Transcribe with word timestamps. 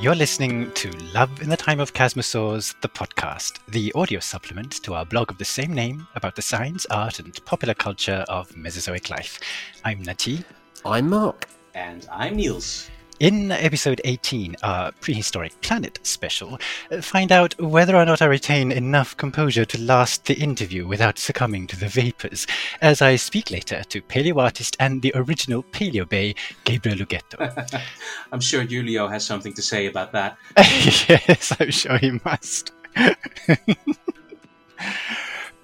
You're 0.00 0.14
listening 0.14 0.72
to 0.76 0.90
Love 1.12 1.42
in 1.42 1.50
the 1.50 1.58
Time 1.58 1.78
of 1.78 1.92
Chasmosaurs, 1.92 2.74
the 2.80 2.88
podcast, 2.88 3.58
the 3.68 3.92
audio 3.92 4.18
supplement 4.18 4.82
to 4.82 4.94
our 4.94 5.04
blog 5.04 5.30
of 5.30 5.36
the 5.36 5.44
same 5.44 5.74
name 5.74 6.06
about 6.14 6.34
the 6.36 6.40
science, 6.40 6.86
art, 6.86 7.18
and 7.18 7.38
popular 7.44 7.74
culture 7.74 8.24
of 8.30 8.56
Mesozoic 8.56 9.10
life. 9.10 9.38
I'm 9.84 10.00
Nati. 10.00 10.42
I'm 10.86 11.10
Mark. 11.10 11.46
And 11.74 12.08
I'm 12.10 12.36
Niels. 12.36 12.88
In 13.20 13.52
episode 13.52 14.00
18, 14.04 14.56
our 14.62 14.92
prehistoric 14.92 15.60
planet 15.60 15.98
special, 16.02 16.58
find 17.02 17.30
out 17.30 17.54
whether 17.60 17.94
or 17.94 18.06
not 18.06 18.22
I 18.22 18.24
retain 18.24 18.72
enough 18.72 19.14
composure 19.14 19.66
to 19.66 19.78
last 19.78 20.24
the 20.24 20.38
interview 20.38 20.86
without 20.86 21.18
succumbing 21.18 21.66
to 21.66 21.78
the 21.78 21.88
vapors, 21.88 22.46
as 22.80 23.02
I 23.02 23.16
speak 23.16 23.50
later 23.50 23.82
to 23.90 24.00
paleoartist 24.00 24.74
and 24.80 25.02
the 25.02 25.12
original 25.14 25.64
Paleo 25.64 26.08
Bay, 26.08 26.34
Gabriel 26.64 26.96
Ugueto. 26.96 27.82
I'm 28.32 28.40
sure 28.40 28.62
Julio 28.62 29.06
has 29.06 29.26
something 29.26 29.52
to 29.52 29.60
say 29.60 29.84
about 29.84 30.12
that. 30.12 30.38
yes, 30.56 31.54
I'm 31.60 31.72
sure 31.72 31.98
he 31.98 32.18
must. 32.24 32.72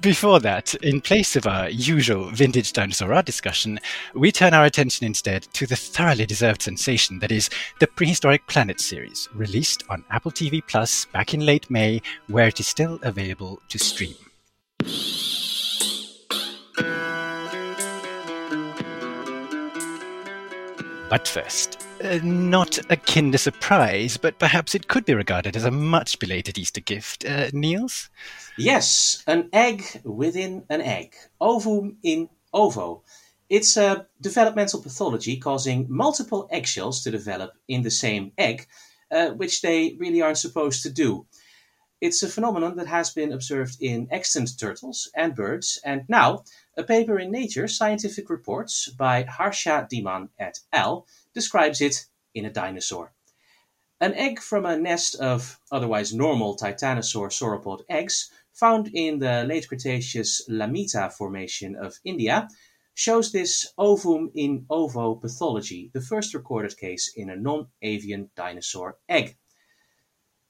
Before 0.07 0.39
that, 0.39 0.73
in 0.85 1.01
place 1.01 1.35
of 1.35 1.49
our 1.49 1.69
usual 1.69 2.31
vintage 2.31 2.73
dinosaur 2.73 3.13
art 3.13 3.27
discussion, 3.27 3.81
we 4.15 4.31
turn 4.31 4.55
our 4.55 4.65
attention 4.65 5.05
instead 5.05 5.43
to 5.55 5.67
the 5.67 5.75
thoroughly 5.75 6.25
deserved 6.25 6.63
sensation 6.63 7.19
that 7.19 7.33
is 7.33 7.51
the 7.81 7.89
Prehistoric 7.89 8.47
Planet 8.47 8.81
series, 8.81 9.29
released 9.35 9.83
on 9.91 10.05
Apple 10.13 10.31
TV 10.31 10.63
Plus 10.65 11.07
back 11.07 11.35
in 11.35 11.41
late 11.41 11.69
May, 11.71 12.01
where 12.29 12.47
it 12.47 12.61
is 12.61 12.69
still 12.69 13.01
available 13.03 13.61
to 13.69 13.81
stream. 13.81 14.15
But 21.11 21.27
first, 21.27 21.85
uh, 22.05 22.21
not 22.23 22.79
a 22.91 22.97
kinder 22.97 23.39
surprise, 23.39 24.17
but 24.17 24.39
perhaps 24.39 24.77
it 24.77 24.87
could 24.87 25.05
be 25.05 25.15
regarded 25.15 25.57
as 25.57 25.65
a 25.65 25.71
much 25.73 26.21
belated 26.21 26.59
Easter 26.59 26.81
gift. 26.81 27.25
Uh, 27.25 27.49
Niels? 27.53 28.09
Yes, 28.59 29.23
an 29.27 29.51
egg 29.53 30.01
within 30.03 30.65
an 30.71 30.81
egg. 30.81 31.15
Ovum 31.39 31.99
in 32.03 32.31
ovo. 32.55 33.03
It's 33.51 33.77
a 33.77 34.07
developmental 34.19 34.83
pathology 34.83 35.37
causing 35.37 35.87
multiple 35.91 36.49
eggshells 36.51 37.03
to 37.03 37.11
develop 37.11 37.53
in 37.69 37.83
the 37.83 37.91
same 37.91 38.33
egg, 38.39 38.67
uh, 39.11 39.29
which 39.31 39.61
they 39.61 39.95
really 39.99 40.23
aren't 40.23 40.39
supposed 40.39 40.83
to 40.85 40.91
do. 40.91 41.27
It's 42.01 42.23
a 42.23 42.29
phenomenon 42.29 42.77
that 42.77 42.87
has 42.87 43.11
been 43.11 43.31
observed 43.31 43.77
in 43.81 44.09
extant 44.11 44.59
turtles 44.59 45.11
and 45.15 45.35
birds, 45.35 45.79
and 45.85 46.05
now 46.09 46.45
a 46.79 46.83
paper 46.83 47.19
in 47.19 47.31
Nature 47.31 47.69
Scientific 47.69 48.31
Reports 48.31 48.89
by 48.89 49.25
Harsha 49.25 49.87
Dhiman 49.91 50.31
et 50.39 50.61
al. 50.73 51.07
describes 51.35 51.83
it 51.83 52.07
in 52.35 52.47
a 52.47 52.51
dinosaur. 52.51 53.13
An 54.01 54.15
egg 54.15 54.41
from 54.41 54.67
a 54.67 54.79
nest 54.79 55.15
of 55.17 55.59
otherwise 55.71 56.13
normal 56.13 56.57
titanosaur 56.57 57.31
sauropod 57.31 57.83
eggs 57.89 58.31
found 58.57 58.89
in 58.95 59.19
the 59.19 59.45
late 59.45 59.69
Cretaceous 59.69 60.49
Lameta 60.49 61.13
Formation 61.13 61.77
of 61.77 62.01
India 62.05 62.49
shows 62.95 63.31
this 63.31 63.75
ovum 63.77 64.31
in 64.35 64.65
ovo 64.71 65.15
pathology, 65.15 65.91
the 65.93 66.01
first 66.01 66.33
recorded 66.33 66.75
case 66.79 67.13
in 67.15 67.29
a 67.29 67.37
non-avian 67.37 68.31
dinosaur 68.35 68.97
egg. 69.09 69.37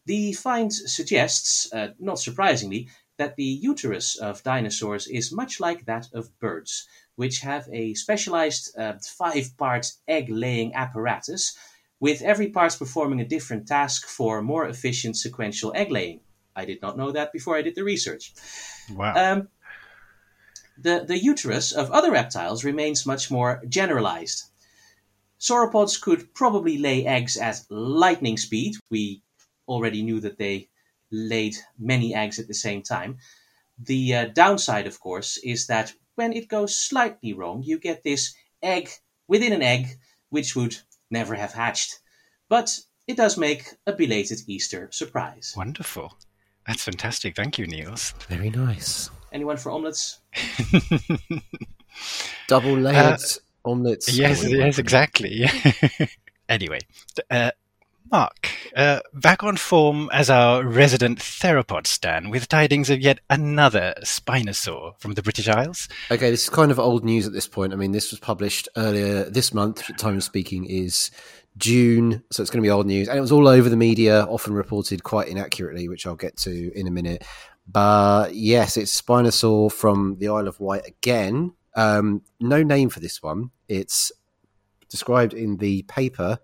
The 0.05 0.33
find 0.34 0.73
suggests, 0.73 1.73
uh, 1.73 1.89
not 1.99 2.21
surprisingly, 2.21 2.89
that 3.19 3.34
the 3.34 3.43
uterus 3.43 4.17
of 4.17 4.45
dinosaurs 4.45 5.09
is 5.09 5.33
much 5.33 5.59
like 5.59 5.87
that 5.87 6.07
of 6.15 6.39
birds, 6.39 6.87
which 7.17 7.41
have 7.41 7.69
a 7.73 7.95
specialized 7.95 8.79
uh, 8.79 8.93
five 9.03 9.57
part 9.57 9.91
egg 10.06 10.28
laying 10.28 10.73
apparatus, 10.75 11.56
with 11.99 12.23
every 12.23 12.50
part 12.50 12.77
performing 12.78 13.21
a 13.21 13.27
different 13.27 13.67
task 13.67 14.06
for 14.06 14.43
more 14.43 14.69
efficient 14.69 15.17
sequential 15.17 15.73
egg 15.75 15.91
laying. 15.91 16.21
I 16.56 16.65
did 16.65 16.83
not 16.83 16.97
know 16.97 17.12
that 17.12 17.33
before 17.33 17.56
I 17.56 17.62
did 17.62 17.75
the 17.75 17.84
research. 17.84 18.33
Wow. 18.93 19.15
Um, 19.15 19.49
the, 20.78 21.05
the 21.06 21.19
uterus 21.19 21.72
of 21.72 21.91
other 21.91 22.11
reptiles 22.11 22.65
remains 22.65 23.06
much 23.06 23.31
more 23.31 23.62
generalized. 23.69 24.44
Sauropods 25.39 26.00
could 26.00 26.33
probably 26.34 26.78
lay 26.78 27.06
eggs 27.06 27.37
at 27.37 27.62
lightning 27.71 28.37
speed. 28.37 28.75
We 28.91 29.22
already 29.69 30.03
knew 30.03 30.21
that 30.21 30.39
they 30.39 30.69
laid 31.11 31.56
many 31.78 32.15
eggs 32.15 32.39
at 32.39 32.49
the 32.49 32.55
same 32.55 32.83
time. 32.83 33.19
The 33.78 34.15
uh, 34.15 34.25
downside, 34.27 34.87
of 34.87 34.99
course, 35.00 35.37
is 35.38 35.67
that 35.67 35.93
when 36.15 36.33
it 36.33 36.49
goes 36.49 36.75
slightly 36.75 37.33
wrong, 37.34 37.62
you 37.62 37.78
get 37.78 38.03
this 38.03 38.34
egg 38.62 38.88
within 39.28 39.53
an 39.53 39.62
egg, 39.62 39.99
which 40.31 40.56
would 40.56 40.77
never 41.11 41.34
have 41.34 41.53
hatched. 41.53 42.00
But 42.49 42.81
it 43.06 43.17
does 43.17 43.37
make 43.37 43.75
a 43.87 43.93
belated 43.93 44.41
Easter 44.47 44.88
surprise. 44.91 45.55
Wonderful. 45.56 46.17
That's 46.66 46.82
fantastic. 46.82 47.37
Thank 47.37 47.59
you, 47.59 47.66
Niels. 47.66 48.12
Very 48.28 48.50
nice. 48.50 49.10
Anyone 49.32 49.56
for 49.56 49.71
omelets? 49.71 50.21
Double 52.49 52.77
layered 52.77 52.97
uh, 52.97 53.19
omelets. 53.65 54.12
Yes, 54.12 54.49
yes, 54.49 54.78
exactly. 54.78 55.47
anyway, 56.49 56.78
uh, 57.31 57.50
Mark, 58.10 58.50
uh, 58.76 59.00
back 59.15 59.43
on 59.43 59.56
form 59.56 60.09
as 60.12 60.31
our 60.31 60.65
resident 60.65 61.19
theropod 61.19 61.87
stan 61.87 62.31
with 62.31 62.49
tidings 62.49 62.88
of 62.88 63.00
yet 63.00 63.19
another 63.28 63.94
Spinosaur 64.03 64.99
from 64.99 65.15
the 65.15 65.22
British 65.22 65.49
Isles. 65.49 65.88
Okay, 66.10 66.31
this 66.31 66.44
is 66.44 66.50
kind 66.50 66.71
of 66.71 66.78
old 66.78 67.05
news 67.05 67.26
at 67.26 67.32
this 67.32 67.49
point. 67.49 67.72
I 67.72 67.76
mean, 67.76 67.93
this 67.93 68.12
was 68.12 68.21
published 68.21 68.69
earlier 68.76 69.25
this 69.25 69.53
month. 69.53 69.82
Time 69.99 70.16
of 70.16 70.25
speaking 70.25 70.66
is 70.66 71.10
June, 71.56 72.22
so 72.31 72.43
it's 72.43 72.50
going 72.50 72.62
to 72.62 72.67
be 72.67 72.71
old 72.71 72.87
news. 72.87 73.09
And 73.09 73.17
it 73.17 73.21
was 73.21 73.33
all 73.33 73.49
over 73.49 73.69
the 73.69 73.77
media, 73.77 74.25
often 74.25 74.53
reported 74.53 75.03
quite 75.03 75.28
inaccurately, 75.28 75.89
which 75.89 76.06
I'll 76.06 76.17
get 76.17 76.37
to 76.39 76.72
in 76.78 76.87
a 76.87 76.91
minute. 76.91 77.25
But 77.67 78.34
yes, 78.34 78.77
it's 78.77 79.00
Spinosaur 79.00 79.72
from 79.72 80.17
the 80.19 80.28
Isle 80.28 80.49
of 80.49 80.61
Wight 80.61 80.87
again. 80.87 81.53
Um, 81.75 82.22
no 82.41 82.62
name 82.62 82.89
for 82.89 83.00
this 83.00 83.22
one. 83.22 83.50
It's 83.69 84.12
described 84.89 85.34
in 85.34 85.56
the 85.56 85.83
paper 85.83 86.39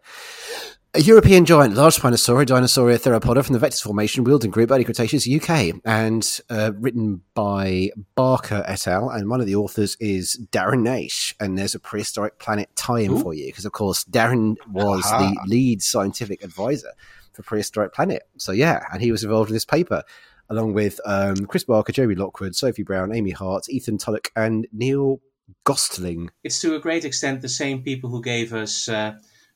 a 0.95 1.01
European 1.01 1.47
giant, 1.47 1.75
large 1.75 1.97
Spinosaurus, 1.97 2.47
Dinosauria 2.47 2.99
theropoda 2.99 3.43
from 3.43 3.59
the 3.59 3.67
Vectis 3.67 3.83
Formation, 3.83 4.27
Wealden 4.27 4.51
Group, 4.51 4.71
early 4.71 4.85
Cretaceous, 4.85 5.27
UK, 5.27 5.81
and 5.87 6.41
uh, 6.51 6.73
written 6.77 7.23
by 7.33 7.91
Barker 8.15 8.63
et 8.67 8.87
al. 8.87 9.09
And 9.09 9.31
one 9.31 9.41
of 9.41 9.47
the 9.47 9.57
authors 9.57 9.97
is 10.01 10.39
Darren 10.53 10.83
Naish. 10.83 11.35
And 11.41 11.57
there's 11.57 11.75
a 11.75 11.81
prehistoric 11.81 12.39
planet 12.39 12.69
tie-in 12.77 13.19
for 13.23 13.33
you 13.33 13.47
because, 13.47 13.65
of 13.65 13.73
course, 13.73 14.05
Darren 14.05 14.57
was 14.71 15.07
Aha. 15.07 15.19
the 15.19 15.49
lead 15.49 15.83
scientific 15.83 16.45
advisor 16.45 16.93
for 17.33 17.43
Prehistoric 17.43 17.95
Planet. 17.95 18.25
So 18.37 18.53
yeah, 18.53 18.85
and 18.93 19.01
he 19.01 19.11
was 19.11 19.25
involved 19.25 19.49
in 19.49 19.55
this 19.55 19.65
paper 19.65 20.03
along 20.51 20.75
with 20.75 21.01
um, 21.07 21.47
Chris 21.47 21.65
Barker, 21.65 21.93
Jeremy 21.93 22.17
Lockwood, 22.17 22.55
Sophie 22.55 22.83
Brown, 22.83 23.15
Amy 23.15 23.31
Hart, 23.31 23.71
Ethan 23.71 23.97
Tulloch, 23.97 24.31
and 24.37 24.67
Neil 24.71 25.21
Gostling. 25.65 26.29
It's 26.45 26.61
to 26.61 26.75
a 26.75 26.79
great 26.79 27.07
extent 27.07 27.41
the 27.41 27.49
same 27.49 27.83
people 27.83 28.11
who 28.11 28.21
gave 28.21 28.53
us. 28.53 28.91
Uh 28.91 29.15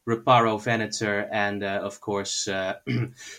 Riparovenator, 0.09 1.29
and 1.33 1.63
uh, 1.63 1.81
of 1.83 2.01
course 2.01 2.47
uh, 2.49 2.75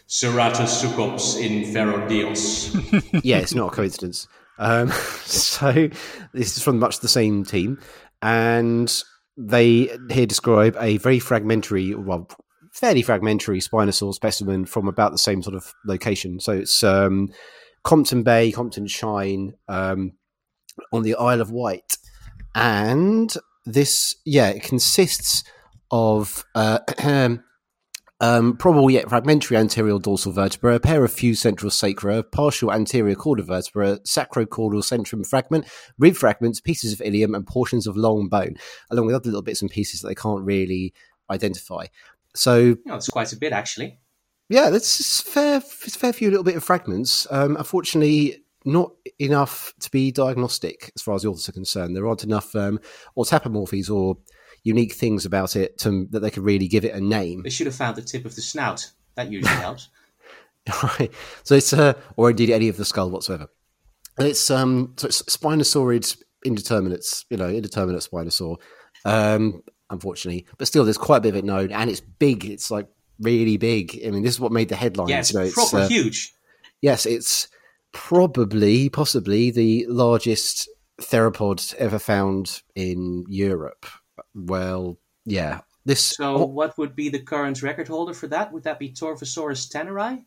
Sucops 0.07 1.37
inferodios. 1.41 3.21
yeah, 3.23 3.37
it's 3.37 3.55
not 3.55 3.71
a 3.71 3.75
coincidence. 3.75 4.27
Um, 4.59 4.89
so 5.25 5.89
this 6.33 6.57
is 6.57 6.63
from 6.63 6.79
much 6.79 6.99
the 6.99 7.07
same 7.07 7.45
team, 7.45 7.79
and 8.21 9.03
they 9.37 9.97
here 10.09 10.25
describe 10.25 10.75
a 10.79 10.97
very 10.97 11.19
fragmentary, 11.19 11.95
well, 11.95 12.27
fairly 12.73 13.01
fragmentary 13.01 13.59
Spinosaur 13.59 14.13
specimen 14.13 14.65
from 14.65 14.87
about 14.87 15.11
the 15.11 15.17
same 15.17 15.41
sort 15.41 15.55
of 15.55 15.73
location. 15.85 16.39
So 16.39 16.51
it's 16.53 16.83
um, 16.83 17.29
Compton 17.83 18.23
Bay, 18.23 18.51
Compton 18.51 18.87
Chine, 18.87 19.53
um, 19.69 20.13
on 20.91 21.03
the 21.03 21.15
Isle 21.15 21.41
of 21.41 21.51
Wight, 21.51 21.97
and 22.55 23.33
this, 23.65 24.15
yeah, 24.25 24.49
it 24.49 24.63
consists 24.63 25.43
of 25.91 26.45
uh, 26.55 26.79
um, 28.19 28.57
probable 28.57 28.89
yet 28.89 29.09
fragmentary 29.09 29.57
anterior 29.57 29.99
dorsal 29.99 30.31
vertebra, 30.31 30.75
a 30.75 30.79
pair 30.79 31.03
of 31.03 31.11
fused 31.11 31.41
central 31.41 31.69
sacra, 31.69 32.23
partial 32.23 32.71
anterior 32.71 33.15
caudal 33.15 33.45
vertebra, 33.45 33.99
sacrocaudal 33.99 34.83
centrum 34.83 35.25
fragment, 35.25 35.65
rib 35.97 36.15
fragments, 36.15 36.59
pieces 36.59 36.93
of 36.93 37.01
ilium, 37.01 37.35
and 37.35 37.45
portions 37.45 37.87
of 37.87 37.95
long 37.95 38.27
bone, 38.27 38.55
along 38.89 39.05
with 39.05 39.15
other 39.15 39.29
little 39.29 39.41
bits 39.41 39.61
and 39.61 39.71
pieces 39.71 40.01
that 40.01 40.07
they 40.07 40.15
can't 40.15 40.43
really 40.43 40.93
identify. 41.29 41.85
So, 42.35 42.77
oh, 42.89 42.95
it's 42.95 43.09
quite 43.09 43.33
a 43.33 43.37
bit 43.37 43.53
actually. 43.53 43.99
Yeah, 44.49 44.69
that's 44.69 45.21
fair. 45.21 45.57
It's 45.57 45.95
fair 45.95 46.13
few 46.13 46.29
little 46.29 46.43
bit 46.43 46.55
of 46.55 46.63
fragments. 46.63 47.27
Um, 47.29 47.57
unfortunately, 47.57 48.43
not 48.63 48.91
enough 49.19 49.73
to 49.81 49.91
be 49.91 50.11
diagnostic 50.11 50.91
as 50.95 51.01
far 51.01 51.15
as 51.15 51.23
the 51.23 51.29
authors 51.29 51.49
are 51.49 51.53
concerned. 51.53 51.95
There 51.95 52.07
aren't 52.07 52.23
enough 52.23 52.55
um, 52.55 52.79
autapomorphies 53.17 53.89
or 53.89 54.17
unique 54.67 54.93
things 54.93 55.25
about 55.25 55.55
it 55.55 55.77
to, 55.79 56.05
that 56.11 56.19
they 56.19 56.29
could 56.29 56.43
really 56.43 56.67
give 56.67 56.85
it 56.85 56.93
a 56.93 57.01
name. 57.01 57.41
They 57.43 57.49
should 57.49 57.67
have 57.67 57.75
found 57.75 57.95
the 57.95 58.01
tip 58.01 58.25
of 58.25 58.35
the 58.35 58.41
snout. 58.41 58.91
That 59.15 59.31
usually 59.31 59.55
helps. 59.55 59.89
right. 60.83 61.11
So 61.43 61.55
it's 61.55 61.73
uh, 61.73 61.93
or 62.17 62.29
indeed 62.29 62.49
any 62.49 62.67
of 62.67 62.77
the 62.77 62.85
skull 62.85 63.09
whatsoever. 63.09 63.47
It's 64.19 64.51
um, 64.51 64.93
so 64.97 65.07
it's 65.07 65.21
Spinosaurid 65.23 66.17
indeterminates, 66.45 67.25
you 67.29 67.37
know, 67.37 67.49
indeterminate 67.49 68.01
Spinosaur. 68.01 68.57
Um, 69.05 69.63
unfortunately, 69.89 70.45
but 70.57 70.67
still, 70.67 70.83
there's 70.83 70.97
quite 70.97 71.17
a 71.17 71.21
bit 71.21 71.29
of 71.29 71.35
it 71.37 71.45
known, 71.45 71.71
and 71.71 71.89
it's 71.89 72.01
big. 72.01 72.45
It's 72.45 72.69
like 72.69 72.87
really 73.19 73.57
big. 73.57 73.99
I 74.05 74.11
mean, 74.11 74.23
this 74.23 74.33
is 74.33 74.39
what 74.39 74.51
made 74.51 74.69
the 74.69 74.75
headlines. 74.75 75.09
Yeah, 75.09 75.19
it's 75.19 75.33
you 75.33 75.39
know, 75.39 75.49
proper 75.51 75.77
uh, 75.77 75.87
huge. 75.87 76.33
yes, 76.81 77.05
it's 77.05 77.47
probably, 77.93 78.89
possibly 78.89 79.51
the 79.51 79.85
largest 79.87 80.69
theropod 81.01 81.73
ever 81.75 81.99
found 81.99 82.61
in 82.75 83.25
Europe. 83.27 83.85
Well, 84.37 84.99
yeah, 85.25 85.61
this. 85.85 86.01
So, 86.15 86.35
oh, 86.35 86.45
what 86.45 86.77
would 86.77 86.95
be 86.95 87.09
the 87.09 87.19
current 87.19 87.63
record 87.63 87.87
holder 87.87 88.13
for 88.13 88.27
that? 88.27 88.53
Would 88.53 88.63
that 88.63 88.79
be 88.79 88.91
Torvosaurus 88.91 89.67
tanneri? 89.67 90.23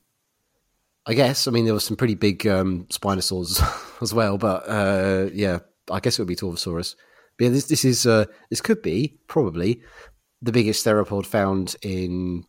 I 1.06 1.14
guess. 1.14 1.46
I 1.46 1.52
mean, 1.52 1.64
there 1.64 1.74
were 1.74 1.80
some 1.80 1.96
pretty 1.96 2.16
big 2.16 2.46
um, 2.46 2.86
spinosaurs 2.90 3.62
as 4.02 4.12
well, 4.12 4.36
but 4.36 4.68
uh, 4.68 5.30
yeah, 5.32 5.60
I 5.90 6.00
guess 6.00 6.18
it 6.18 6.22
would 6.22 6.28
be 6.28 6.36
Torvosaurus. 6.36 6.96
But 7.38 7.44
yeah, 7.44 7.50
this 7.50 7.66
this 7.66 7.84
is 7.84 8.06
uh, 8.06 8.26
this 8.50 8.60
could 8.60 8.82
be 8.82 9.18
probably 9.28 9.82
the 10.42 10.52
biggest 10.52 10.84
theropod 10.84 11.26
found 11.26 11.76
in 11.82 12.44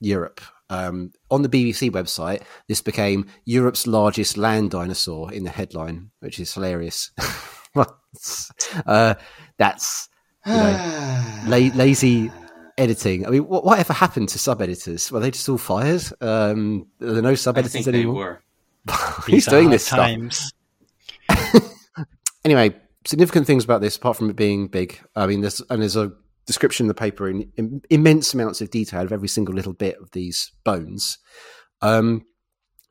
Europe. 0.00 0.40
Um, 0.68 1.12
on 1.30 1.42
the 1.42 1.48
BBC 1.48 1.90
website, 1.92 2.42
this 2.68 2.82
became 2.82 3.26
Europe's 3.44 3.86
largest 3.86 4.36
land 4.36 4.72
dinosaur 4.72 5.32
in 5.32 5.44
the 5.44 5.50
headline, 5.50 6.10
which 6.18 6.40
is 6.40 6.52
hilarious. 6.52 7.12
uh, 8.86 9.14
that's 9.58 10.08
you 10.46 10.52
know, 10.52 11.42
la- 11.46 11.74
lazy 11.74 12.30
editing. 12.78 13.26
I 13.26 13.30
mean, 13.30 13.46
what, 13.46 13.64
whatever 13.64 13.92
happened 13.92 14.28
to 14.30 14.38
sub 14.38 14.60
editors? 14.62 15.10
Were 15.10 15.20
they 15.20 15.30
just 15.30 15.48
all 15.48 15.58
fired? 15.58 16.02
Um, 16.20 16.86
are 17.00 17.12
there 17.12 17.22
no 17.22 17.34
sub 17.34 17.58
editors 17.58 17.72
think 17.72 17.86
they 17.86 18.00
anymore? 18.00 18.42
were. 18.86 18.92
Who's 19.26 19.46
doing 19.46 19.64
hard 19.64 19.74
this 19.74 19.86
stuff? 19.86 19.98
times. 19.98 20.52
anyway, 22.44 22.76
significant 23.04 23.46
things 23.46 23.64
about 23.64 23.80
this, 23.80 23.96
apart 23.96 24.16
from 24.16 24.30
it 24.30 24.36
being 24.36 24.68
big. 24.68 25.00
I 25.14 25.26
mean, 25.26 25.40
there's 25.40 25.60
and 25.70 25.82
there's 25.82 25.96
a 25.96 26.12
description 26.46 26.84
in 26.84 26.88
the 26.88 26.94
paper 26.94 27.28
in, 27.28 27.52
in 27.56 27.82
immense 27.90 28.32
amounts 28.32 28.60
of 28.60 28.70
detail 28.70 29.02
of 29.02 29.12
every 29.12 29.28
single 29.28 29.54
little 29.54 29.72
bit 29.72 29.96
of 30.00 30.12
these 30.12 30.52
bones. 30.64 31.18
Um, 31.82 32.24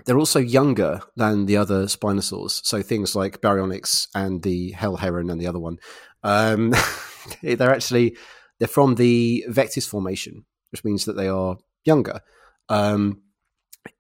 they're 0.06 0.20
also 0.20 0.40
younger 0.40 1.02
than 1.16 1.46
the 1.46 1.58
other 1.58 1.86
spinosaurs, 1.86 2.64
so 2.64 2.82
things 2.82 3.16
like 3.16 3.42
Baryonyx 3.42 4.08
and 4.14 4.44
the 4.44 4.72
hell 4.72 4.98
heron 4.98 5.30
and 5.30 5.40
the 5.40 5.48
other 5.48 5.60
one. 5.60 5.78
Um, 6.26 6.74
they're 7.42 7.74
actually 7.74 8.18
they're 8.60 8.68
from 8.68 8.96
the 8.96 9.46
Vectis 9.50 9.88
formation, 9.88 10.46
which 10.72 10.84
means 10.84 11.06
that 11.06 11.14
they 11.14 11.28
are 11.28 11.58
younger. 11.86 12.20
Um, 12.68 13.22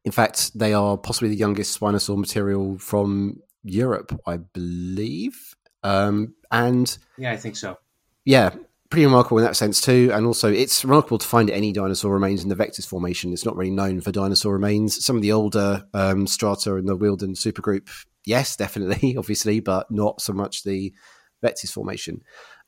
in 0.03 0.11
fact, 0.11 0.57
they 0.57 0.73
are 0.73 0.97
possibly 0.97 1.29
the 1.29 1.35
youngest 1.35 1.79
spinosaur 1.79 2.17
material 2.17 2.77
from 2.79 3.41
Europe, 3.63 4.19
I 4.25 4.37
believe. 4.37 5.55
Um, 5.83 6.33
and 6.51 6.97
Yeah, 7.17 7.31
I 7.31 7.37
think 7.37 7.55
so. 7.55 7.77
yeah, 8.23 8.49
pretty 8.89 9.05
remarkable 9.05 9.37
in 9.37 9.43
that 9.43 9.55
sense 9.55 9.81
too. 9.81 10.09
And 10.13 10.25
also, 10.25 10.51
it's 10.51 10.83
remarkable 10.83 11.19
to 11.19 11.27
find 11.27 11.51
any 11.51 11.71
dinosaur 11.71 12.13
remains 12.13 12.41
in 12.43 12.49
the 12.49 12.55
Vectis 12.55 12.87
formation. 12.87 13.33
It's 13.33 13.45
not 13.45 13.55
really 13.55 13.71
known 13.71 14.01
for 14.01 14.11
dinosaur 14.11 14.53
remains. 14.53 15.05
Some 15.05 15.15
of 15.15 15.21
the 15.21 15.31
older 15.31 15.83
um, 15.93 16.25
strata 16.25 16.75
in 16.75 16.85
the 16.85 16.97
Wealden 16.97 17.35
supergroup, 17.35 17.87
yes, 18.25 18.55
definitely, 18.55 19.15
obviously, 19.17 19.59
but 19.59 19.91
not 19.91 20.21
so 20.21 20.33
much 20.33 20.63
the 20.63 20.93
Vectis 21.43 21.71
formation. 21.71 22.21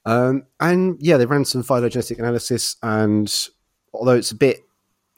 Um, 0.06 0.44
and 0.60 0.98
yeah, 1.02 1.18
they 1.18 1.26
ran 1.26 1.46
some 1.46 1.64
phylogenetic 1.64 2.18
analysis, 2.20 2.78
and 2.82 3.34
although 3.94 4.16
it's 4.16 4.32
a 4.32 4.36
bit, 4.36 4.62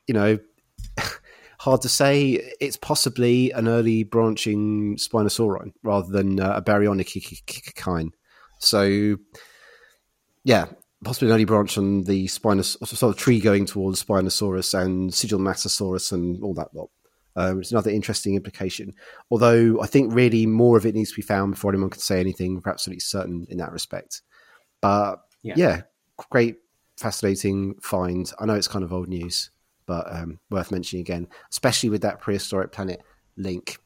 you 0.07 0.13
know, 0.13 0.40
hard 1.60 1.81
to 1.81 1.90
say, 1.90 2.54
it's 2.60 2.78
possibly 2.78 3.51
an 3.51 3.68
early 3.68 4.04
branching 4.04 4.96
spinosaurine 4.98 5.74
rather 5.84 6.10
than 6.12 6.40
uh, 6.40 6.54
a 6.56 6.62
baryonychine. 6.62 8.10
So, 8.60 9.18
yeah, 10.44 10.66
possibly 11.04 11.30
an 11.30 11.36
early 11.36 11.45
branch 11.45 11.78
on 11.78 12.04
the 12.04 12.25
Spinos, 12.28 12.78
sort 12.88 13.13
of 13.13 13.18
tree 13.18 13.40
going 13.40 13.66
towards 13.66 14.04
Spinosaurus 14.04 14.78
and 14.78 15.12
Sigilmassasaurus 15.12 16.12
and 16.12 16.44
all 16.44 16.54
that 16.56 16.74
lot. 16.74 16.90
Um, 17.40 17.60
it's 17.60 17.72
another 17.72 17.90
interesting 17.92 18.36
implication. 18.36 18.94
Although 19.32 19.82
I 19.82 19.88
think 19.88 20.14
really 20.14 20.46
more 20.46 20.78
of 20.78 20.86
it 20.86 20.94
needs 20.94 21.12
to 21.12 21.16
be 21.16 21.22
found 21.22 21.54
before 21.54 21.72
anyone 21.72 21.90
can 21.90 22.02
say 22.02 22.20
anything 22.20 22.60
for 22.60 22.70
absolutely 22.70 23.00
certain 23.00 23.48
in 23.50 23.58
that 23.58 23.72
respect. 23.72 24.22
But 24.82 25.22
Yeah. 25.42 25.54
yeah, 25.56 25.82
great, 26.30 26.58
fascinating 26.98 27.76
find. 27.82 28.32
I 28.40 28.46
know 28.46 28.56
it's 28.56 28.68
kind 28.68 28.84
of 28.84 28.92
old 28.92 29.08
news, 29.08 29.52
but 29.86 30.06
um, 30.14 30.40
worth 30.50 30.72
mentioning 30.72 31.02
again, 31.02 31.28
especially 31.52 31.90
with 31.90 32.02
that 32.02 32.20
prehistoric 32.20 32.72
planet 32.72 33.02
link. 33.38 33.78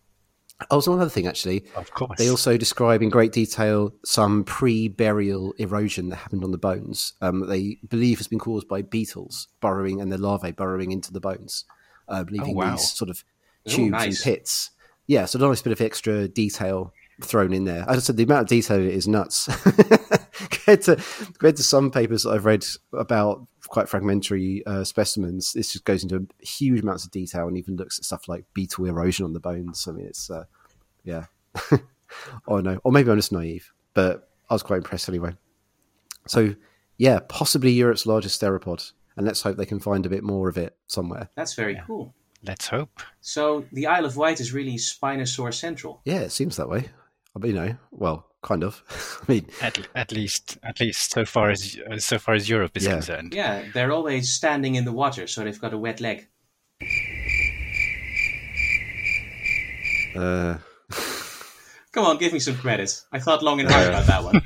Also, 0.69 0.91
one 0.91 0.99
other 0.99 1.09
thing 1.09 1.27
actually, 1.27 1.65
Of 1.75 1.91
course. 1.91 2.17
they 2.17 2.29
also 2.29 2.57
describe 2.57 3.01
in 3.01 3.09
great 3.09 3.33
detail 3.33 3.93
some 4.05 4.43
pre-burial 4.43 5.53
erosion 5.57 6.09
that 6.09 6.17
happened 6.17 6.43
on 6.43 6.51
the 6.51 6.57
bones. 6.57 7.13
Um, 7.21 7.41
that 7.41 7.47
they 7.47 7.79
believe 7.87 8.17
has 8.17 8.27
been 8.27 8.39
caused 8.39 8.67
by 8.67 8.81
beetles 8.81 9.47
burrowing 9.61 9.99
and 10.01 10.11
their 10.11 10.19
larvae 10.19 10.51
burrowing 10.51 10.91
into 10.91 11.11
the 11.11 11.19
bones, 11.19 11.65
uh, 12.07 12.23
leaving 12.29 12.55
wow. 12.55 12.71
these 12.71 12.91
sort 12.91 13.09
of 13.09 13.23
Ooh, 13.67 13.71
tubes 13.71 13.91
nice. 13.91 14.25
and 14.25 14.35
pits. 14.35 14.71
Yeah, 15.07 15.25
so 15.25 15.37
a 15.43 15.47
nice 15.47 15.61
bit 15.61 15.73
of 15.73 15.81
extra 15.81 16.27
detail 16.27 16.93
thrown 17.21 17.53
in 17.53 17.65
there. 17.65 17.85
As 17.87 17.97
I 17.97 17.99
said, 17.99 18.17
the 18.17 18.23
amount 18.23 18.43
of 18.43 18.47
detail 18.47 18.77
in 18.79 18.87
it 18.87 18.93
is 18.93 19.07
nuts. 19.07 19.45
compared 20.49 20.81
to 20.83 20.95
compared 21.33 21.55
to 21.57 21.63
some 21.63 21.91
papers 21.91 22.23
that 22.23 22.31
I've 22.31 22.45
read 22.45 22.65
about 22.93 23.45
quite 23.67 23.89
fragmentary 23.89 24.63
uh, 24.65 24.83
specimens, 24.83 25.53
this 25.53 25.71
just 25.73 25.85
goes 25.85 26.03
into 26.03 26.27
huge 26.39 26.81
amounts 26.81 27.05
of 27.05 27.11
detail 27.11 27.47
and 27.47 27.57
even 27.57 27.75
looks 27.75 27.99
at 27.99 28.05
stuff 28.05 28.27
like 28.27 28.45
beetle 28.53 28.85
erosion 28.85 29.25
on 29.25 29.33
the 29.33 29.39
bones. 29.39 29.87
I 29.87 29.91
mean, 29.91 30.05
it's 30.05 30.29
uh, 30.29 30.45
yeah. 31.03 31.25
oh 32.47 32.59
no, 32.59 32.79
or 32.83 32.91
maybe 32.91 33.11
I'm 33.11 33.17
just 33.17 33.31
naive, 33.31 33.71
but 33.93 34.29
I 34.49 34.53
was 34.53 34.63
quite 34.63 34.77
impressed 34.77 35.09
anyway. 35.09 35.35
So 36.27 36.55
yeah, 36.97 37.19
possibly 37.27 37.71
Europe's 37.71 38.05
largest 38.05 38.41
theropod, 38.41 38.91
and 39.17 39.25
let's 39.25 39.41
hope 39.41 39.57
they 39.57 39.65
can 39.65 39.79
find 39.79 40.05
a 40.05 40.09
bit 40.09 40.23
more 40.23 40.49
of 40.49 40.57
it 40.57 40.75
somewhere. 40.87 41.29
That's 41.35 41.53
very 41.53 41.73
Yeah. 41.73 41.83
cool. 41.85 42.13
Let's 42.45 42.67
hope. 42.67 42.99
So 43.21 43.65
the 43.71 43.87
Isle 43.87 44.05
of 44.05 44.17
Wight 44.17 44.39
is 44.41 44.51
really 44.53 44.75
Spinosaur 44.75 45.53
central. 45.53 46.01
Yeah, 46.05 46.19
it 46.19 46.31
seems 46.31 46.57
that 46.57 46.67
way. 46.69 46.89
I 47.35 47.39
mean, 47.39 47.55
you 47.55 47.61
know, 47.61 47.75
well, 47.91 48.27
kind 48.41 48.63
of. 48.63 48.83
I 49.27 49.31
mean, 49.31 49.45
At, 49.61 49.87
at 49.95 50.11
least, 50.11 50.57
at 50.61 50.79
least 50.79 51.11
so 51.11 51.23
far 51.25 51.49
as 51.51 51.77
so 51.99 52.19
far 52.19 52.35
as 52.35 52.49
Europe 52.49 52.75
is 52.75 52.83
Yeah. 52.85 52.91
concerned. 52.93 53.33
Yeah, 53.33 53.63
they're 53.73 53.91
always 53.93 54.31
standing 54.33 54.75
in 54.75 54.83
the 54.85 54.91
water, 54.91 55.25
so 55.27 55.43
they've 55.43 55.59
got 55.59 55.73
a 55.73 55.77
wet 55.77 56.01
leg. 56.01 56.27
uh, 60.15 60.57
Come 61.91 62.05
on, 62.05 62.17
give 62.17 62.33
me 62.33 62.39
some 62.39 62.55
credit. 62.57 63.01
I 63.11 63.19
thought 63.19 63.43
long 63.43 63.59
and 63.59 63.69
hard 63.71 63.87
about 63.87 64.05
that 64.07 64.23
one. 64.23 64.41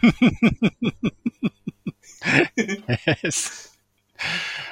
yes. 3.23 3.75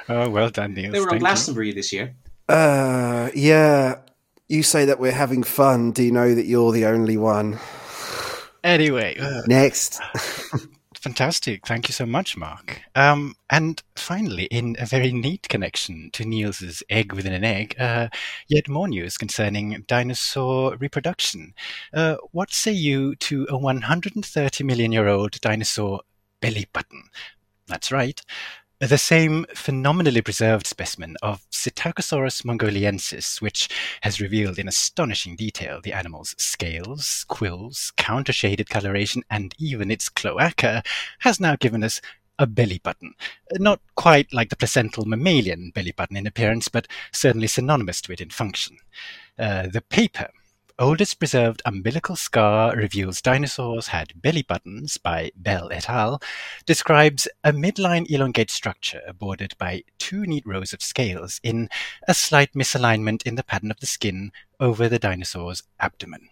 Oh, 0.08 0.28
well 0.30 0.50
done, 0.50 0.74
Niels. 0.74 0.92
They 0.92 1.00
were 1.00 1.06
on 1.06 1.20
Thank 1.20 1.56
you. 1.56 1.72
This 1.72 1.92
year. 1.92 2.14
Uh, 2.48 3.30
yeah. 3.34 4.00
You 4.48 4.62
say 4.62 4.84
that 4.84 5.00
we're 5.00 5.12
having 5.12 5.42
fun. 5.42 5.90
Do 5.90 6.02
you 6.02 6.12
know 6.12 6.34
that 6.34 6.46
you're 6.46 6.72
the 6.72 6.86
only 6.86 7.16
one? 7.16 7.58
Anyway, 8.62 9.16
uh, 9.18 9.42
Next. 9.46 10.00
fantastic. 11.06 11.64
Thank 11.64 11.88
you 11.88 11.92
so 11.92 12.04
much, 12.04 12.36
Mark. 12.36 12.82
Um, 12.96 13.36
and 13.48 13.80
finally, 13.94 14.46
in 14.46 14.74
a 14.80 14.86
very 14.86 15.12
neat 15.12 15.48
connection 15.48 16.10
to 16.14 16.24
Niels's 16.24 16.82
egg 16.90 17.12
within 17.12 17.32
an 17.32 17.44
egg, 17.44 17.76
uh, 17.78 18.08
yet 18.48 18.68
more 18.68 18.88
news 18.88 19.16
concerning 19.16 19.84
dinosaur 19.86 20.76
reproduction. 20.78 21.54
Uh, 21.94 22.16
what 22.32 22.52
say 22.52 22.72
you 22.72 23.14
to 23.16 23.46
a 23.48 23.56
130 23.56 24.64
million 24.64 24.90
year 24.90 25.06
old 25.06 25.40
dinosaur 25.40 26.00
belly 26.40 26.66
button? 26.72 27.04
That's 27.68 27.92
right. 27.92 28.20
The 28.78 28.98
same 28.98 29.46
phenomenally 29.54 30.20
preserved 30.20 30.66
specimen 30.66 31.16
of 31.22 31.48
Psittacosaurus 31.50 32.44
mongoliensis, 32.44 33.40
which 33.40 33.70
has 34.02 34.20
revealed 34.20 34.58
in 34.58 34.68
astonishing 34.68 35.34
detail 35.34 35.80
the 35.80 35.94
animal's 35.94 36.34
scales, 36.36 37.24
quills, 37.26 37.90
counter-shaded 37.96 38.68
coloration, 38.68 39.22
and 39.30 39.54
even 39.58 39.90
its 39.90 40.10
cloaca, 40.10 40.82
has 41.20 41.40
now 41.40 41.56
given 41.56 41.82
us 41.82 42.02
a 42.38 42.46
belly 42.46 42.78
button. 42.84 43.14
Not 43.54 43.80
quite 43.94 44.30
like 44.34 44.50
the 44.50 44.56
placental 44.56 45.06
mammalian 45.06 45.70
belly 45.70 45.92
button 45.92 46.18
in 46.18 46.26
appearance, 46.26 46.68
but 46.68 46.86
certainly 47.12 47.46
synonymous 47.46 48.02
to 48.02 48.12
it 48.12 48.20
in 48.20 48.28
function. 48.28 48.76
Uh, 49.38 49.68
the 49.68 49.80
paper, 49.80 50.28
Oldest 50.78 51.18
Preserved 51.18 51.62
Umbilical 51.64 52.16
Scar 52.16 52.76
Reveals 52.76 53.22
Dinosaurs 53.22 53.88
Had 53.88 54.20
Belly 54.20 54.42
Buttons 54.42 54.98
by 54.98 55.30
Bell 55.34 55.72
et 55.72 55.88
al. 55.88 56.20
describes 56.66 57.26
a 57.42 57.50
midline 57.50 58.04
elongate 58.10 58.50
structure 58.50 59.00
bordered 59.18 59.54
by 59.56 59.84
two 59.98 60.26
neat 60.26 60.44
rows 60.44 60.74
of 60.74 60.82
scales 60.82 61.40
in 61.42 61.70
a 62.06 62.12
slight 62.12 62.52
misalignment 62.52 63.22
in 63.22 63.36
the 63.36 63.42
pattern 63.42 63.70
of 63.70 63.80
the 63.80 63.86
skin 63.86 64.32
over 64.60 64.86
the 64.86 64.98
dinosaur's 64.98 65.62
abdomen. 65.80 66.28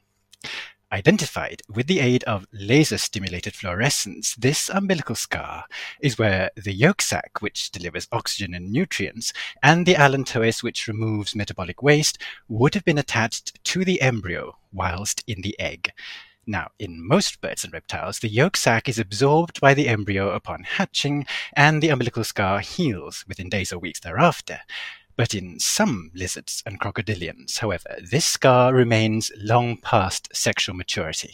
Identified 0.95 1.61
with 1.69 1.89
the 1.89 1.99
aid 1.99 2.23
of 2.23 2.47
laser 2.53 2.99
stimulated 2.99 3.57
fluorescence, 3.57 4.37
this 4.37 4.69
umbilical 4.69 5.17
scar 5.17 5.65
is 6.01 6.19
where 6.19 6.53
the 6.55 6.73
yolk 6.73 7.03
sac, 7.03 7.43
which 7.43 7.73
delivers 7.73 8.07
oxygen 8.13 8.55
and 8.55 8.71
nutrients, 8.71 9.33
and 9.61 9.87
the 9.87 9.97
allantois, 9.97 10.63
which 10.63 10.87
removes 10.87 11.35
metabolic 11.35 11.83
waste, 11.83 12.19
would 12.47 12.75
have 12.75 12.85
been 12.85 12.97
attached 12.97 13.59
to 13.65 13.85
the 13.85 14.01
embryo 14.01 14.57
whilst 14.73 15.25
in 15.27 15.43
the 15.43 15.59
egg. 15.59 15.91
Now, 16.47 16.69
in 16.79 17.05
most 17.05 17.41
birds 17.41 17.65
and 17.65 17.73
reptiles, 17.73 18.21
the 18.21 18.29
yolk 18.29 18.57
sac 18.57 18.89
is 18.89 19.01
absorbed 19.01 19.61
by 19.61 19.75
the 19.75 19.89
embryo 19.89 20.31
upon 20.31 20.63
hatching, 20.63 21.27
and 21.55 21.83
the 21.83 21.89
umbilical 21.89 22.23
scar 22.23 22.61
heals 22.61 23.25
within 23.27 23.49
days 23.49 23.73
or 23.73 23.81
weeks 23.81 23.99
thereafter. 23.99 24.61
But 25.17 25.35
in 25.35 25.61
some 25.61 26.11
lizards 26.15 26.63
and 26.67 26.81
crocodilians, 26.81 27.59
however, 27.59 27.97
this 28.03 28.27
scar 28.27 28.75
remains 28.75 29.31
long 29.37 29.77
past 29.77 30.29
sexual 30.35 30.75
maturity. 30.75 31.31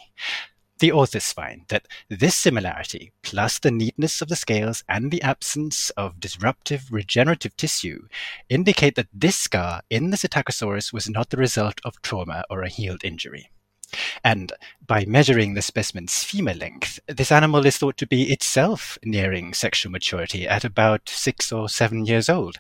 The 0.81 0.93
authors 0.93 1.33
find 1.33 1.67
that 1.69 1.87
this 2.09 2.35
similarity, 2.35 3.13
plus 3.23 3.59
the 3.59 3.71
neatness 3.71 4.23
of 4.23 4.29
the 4.29 4.37
scales 4.37 4.83
and 4.89 5.11
the 5.11 5.23
absence 5.23 5.91
of 5.91 6.21
disruptive 6.21 6.89
regenerative 6.91 7.57
tissue, 7.57 8.09
indicate 8.49 8.95
that 8.95 9.09
this 9.13 9.37
scar 9.37 9.83
in 9.91 10.11
the 10.11 10.17
Psittacosaurus 10.17 10.93
was 10.93 11.09
not 11.09 11.31
the 11.31 11.37
result 11.37 11.81
of 11.85 12.01
trauma 12.01 12.45
or 12.49 12.63
a 12.63 12.69
healed 12.69 13.05
injury. 13.05 13.51
And 14.25 14.53
by 14.87 15.05
measuring 15.05 15.55
the 15.55 15.63
specimen's 15.63 16.25
femur 16.25 16.55
length, 16.55 16.99
this 17.07 17.31
animal 17.31 17.65
is 17.67 17.77
thought 17.77 17.97
to 17.99 18.07
be 18.07 18.33
itself 18.33 18.99
nearing 19.05 19.55
sexual 19.55 19.93
maturity 19.93 20.49
at 20.49 20.65
about 20.65 21.09
six 21.09 21.53
or 21.53 21.69
seven 21.69 22.07
years 22.07 22.29
old. 22.29 22.57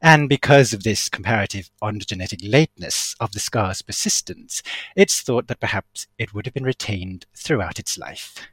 And 0.00 0.28
because 0.28 0.72
of 0.72 0.82
this 0.82 1.08
comparative 1.08 1.70
ontogenetic 1.82 2.40
lateness 2.42 3.16
of 3.20 3.32
the 3.32 3.40
scar's 3.40 3.82
persistence, 3.82 4.62
it's 4.94 5.20
thought 5.20 5.48
that 5.48 5.60
perhaps 5.60 6.06
it 6.18 6.34
would 6.34 6.46
have 6.46 6.54
been 6.54 6.64
retained 6.64 7.26
throughout 7.36 7.78
its 7.78 7.98
life. 7.98 8.46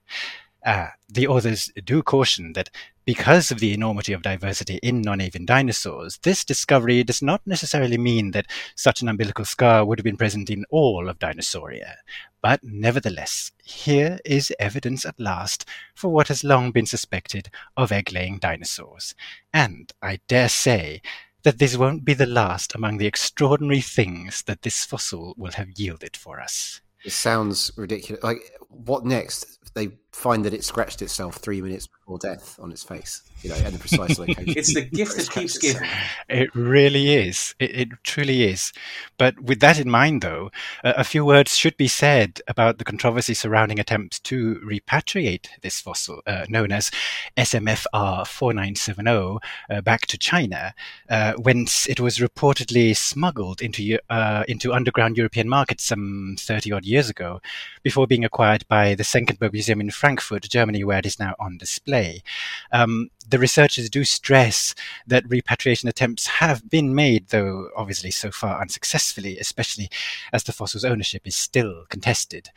Uh, 0.65 0.89
the 1.09 1.27
authors 1.27 1.71
do 1.83 2.03
caution 2.03 2.53
that 2.53 2.69
because 3.03 3.49
of 3.49 3.59
the 3.59 3.73
enormity 3.73 4.13
of 4.13 4.21
diversity 4.21 4.79
in 4.83 5.01
non-avian 5.01 5.45
dinosaurs, 5.45 6.19
this 6.21 6.45
discovery 6.45 7.03
does 7.03 7.21
not 7.21 7.41
necessarily 7.47 7.97
mean 7.97 8.31
that 8.31 8.45
such 8.75 9.01
an 9.01 9.09
umbilical 9.09 9.43
scar 9.43 9.83
would 9.83 9.97
have 9.97 10.03
been 10.03 10.17
present 10.17 10.49
in 10.51 10.63
all 10.69 11.09
of 11.09 11.17
Dinosauria. 11.17 11.95
But 12.43 12.63
nevertheless, 12.63 13.51
here 13.63 14.19
is 14.23 14.53
evidence 14.59 15.03
at 15.05 15.19
last 15.19 15.65
for 15.95 16.09
what 16.09 16.27
has 16.27 16.43
long 16.43 16.71
been 16.71 16.85
suspected 16.85 17.49
of 17.75 17.91
egg-laying 17.91 18.37
dinosaurs. 18.37 19.15
And 19.53 19.91
I 20.01 20.19
dare 20.27 20.49
say 20.49 21.01
that 21.43 21.57
this 21.57 21.75
won't 21.75 22.05
be 22.05 22.13
the 22.13 22.27
last 22.27 22.75
among 22.75 22.97
the 22.97 23.07
extraordinary 23.07 23.81
things 23.81 24.43
that 24.43 24.61
this 24.61 24.85
fossil 24.85 25.33
will 25.37 25.53
have 25.53 25.71
yielded 25.71 26.15
for 26.15 26.39
us. 26.39 26.81
It 27.03 27.13
sounds 27.13 27.71
ridiculous. 27.77 28.23
Like, 28.23 28.41
what 28.69 29.05
next? 29.05 29.73
They 29.73 29.89
find 30.11 30.43
that 30.45 30.53
it 30.53 30.63
scratched 30.63 31.01
itself 31.01 31.37
three 31.37 31.61
minutes 31.61 31.87
before 31.87 32.17
death 32.17 32.59
on 32.59 32.71
its 32.71 32.83
face, 32.83 33.21
you 33.41 33.49
know, 33.49 33.55
at 33.55 33.71
the 33.71 33.79
precise 33.79 34.19
location. 34.19 34.53
It's 34.57 34.73
the 34.73 34.81
gift 34.81 35.15
that 35.15 35.29
keeps 35.29 35.57
giving. 35.57 35.87
It 36.27 36.53
really 36.53 37.13
is. 37.13 37.55
It, 37.59 37.75
it, 37.75 37.89
truly 38.03 38.43
is. 38.43 38.73
But 39.17 39.39
with 39.39 39.59
that 39.61 39.79
in 39.79 39.89
mind, 39.89 40.21
though, 40.21 40.51
uh, 40.83 40.93
a 40.97 41.03
few 41.03 41.23
words 41.23 41.55
should 41.55 41.77
be 41.77 41.87
said 41.87 42.41
about 42.47 42.77
the 42.77 42.83
controversy 42.83 43.33
surrounding 43.33 43.79
attempts 43.79 44.19
to 44.21 44.55
repatriate 44.65 45.47
this 45.61 45.79
fossil, 45.79 46.21
uh, 46.27 46.45
known 46.49 46.71
as 46.71 46.91
SMFR 47.37 48.27
4970, 48.27 49.39
uh, 49.69 49.81
back 49.81 50.07
to 50.07 50.17
China, 50.17 50.73
uh, 51.09 51.33
whence 51.33 51.87
it 51.87 51.99
was 51.99 52.17
reportedly 52.17 52.95
smuggled 52.95 53.61
into, 53.61 53.97
uh, 54.09 54.43
into 54.47 54.73
underground 54.73 55.15
European 55.15 55.47
markets 55.47 55.85
some 55.85 56.35
30 56.39 56.71
odd 56.73 56.85
years 56.85 57.09
ago, 57.09 57.41
before 57.83 58.07
being 58.07 58.25
acquired 58.25 58.67
by 58.67 58.95
the 58.95 59.03
Senckenberg 59.03 59.53
Museum 59.53 59.79
in 59.79 59.89
Frankfurt, 60.01 60.49
Germany, 60.49 60.83
where 60.83 60.97
it 60.97 61.05
is 61.05 61.19
now 61.19 61.35
on 61.39 61.59
display. 61.59 62.23
Um, 62.71 63.11
the 63.29 63.37
researchers 63.37 63.87
do 63.87 64.03
stress 64.03 64.73
that 65.05 65.29
repatriation 65.29 65.87
attempts 65.87 66.25
have 66.25 66.67
been 66.71 66.95
made, 66.95 67.27
though 67.27 67.69
obviously 67.77 68.09
so 68.09 68.31
far 68.31 68.59
unsuccessfully, 68.59 69.37
especially 69.37 69.91
as 70.33 70.43
the 70.43 70.53
fossil's 70.53 70.83
ownership 70.83 71.21
is 71.25 71.35
still 71.35 71.85
contested. 71.89 72.49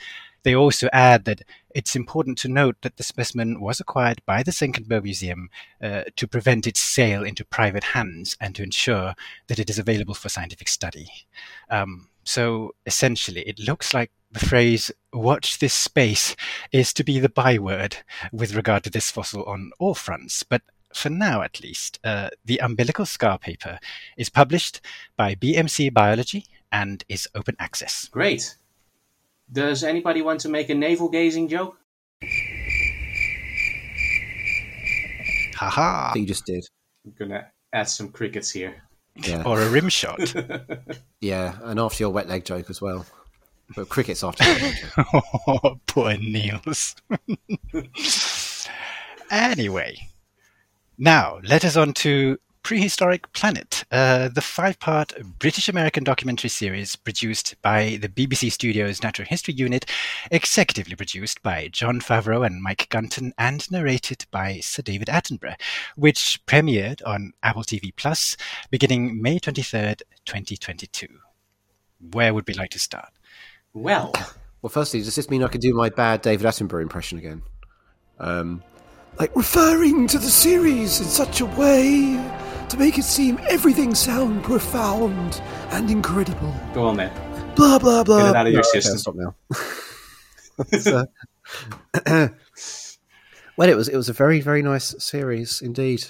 They 0.43 0.55
also 0.55 0.89
add 0.91 1.27
that 1.27 1.43
it's 1.75 1.95
important 1.95 2.39
to 2.39 2.49
note 2.49 2.77
that 2.81 2.97
the 2.97 3.03
specimen 3.03 3.61
was 3.61 3.79
acquired 3.79 4.23
by 4.25 4.43
the 4.43 4.51
Senckenberg 4.51 5.03
Museum 5.03 5.51
uh, 5.83 6.05
to 6.17 6.27
prevent 6.27 6.67
its 6.67 6.81
sale 6.81 7.25
into 7.25 7.45
private 7.45 7.85
hands 7.85 8.39
and 8.41 8.55
to 8.55 8.63
ensure 8.63 9.15
that 9.49 9.59
it 9.59 9.69
is 9.69 9.79
available 9.79 10.15
for 10.15 10.31
scientific 10.31 10.69
study. 10.69 11.09
Um, 11.69 12.09
so 12.25 12.75
essentially, 12.87 13.43
it 13.43 13.59
looks 13.59 13.93
like 13.93 14.11
the 14.35 14.45
phrase 14.45 14.91
watch 15.13 15.61
this 15.61 15.73
space 15.73 16.35
is 16.73 16.93
to 16.93 17.05
be 17.05 17.21
the 17.21 17.29
byword 17.29 17.99
with 18.33 18.57
regard 18.57 18.83
to 18.83 18.91
this 18.91 19.11
fossil 19.11 19.45
on 19.45 19.71
all 19.79 19.95
fronts. 19.95 20.43
But 20.43 20.63
for 20.93 21.09
now, 21.09 21.43
at 21.43 21.63
least, 21.63 22.01
uh, 22.05 22.31
the 22.45 22.59
umbilical 22.59 23.07
scar 23.07 23.39
paper 23.39 23.79
is 24.17 24.29
published 24.29 24.81
by 25.17 25.37
BMC 25.37 25.93
Biology 25.95 26.47
and 26.73 27.05
is 27.09 27.29
open 27.35 27.55
access. 27.61 28.09
Great. 28.09 28.57
Does 29.53 29.85
anybody 29.85 30.21
want 30.21 30.41
to 30.41 30.49
make 30.49 30.69
a 30.69 30.75
navel 30.75 31.09
gazing 31.09 31.49
joke? 31.49 31.77
Haha. 35.55 36.13
you 36.17 36.27
just 36.27 36.45
did. 36.45 36.67
I'm 37.07 37.15
gonna 37.17 37.47
add 37.73 37.89
some 37.89 38.09
crickets 38.09 38.51
here. 38.51 38.83
Yeah. 39.17 39.45
Or 39.45 39.61
a 39.61 39.69
rim 39.69 39.89
shot. 39.89 40.35
yeah, 41.21 41.57
and 41.63 41.79
after 41.79 42.03
your 42.03 42.11
wet 42.11 42.29
leg 42.29 42.45
joke 42.45 42.69
as 42.69 42.81
well. 42.83 43.07
But 43.77 43.89
crickets 43.89 44.23
after 44.23 44.45
joke. 44.45 44.75
oh, 45.49 45.81
poor 45.87 46.17
Niels. 46.17 46.95
anyway, 49.31 50.09
now 50.97 51.41
let 51.43 51.65
us 51.65 51.77
on 51.77 51.93
to 51.95 52.39
Prehistoric 52.65 53.31
Planet, 53.35 53.85
uh, 53.91 54.29
the 54.29 54.41
five 54.41 54.81
part 54.81 55.13
British 55.39 55.69
American 55.69 56.03
documentary 56.03 56.49
series 56.49 56.97
produced 56.97 57.61
by 57.61 57.99
the 58.01 58.09
BBC 58.09 58.51
Studios 58.51 59.03
Natural 59.03 59.29
History 59.29 59.53
Unit, 59.53 59.85
executively 60.33 60.97
produced 60.97 61.43
by 61.43 61.69
Jon 61.69 62.01
Favreau 62.01 62.45
and 62.47 62.63
Mike 62.63 62.89
Gunton, 62.89 63.35
and 63.37 63.71
narrated 63.71 64.25
by 64.31 64.61
Sir 64.61 64.83
David 64.83 65.09
Attenborough, 65.09 65.61
which 65.95 66.41
premiered 66.47 67.03
on 67.05 67.35
Apple 67.43 67.65
TV 67.65 67.95
Plus 67.95 68.35
beginning 68.71 69.21
May 69.21 69.39
23rd, 69.39 70.01
2022. 70.25 71.07
Where 72.13 72.33
would 72.33 72.49
we 72.49 72.55
like 72.55 72.71
to 72.71 72.79
start? 72.79 73.11
Well, 73.75 74.13
Well, 74.63 74.71
firstly, 74.71 75.01
does 75.01 75.15
this 75.17 75.29
mean 75.29 75.43
I 75.43 75.49
can 75.49 75.61
do 75.61 75.75
my 75.75 75.91
bad 75.91 76.23
David 76.23 76.47
Attenborough 76.47 76.81
impression 76.83 77.19
again? 77.19 77.43
Um, 78.19 78.63
like 79.19 79.35
referring 79.37 80.07
to 80.09 80.19
the 80.19 80.31
series 80.31 81.01
in 81.01 81.07
such 81.07 81.41
a 81.41 81.47
way 81.47 82.19
to 82.69 82.77
make 82.79 82.97
it 82.99 83.03
seem 83.05 83.39
everything 83.49 83.95
sound 83.95 84.43
profound 84.45 85.41
and 85.71 85.91
incredible. 85.91 86.55
go 86.73 86.85
on 86.87 86.97
then. 86.97 87.13
Blah 87.57 87.79
blah 87.79 88.05
blah. 88.05 88.19
Get 88.19 88.31
it 88.31 88.37
out 88.37 88.47
of 88.47 88.53
your 88.53 88.63
No, 88.63 88.69
okay, 88.71 88.81
system. 88.81 89.35
I'll 90.63 90.81
stop 90.81 91.07
now. 92.09 92.29
Well, 93.57 93.69
it 93.69 93.77
was 93.77 93.89
it 93.89 93.97
was 93.97 94.09
a 94.09 94.13
very 94.13 94.41
very 94.41 94.63
nice 94.63 94.95
series 94.99 95.63
indeed. 95.63 96.05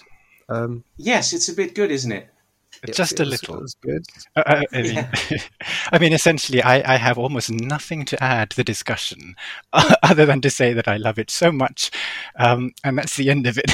Um, 0.48 0.84
Yes, 0.96 1.32
it's 1.34 1.48
a 1.50 1.54
bit 1.54 1.74
good, 1.74 1.90
isn't 1.90 2.10
it? 2.12 2.28
just 2.92 3.16
feels, 3.16 3.28
a 3.28 3.30
little. 3.30 3.66
Good. 3.82 4.06
Uh, 4.36 4.62
I, 4.72 4.82
mean, 4.82 4.94
yeah. 4.94 5.10
I 5.92 5.98
mean, 5.98 6.12
essentially, 6.12 6.62
I, 6.62 6.94
I 6.94 6.96
have 6.96 7.18
almost 7.18 7.50
nothing 7.50 8.04
to 8.06 8.22
add 8.22 8.50
to 8.50 8.56
the 8.56 8.64
discussion 8.64 9.36
other 10.02 10.26
than 10.26 10.40
to 10.42 10.50
say 10.50 10.72
that 10.72 10.88
I 10.88 10.96
love 10.96 11.18
it 11.18 11.30
so 11.30 11.52
much, 11.52 11.90
um, 12.38 12.72
and 12.82 12.98
that's 12.98 13.16
the 13.16 13.30
end 13.30 13.46
of 13.46 13.58
it. 13.58 13.70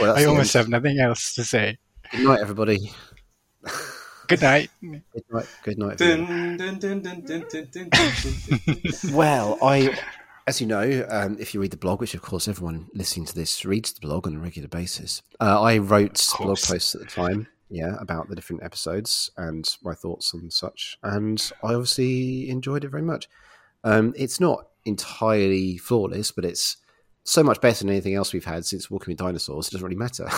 well, 0.00 0.16
I 0.16 0.24
almost 0.24 0.54
end. 0.54 0.64
have 0.64 0.68
nothing 0.68 1.00
else 1.00 1.34
to 1.34 1.44
say. 1.44 1.78
Good 2.10 2.24
night, 2.24 2.40
everybody. 2.40 2.92
Good 4.30 4.42
night. 4.42 4.70
Good 4.80 5.02
night. 5.30 5.46
Good 5.64 5.78
night. 5.78 5.98
Dun, 5.98 6.56
dun, 6.56 6.78
dun, 6.78 7.90
well, 9.12 9.58
I, 9.60 9.98
as 10.46 10.60
you 10.60 10.68
know, 10.68 11.06
um, 11.10 11.36
if 11.40 11.52
you 11.52 11.60
read 11.60 11.72
the 11.72 11.76
blog, 11.76 12.00
which 12.00 12.14
of 12.14 12.22
course 12.22 12.46
everyone 12.46 12.88
listening 12.94 13.26
to 13.26 13.34
this 13.34 13.64
reads 13.64 13.92
the 13.92 14.00
blog 14.00 14.26
on 14.26 14.36
a 14.36 14.38
regular 14.38 14.68
basis, 14.68 15.22
uh, 15.40 15.60
I 15.60 15.78
wrote 15.78 16.24
blog 16.38 16.58
posts 16.58 16.94
at 16.94 17.00
the 17.00 17.06
time 17.06 17.48
yeah, 17.70 17.96
about 18.00 18.28
the 18.28 18.36
different 18.36 18.62
episodes 18.62 19.30
and 19.36 19.76
my 19.82 19.94
thoughts 19.94 20.34
and 20.34 20.52
such, 20.52 20.98
and 21.02 21.52
I 21.62 21.74
obviously 21.74 22.50
enjoyed 22.50 22.84
it 22.84 22.90
very 22.90 23.02
much. 23.02 23.28
Um, 23.84 24.12
it's 24.16 24.40
not 24.40 24.66
entirely 24.84 25.78
flawless, 25.78 26.32
but 26.32 26.44
it's 26.44 26.76
so 27.24 27.42
much 27.42 27.60
better 27.60 27.84
than 27.84 27.90
anything 27.90 28.14
else 28.14 28.32
we've 28.32 28.44
had 28.44 28.64
since 28.66 28.90
Walking 28.90 29.12
with 29.12 29.18
Dinosaurs. 29.18 29.68
It 29.68 29.72
doesn't 29.72 29.86
really 29.86 29.96
matter. 29.96 30.28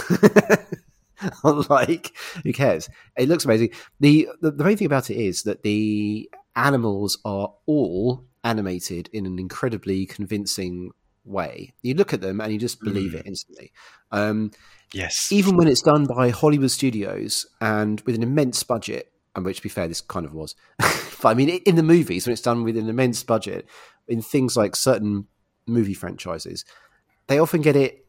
like, 1.69 2.17
who 2.43 2.53
cares? 2.53 2.89
It 3.17 3.29
looks 3.29 3.45
amazing. 3.45 3.71
The, 4.01 4.29
the 4.41 4.51
the 4.51 4.65
main 4.65 4.77
thing 4.77 4.87
about 4.87 5.11
it 5.11 5.17
is 5.17 5.43
that 5.45 5.63
the 5.63 6.31
animals 6.55 7.19
are 7.25 7.53
all 7.67 8.27
animated 8.45 9.09
in 9.13 9.27
an 9.27 9.39
incredibly 9.39 10.07
convincing 10.07 10.91
way. 11.25 11.73
You 11.83 11.95
look 11.95 12.13
at 12.13 12.21
them 12.21 12.41
and 12.41 12.53
you 12.53 12.59
just 12.59 12.81
believe 12.81 13.15
it 13.15 13.27
instantly. 13.27 13.73
Um, 14.11 14.51
Yes. 14.95 15.33
even 15.33 15.57
when 15.57 15.69
it's 15.69 15.81
done 15.81 16.05
by 16.05 16.29
Hollywood 16.29 16.71
studios 16.71 17.47
and 17.61 18.01
with 18.03 18.15
an 18.15 18.23
immense 18.23 18.63
budget, 18.63 19.11
and 19.35 19.45
which, 19.45 19.57
to 19.57 19.63
be 19.63 19.71
fair, 19.71 19.89
this 19.89 20.03
kind 20.03 20.27
of 20.27 20.35
was. 20.35 20.55
but 20.79 21.29
I 21.29 21.35
mean, 21.35 21.49
in 21.49 21.77
the 21.77 21.83
movies, 21.83 22.27
when 22.27 22.33
it's 22.33 22.43
done 22.43 22.63
with 22.63 22.77
an 22.77 22.89
immense 22.89 23.23
budget, 23.23 23.67
in 24.07 24.21
things 24.21 24.57
like 24.57 24.77
certain 24.77 25.29
movie 25.67 25.95
franchises, 25.95 26.65
they 27.29 27.39
often 27.39 27.63
get 27.63 27.77
it 27.77 28.02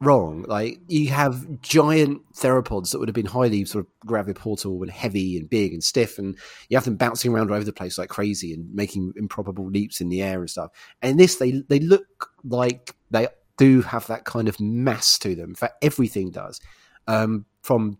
wrong. 0.00 0.44
Like 0.46 0.80
you 0.86 1.08
have 1.08 1.60
giant 1.60 2.22
theropods 2.34 2.90
that 2.90 2.98
would 2.98 3.08
have 3.08 3.14
been 3.14 3.26
highly 3.26 3.64
sort 3.64 3.86
of 3.86 4.08
graviportal 4.08 4.80
and 4.82 4.90
heavy 4.90 5.36
and 5.36 5.48
big 5.48 5.72
and 5.72 5.82
stiff, 5.82 6.18
and 6.18 6.36
you 6.68 6.76
have 6.76 6.84
them 6.84 6.96
bouncing 6.96 7.32
around 7.32 7.50
all 7.50 7.56
over 7.56 7.64
the 7.64 7.72
place 7.72 7.98
like 7.98 8.08
crazy 8.08 8.52
and 8.52 8.72
making 8.74 9.12
improbable 9.16 9.66
leaps 9.66 10.00
in 10.00 10.08
the 10.08 10.22
air 10.22 10.40
and 10.40 10.50
stuff. 10.50 10.70
And 11.02 11.18
this, 11.18 11.36
they 11.36 11.62
they 11.68 11.80
look 11.80 12.30
like 12.44 12.94
they 13.10 13.28
do 13.56 13.82
have 13.82 14.06
that 14.06 14.24
kind 14.24 14.48
of 14.48 14.60
mass 14.60 15.18
to 15.20 15.34
them. 15.34 15.54
For 15.54 15.70
everything 15.82 16.30
does, 16.30 16.60
um, 17.06 17.46
from 17.62 17.98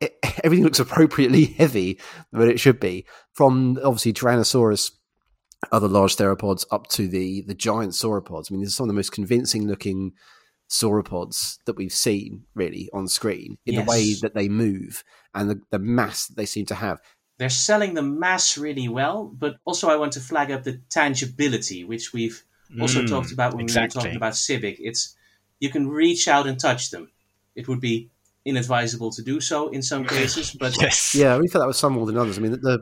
it, 0.00 0.16
everything 0.44 0.64
looks 0.64 0.80
appropriately 0.80 1.44
heavy 1.58 2.00
than 2.32 2.48
it 2.48 2.60
should 2.60 2.80
be. 2.80 3.06
From 3.32 3.78
obviously 3.84 4.14
Tyrannosaurus, 4.14 4.92
other 5.70 5.88
large 5.88 6.16
theropods, 6.16 6.64
up 6.70 6.86
to 6.88 7.08
the 7.08 7.42
the 7.42 7.54
giant 7.54 7.92
sauropods. 7.92 8.50
I 8.50 8.54
mean, 8.54 8.60
these 8.60 8.70
are 8.70 8.76
some 8.76 8.84
of 8.84 8.88
the 8.88 8.94
most 8.94 9.12
convincing 9.12 9.66
looking 9.66 10.12
sauropods 10.68 11.58
that 11.66 11.76
we've 11.76 11.92
seen 11.92 12.44
really 12.54 12.88
on 12.92 13.08
screen 13.08 13.58
in 13.66 13.74
Yes. 13.74 13.84
the 13.84 13.90
way 13.90 14.14
that 14.14 14.34
they 14.34 14.48
move 14.48 15.04
and 15.34 15.50
the, 15.50 15.60
the 15.70 15.78
mass 15.78 16.26
that 16.26 16.36
they 16.36 16.46
seem 16.46 16.66
to 16.66 16.74
have. 16.74 17.00
They're 17.38 17.50
selling 17.50 17.94
the 17.94 18.02
mass 18.02 18.56
really 18.56 18.88
well, 18.88 19.26
but 19.26 19.56
also 19.64 19.88
I 19.90 19.96
want 19.96 20.12
to 20.14 20.20
flag 20.20 20.50
up 20.50 20.64
the 20.64 20.80
tangibility, 20.90 21.84
which 21.84 22.12
we've 22.12 22.42
also 22.80 23.02
Mm, 23.02 23.08
talked 23.08 23.32
about 23.32 23.54
when 23.54 23.66
we 23.66 23.74
were 23.74 23.88
talking 23.88 24.16
about 24.16 24.34
Civic. 24.36 24.76
It's 24.80 25.14
you 25.60 25.70
can 25.70 25.88
reach 25.88 26.26
out 26.28 26.46
and 26.46 26.58
touch 26.58 26.90
them. 26.90 27.10
It 27.54 27.68
would 27.68 27.80
be 27.80 28.10
inadvisable 28.44 29.12
to 29.12 29.22
do 29.22 29.40
so 29.40 29.68
in 29.68 29.82
some 29.82 30.04
cases, 30.18 30.50
but 30.58 30.76
Yes. 30.80 31.14
Yeah, 31.14 31.38
we 31.38 31.46
thought 31.48 31.60
that 31.60 31.66
was 31.68 31.78
some 31.78 31.92
more 31.92 32.06
than 32.06 32.16
others. 32.16 32.38
I 32.38 32.40
mean, 32.40 32.52
the, 32.52 32.58
the, 32.58 32.78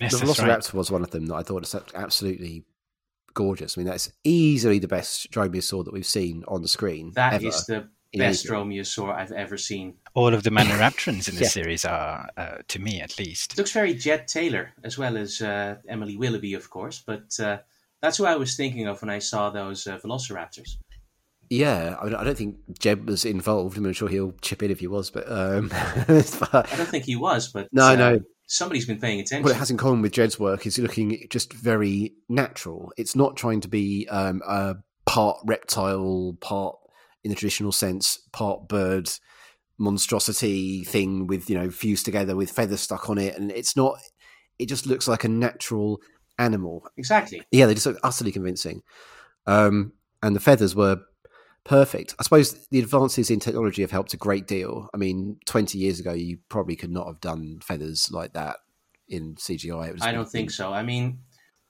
Yes, 0.00 0.12
the 0.18 0.26
Velociraptor 0.26 0.48
right. 0.48 0.74
was 0.74 0.90
one 0.90 1.02
of 1.02 1.10
them 1.10 1.26
that 1.26 1.34
I 1.36 1.42
thought 1.42 1.60
was 1.60 1.74
absolutely 1.94 2.64
gorgeous. 3.34 3.76
I 3.76 3.80
mean, 3.80 3.88
that's 3.88 4.10
easily 4.24 4.78
the 4.78 4.88
best 4.88 5.30
dromaeosaur 5.30 5.84
that 5.84 5.92
we've 5.92 6.06
seen 6.06 6.44
on 6.48 6.62
the 6.62 6.68
screen. 6.68 7.12
that 7.14 7.34
ever. 7.34 7.46
is 7.46 7.64
the 7.66 7.88
in 8.12 8.18
best 8.20 8.44
anything. 8.46 8.68
dromaeosaur 8.70 9.14
I've 9.14 9.32
ever 9.32 9.56
seen. 9.56 9.94
All 10.14 10.34
of 10.34 10.42
the 10.42 10.50
Maniraptorans 10.50 11.28
in 11.28 11.34
this 11.36 11.40
Yeah. 11.56 11.62
series 11.62 11.84
are, 11.84 12.28
uh, 12.36 12.58
to 12.68 12.78
me 12.78 13.00
at 13.00 13.18
least. 13.18 13.52
It 13.52 13.58
looks 13.58 13.72
very 13.72 13.94
Jed 13.94 14.28
Taylor, 14.28 14.72
as 14.84 14.98
well 14.98 15.16
as 15.16 15.40
uh, 15.40 15.76
Emily 15.88 16.16
Willoughby, 16.16 16.54
of 16.54 16.68
course, 16.70 17.02
but 17.06 17.38
uh, 17.40 17.58
that's 18.02 18.18
who 18.18 18.26
I 18.26 18.36
was 18.36 18.54
thinking 18.56 18.86
of 18.86 19.00
when 19.00 19.10
I 19.10 19.18
saw 19.18 19.50
those 19.50 19.86
uh, 19.86 19.98
Velociraptors. 19.98 20.76
Yeah, 21.50 21.96
I, 22.00 22.04
mean, 22.06 22.14
I 22.14 22.24
don't 22.24 22.36
think 22.38 22.56
Jed 22.78 23.06
was 23.06 23.24
involved. 23.26 23.76
I 23.76 23.80
mean, 23.80 23.88
I'm 23.88 23.92
sure 23.92 24.08
he'll 24.08 24.32
chip 24.40 24.62
in 24.62 24.70
if 24.70 24.80
he 24.80 24.86
was, 24.86 25.10
but, 25.10 25.30
um, 25.30 25.68
but 26.08 26.72
I 26.72 26.76
don't 26.76 26.88
think 26.88 27.04
he 27.04 27.16
was, 27.16 27.48
but 27.48 27.68
No, 27.72 27.88
uh, 27.88 27.94
no. 27.94 28.20
Somebody's 28.52 28.84
been 28.84 29.00
paying 29.00 29.20
attention. 29.20 29.42
what 29.42 29.52
it 29.52 29.58
has 29.58 29.70
in 29.70 29.78
common 29.78 30.02
with 30.02 30.12
Jed's 30.12 30.38
work 30.38 30.66
is 30.66 30.78
looking 30.78 31.26
just 31.30 31.52
very 31.54 32.12
natural. 32.28 32.92
It's 32.98 33.16
not 33.16 33.36
trying 33.36 33.62
to 33.62 33.68
be 33.68 34.06
um, 34.08 34.42
a 34.46 34.76
part 35.06 35.38
reptile, 35.44 36.36
part 36.40 36.76
in 37.24 37.30
the 37.30 37.34
traditional 37.34 37.72
sense, 37.72 38.18
part 38.32 38.68
bird 38.68 39.10
monstrosity 39.78 40.84
thing 40.84 41.26
with 41.26 41.48
you 41.48 41.58
know 41.58 41.70
fused 41.70 42.04
together 42.04 42.36
with 42.36 42.50
feathers 42.50 42.82
stuck 42.82 43.08
on 43.08 43.18
it, 43.18 43.36
and 43.36 43.50
it's 43.50 43.74
not. 43.74 43.98
It 44.58 44.68
just 44.68 44.86
looks 44.86 45.08
like 45.08 45.24
a 45.24 45.28
natural 45.28 46.00
animal. 46.38 46.86
exactly. 46.96 47.42
Yeah, 47.50 47.66
they 47.66 47.74
just 47.74 47.86
look 47.86 47.98
utterly 48.02 48.32
convincing, 48.32 48.82
um, 49.46 49.92
and 50.22 50.36
the 50.36 50.40
feathers 50.40 50.76
were 50.76 51.00
perfect. 51.64 52.14
I 52.18 52.22
suppose 52.22 52.66
the 52.68 52.78
advances 52.78 53.30
in 53.30 53.40
technology 53.40 53.82
have 53.82 53.90
helped 53.90 54.14
a 54.14 54.16
great 54.18 54.46
deal. 54.46 54.88
I 54.92 54.96
mean, 54.96 55.38
twenty 55.46 55.78
years 55.78 56.00
ago, 56.00 56.12
you 56.12 56.38
probably 56.48 56.76
could 56.76 56.90
not 56.90 57.06
have 57.06 57.20
done 57.20 57.60
feathers 57.62 58.10
like 58.10 58.32
that 58.34 58.56
in 59.08 59.34
CGI. 59.36 59.98
I 60.02 60.12
don't 60.12 60.28
think 60.28 60.50
so. 60.50 60.72
I 60.72 60.82
mean, 60.82 61.20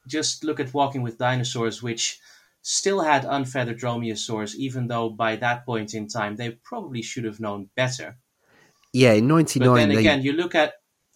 just 0.07 0.45
look 0.45 0.61
at 0.61 0.73
Walking 0.73 1.03
with 1.03 1.19
Dinosaurs, 1.19 1.83
which 1.83 2.21
still 2.63 3.01
had 3.01 3.25
unfeathered 3.25 3.79
dromaeosaurs, 3.79 4.55
even 4.55 4.87
though 4.87 5.11
by 5.11 5.37
that 5.37 5.67
point 5.67 5.95
in 5.95 6.09
time 6.09 6.37
they 6.37 6.51
probably 6.51 7.03
should 7.03 7.25
have 7.25 7.41
known 7.41 7.69
better. 7.77 8.17
Yeah, 8.93 9.13
in 9.13 9.27
ninety 9.27 9.59
But 9.59 9.67
nine, 9.67 9.77
then 9.77 9.89
they 9.91 10.01
again, 10.01 10.23
you 10.23 10.33
look 10.33 10.55
at 10.55 10.75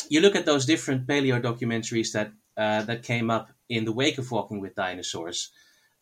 you 0.09 0.21
look 0.21 0.35
at 0.35 0.47
those 0.47 0.67
different 0.67 1.07
paleo 1.07 1.41
documentaries 1.41 2.13
that 2.13 2.33
uh, 2.57 2.83
that 2.83 3.03
came 3.03 3.31
up 3.31 3.51
in 3.69 3.85
the 3.85 3.93
wake 3.93 4.19
of 4.19 4.31
Walking 4.31 4.61
with 4.61 4.75
Dinosaurs. 4.75 5.51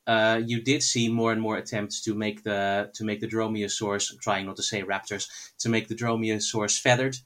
Uh, 0.07 0.41
you 0.45 0.61
did 0.61 0.83
see 0.83 1.09
more 1.09 1.33
and 1.33 1.41
more 1.41 1.57
attempts 1.57 2.03
to 2.03 2.15
make 2.15 2.43
the 2.43 2.91
to 2.95 3.05
make 3.05 3.21
the 3.21 3.29
dromaeosaurs, 3.29 4.13
I'm 4.13 4.19
trying 4.19 4.47
not 4.47 4.57
to 4.57 4.63
say 4.63 4.83
raptors, 4.83 5.29
to 5.59 5.69
make 5.69 5.89
the 5.89 5.95
dromaeosaurs 5.95 6.79
feathered, 6.79 7.17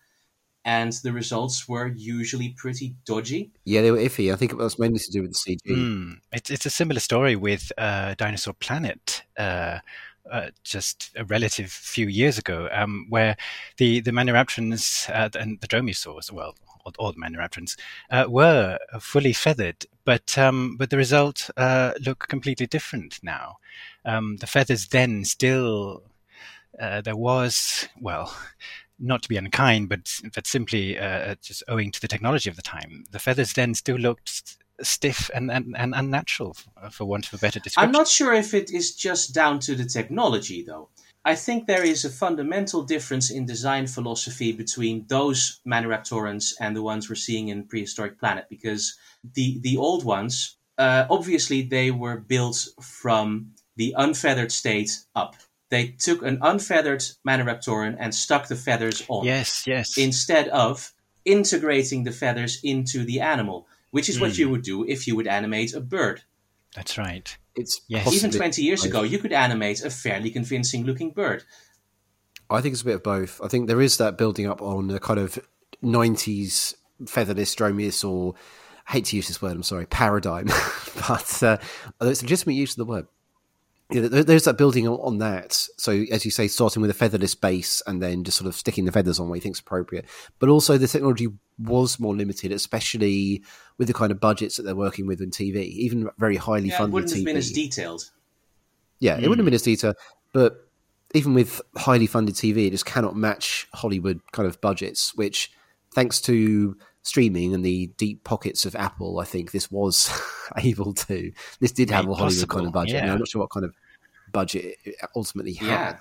and 0.65 0.93
the 1.03 1.13
results 1.13 1.69
were 1.69 1.89
usually 1.89 2.51
pretty 2.51 2.95
dodgy. 3.05 3.51
yeah 3.65 3.83
they 3.83 3.91
were 3.91 3.99
iffy. 3.99 4.33
I 4.33 4.37
think 4.37 4.53
it 4.53 4.59
was 4.59 4.79
mainly 4.79 5.01
to 5.01 5.11
do 5.11 5.23
with 5.23 5.33
the 5.33 5.39
CG. 5.39 5.77
Mm. 5.77 6.19
It's, 6.33 6.51
it's 6.51 6.67
a 6.67 6.71
similar 6.71 7.01
story 7.01 7.35
with 7.35 7.73
uh, 7.79 8.15
Dinosaur 8.17 8.55
Planet. 8.55 9.23
Uh, 9.37 9.79
uh, 10.31 10.51
just 10.63 11.11
a 11.17 11.25
relative 11.25 11.71
few 11.71 12.07
years 12.07 12.37
ago, 12.39 12.69
um, 12.71 13.07
where 13.09 13.35
the 13.79 14.01
the 14.01 14.11
Maniraptorans 14.11 15.09
uh, 15.09 15.31
and 15.39 15.59
the 15.61 15.67
Dromaeosaurs, 15.67 16.31
well, 16.31 16.55
all, 16.99 17.07
all 17.07 17.13
the 17.13 17.21
Maniraptorans, 17.21 17.77
uh, 18.11 18.25
were 18.29 18.79
fully 19.01 19.33
feathered, 19.33 19.87
but 20.05 20.37
um, 20.39 20.77
but 20.77 20.91
the 20.91 20.97
result 20.97 21.51
uh, 21.57 21.93
look 22.05 22.29
completely 22.29 22.67
different 22.67 23.19
now. 23.23 23.57
Um, 24.05 24.37
the 24.39 24.47
feathers 24.47 24.89
then 24.89 25.25
still 25.25 26.03
uh, 26.81 27.01
there 27.01 27.17
was 27.17 27.89
well. 28.01 28.35
Not 29.01 29.23
to 29.23 29.29
be 29.29 29.37
unkind, 29.37 29.89
but 29.89 30.21
but 30.35 30.45
simply 30.47 30.99
uh, 30.99 31.37
just 31.41 31.63
owing 31.69 31.93
to 31.93 32.01
the 32.01 32.09
technology 32.09 32.51
of 32.51 32.57
the 32.57 32.63
time, 32.63 33.05
the 33.13 33.21
feathers 33.21 33.53
then 33.53 33.75
still 33.75 33.97
looked 33.97 34.57
stiff 34.83 35.31
and, 35.35 35.51
and, 35.51 35.77
and 35.77 35.95
unnatural, 35.95 36.57
for 36.91 37.05
want 37.05 37.27
of 37.27 37.35
a 37.35 37.39
better 37.39 37.61
description. 37.61 37.89
I'm 37.89 37.93
not 37.93 38.09
sure 38.09 38.33
if 38.33 38.55
it 38.55 38.73
is 38.73 38.95
just 38.95 39.35
down 39.35 39.61
to 39.61 39.77
the 39.77 39.85
technology, 39.85 40.65
though. 40.65 40.89
I 41.25 41.35
think 41.35 41.67
there 41.67 41.85
is 41.85 42.05
a 42.05 42.11
fundamental 42.11 42.83
difference 42.85 43.31
in 43.31 43.45
design 43.47 43.87
philosophy 43.87 44.53
between 44.53 45.05
those 45.09 45.61
Maniraptorans 45.67 46.55
and 46.61 46.75
the 46.75 46.83
ones 46.83 47.09
we're 47.09 47.17
seeing 47.17 47.49
in 47.49 47.65
Prehistoric 47.65 48.19
Planet, 48.19 48.47
because 48.49 48.97
the 49.35 49.59
the 49.61 49.77
old 49.77 50.05
ones, 50.05 50.57
uh, 50.79 51.07
obviously, 51.11 51.63
they 51.63 51.91
were 51.91 52.17
built 52.19 52.69
from 52.81 53.53
the 53.77 53.95
unfeathered 53.99 54.53
state 54.53 54.91
up. 55.15 55.37
They 55.71 55.89
took 55.89 56.23
an 56.23 56.39
unfeathered 56.41 57.05
Maniraptoran 57.27 57.97
and 57.99 58.15
stuck 58.15 58.49
the 58.49 58.57
feathers 58.57 59.03
on 59.09 59.25
Yes, 59.27 59.65
yes. 59.67 59.99
instead 59.99 60.49
of 60.49 60.93
integrating 61.25 62.05
the 62.05 62.13
feathers 62.13 62.59
into 62.63 63.05
the 63.05 63.21
animal, 63.21 63.67
which 63.91 64.09
is 64.09 64.19
what 64.19 64.33
Mm. 64.33 64.39
you 64.39 64.49
would 64.51 64.63
do 64.63 64.85
if 64.89 65.07
you 65.07 65.15
would 65.17 65.27
animate 65.27 65.75
a 65.75 65.81
bird. 65.81 66.23
That's 66.79 66.97
right. 66.97 67.37
It's 67.57 67.81
Yes. 67.89 68.05
possibly- 68.05 68.19
Even 68.29 68.31
20 68.39 68.63
years 68.63 68.81
both. 68.83 68.91
ago, 68.91 69.03
you 69.03 69.19
could 69.19 69.33
animate 69.33 69.83
a 69.83 69.91
fairly 69.91 70.31
convincing 70.31 70.85
looking 70.85 71.11
bird. 71.11 71.43
I 72.49 72.61
think 72.61 72.73
it's 72.75 72.83
a 72.83 72.85
bit 72.85 72.95
of 72.95 73.03
both. 73.03 73.41
I 73.43 73.49
think 73.49 73.67
there 73.67 73.81
is 73.81 73.97
that 73.97 74.17
building 74.17 74.47
up 74.47 74.63
on 74.63 74.89
a 74.93 75.01
kind 75.01 75.19
of 75.19 75.41
'90s 75.83 76.75
featherless 77.07 77.55
dromaeosaur. 77.57 78.35
I 78.89 78.93
hate 78.93 79.07
to 79.07 79.17
use 79.17 79.27
this 79.27 79.43
word. 79.43 79.53
I'm 79.57 79.63
sorry, 79.65 79.87
paradigm, 79.87 80.47
but 81.09 81.43
uh, 81.43 81.59
it's 82.01 82.23
legitimate 82.23 82.55
use 82.55 82.71
of 82.73 82.77
the 82.77 82.85
word. 82.93 83.07
Yeah, 83.91 84.03
there- 84.03 84.25
there's 84.25 84.45
that 84.45 84.59
building 84.59 84.87
on- 84.87 85.01
on 85.01 85.19
that. 85.19 85.67
So, 85.79 86.05
as 86.11 86.25
you 86.25 86.31
say, 86.31 86.47
starting 86.47 86.83
with 86.83 86.91
a 86.91 86.95
featherless 86.95 87.35
base 87.35 87.83
and 87.87 88.03
then 88.03 88.23
just 88.23 88.37
sort 88.37 88.47
of 88.49 88.55
sticking 88.55 88.85
the 88.85 88.93
feathers 88.93 89.19
on 89.19 89.29
where 89.29 89.37
you 89.37 89.41
think's 89.41 89.61
appropriate. 89.61 90.05
But 90.39 90.51
also, 90.51 90.77
the 90.77 90.87
technology 90.87 91.29
was 91.59 91.99
more 91.99 92.15
limited, 92.15 92.53
especially 92.53 93.43
with 93.79 93.89
the 93.89 93.95
kind 93.95 94.13
of 94.13 94.21
budgets 94.21 94.57
that 94.57 94.65
they're 94.65 94.77
working 94.77 95.07
with 95.07 95.23
in 95.23 95.31
TV, 95.31 95.63
even 95.63 96.11
very 96.19 96.37
highly 96.37 96.69
Yeah, 96.69 96.75
it 96.75 96.79
funded 96.79 96.95
wouldn't 96.95 97.13
TV. 97.13 97.17
have 97.17 97.25
been 97.25 97.37
as 97.37 97.51
detailed. 97.51 98.11
Yeah, 99.01 99.15
it 99.15 99.29
wouldn't 99.29 99.39
have 99.39 99.45
hmm. 99.45 99.45
been 99.47 99.55
as 99.55 99.63
detailed, 99.63 99.97
but 100.33 100.69
even 101.15 101.33
with 101.33 101.63
highly 101.77 102.07
funded 102.07 102.35
TV, 102.35 102.67
it 102.67 102.71
just 102.71 102.85
cannot 102.85 103.17
match 103.17 103.69
Hollywood 103.73 104.21
kind 104.33 104.47
of 104.47 104.61
budgets, 104.61 105.15
which, 105.15 105.51
thanks 105.95 106.21
to 106.23 106.77
streaming 107.03 107.55
and 107.55 107.65
the 107.65 107.87
deep 107.97 108.25
pockets 108.25 108.65
of 108.65 108.75
Apple, 108.77 109.19
I 109.21 109.25
think 109.25 109.51
this 109.53 109.71
was 109.71 110.11
able 110.57 110.93
to. 110.95 111.33
This 111.61 111.73
did 111.73 111.91
have 111.91 112.05
Made 112.07 112.13
a 112.13 112.15
Hollywood 112.17 112.49
kind 112.49 112.67
of 112.67 112.73
budget. 112.73 113.05
Now. 113.05 113.13
I'm 113.13 113.19
not 113.19 113.29
sure 113.29 113.41
what 113.41 113.51
kind 113.51 113.65
of 113.65 113.75
budget 114.33 114.77
it 114.85 114.97
ultimately 115.17 115.55
had, 115.55 115.67
Yeah. 115.69 115.97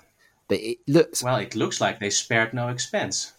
but 0.48 0.58
it 0.60 0.78
looks. 0.86 1.22
Well, 1.22 1.36
it 1.36 1.54
looks 1.54 1.80
like 1.80 1.98
they 2.00 2.10
spared 2.10 2.52
no 2.54 2.68
expense. 2.68 3.32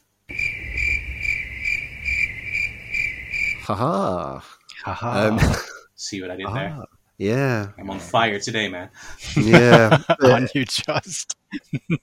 Haha. 3.64 4.40
Haha. 4.84 5.28
Um, 5.30 5.40
See 5.96 6.22
what 6.22 6.32
I 6.32 6.38
did 6.38 6.48
there? 6.48 6.76
ah, 6.80 6.86
yeah, 7.18 7.68
I'm 7.78 7.90
on 7.90 8.00
fire 8.00 8.40
today, 8.40 8.70
man. 8.70 8.90
yeah. 9.36 10.02
But- 10.08 10.24
Aren't 10.32 10.56
you 10.56 10.64
just? 10.66 11.36
you, 11.72 11.98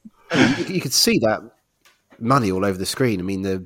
you 0.69 0.81
could 0.81 0.93
see 0.93 1.19
that 1.21 1.41
money 2.19 2.51
all 2.53 2.65
over 2.65 2.77
the 2.79 2.85
screen. 2.87 3.19
I 3.21 3.23
mean, 3.23 3.41
the 3.43 3.65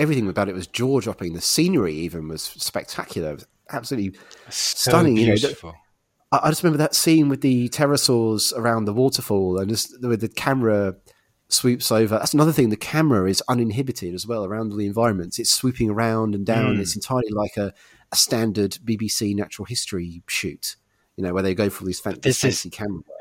everything 0.00 0.28
about 0.28 0.48
it 0.48 0.54
was 0.54 0.66
jaw 0.66 1.00
dropping. 1.00 1.34
The 1.34 1.40
scenery 1.40 1.94
even 1.94 2.26
was 2.28 2.42
spectacular. 2.42 3.30
It 3.30 3.34
was 3.34 3.46
absolutely 3.70 4.18
So 4.48 4.90
Stunning, 4.90 5.16
you 5.16 5.26
know. 5.26 5.72
I, 6.32 6.40
I 6.44 6.48
just 6.50 6.62
remember 6.62 6.78
that 6.78 6.94
scene 6.94 7.28
with 7.28 7.40
the 7.42 7.68
pterosaurs 7.68 8.56
around 8.56 8.86
the 8.86 8.92
waterfall 8.92 9.58
and 9.58 9.68
just 9.68 10.00
with 10.02 10.20
the 10.20 10.28
camera 10.28 10.96
swoops 11.48 11.92
over. 11.92 12.18
That's 12.18 12.34
another 12.34 12.52
thing. 12.52 12.70
The 12.70 12.76
camera 12.76 13.28
is 13.28 13.42
uninhibited 13.48 14.14
as 14.14 14.26
well 14.26 14.44
around 14.44 14.72
all 14.72 14.78
the 14.78 14.86
environments. 14.86 15.38
It's 15.38 15.50
swooping 15.50 15.90
around 15.90 16.34
and 16.34 16.46
down. 16.46 16.76
Mm. 16.76 16.80
It's 16.80 16.94
entirely 16.96 17.30
like 17.30 17.56
a, 17.56 17.74
a 18.12 18.16
standard 18.16 18.78
BBC 18.84 19.34
natural 19.34 19.66
history 19.66 20.22
shoot. 20.28 20.76
You 21.16 21.24
know, 21.24 21.34
where 21.34 21.42
they 21.42 21.54
go 21.54 21.68
for 21.68 21.84
these 21.84 22.00
fan- 22.00 22.18
This 22.22 22.36
is- 22.44 22.62
fancy 22.62 22.70
camera 22.70 22.98
work. 22.98 23.19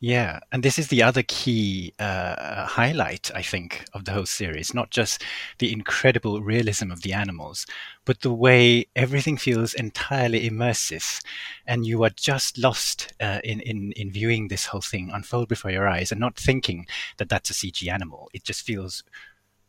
Yeah, 0.00 0.38
and 0.52 0.62
this 0.62 0.78
is 0.78 0.88
the 0.88 1.02
other 1.02 1.24
key 1.24 1.92
uh, 1.98 2.66
highlight, 2.66 3.32
I 3.34 3.42
think, 3.42 3.84
of 3.92 4.04
the 4.04 4.12
whole 4.12 4.26
series. 4.26 4.72
Not 4.72 4.90
just 4.90 5.24
the 5.58 5.72
incredible 5.72 6.40
realism 6.40 6.92
of 6.92 7.02
the 7.02 7.12
animals, 7.12 7.66
but 8.04 8.20
the 8.20 8.32
way 8.32 8.86
everything 8.94 9.36
feels 9.36 9.74
entirely 9.74 10.48
immersive, 10.48 11.20
and 11.66 11.84
you 11.84 12.04
are 12.04 12.10
just 12.10 12.58
lost 12.58 13.12
uh, 13.20 13.40
in, 13.42 13.58
in 13.60 13.90
in 13.96 14.12
viewing 14.12 14.46
this 14.48 14.66
whole 14.66 14.80
thing 14.82 15.10
unfold 15.12 15.48
before 15.48 15.72
your 15.72 15.88
eyes, 15.88 16.12
and 16.12 16.20
not 16.20 16.36
thinking 16.36 16.86
that 17.16 17.28
that's 17.28 17.50
a 17.50 17.54
CG 17.54 17.88
animal. 17.88 18.30
It 18.32 18.44
just 18.44 18.62
feels 18.62 19.02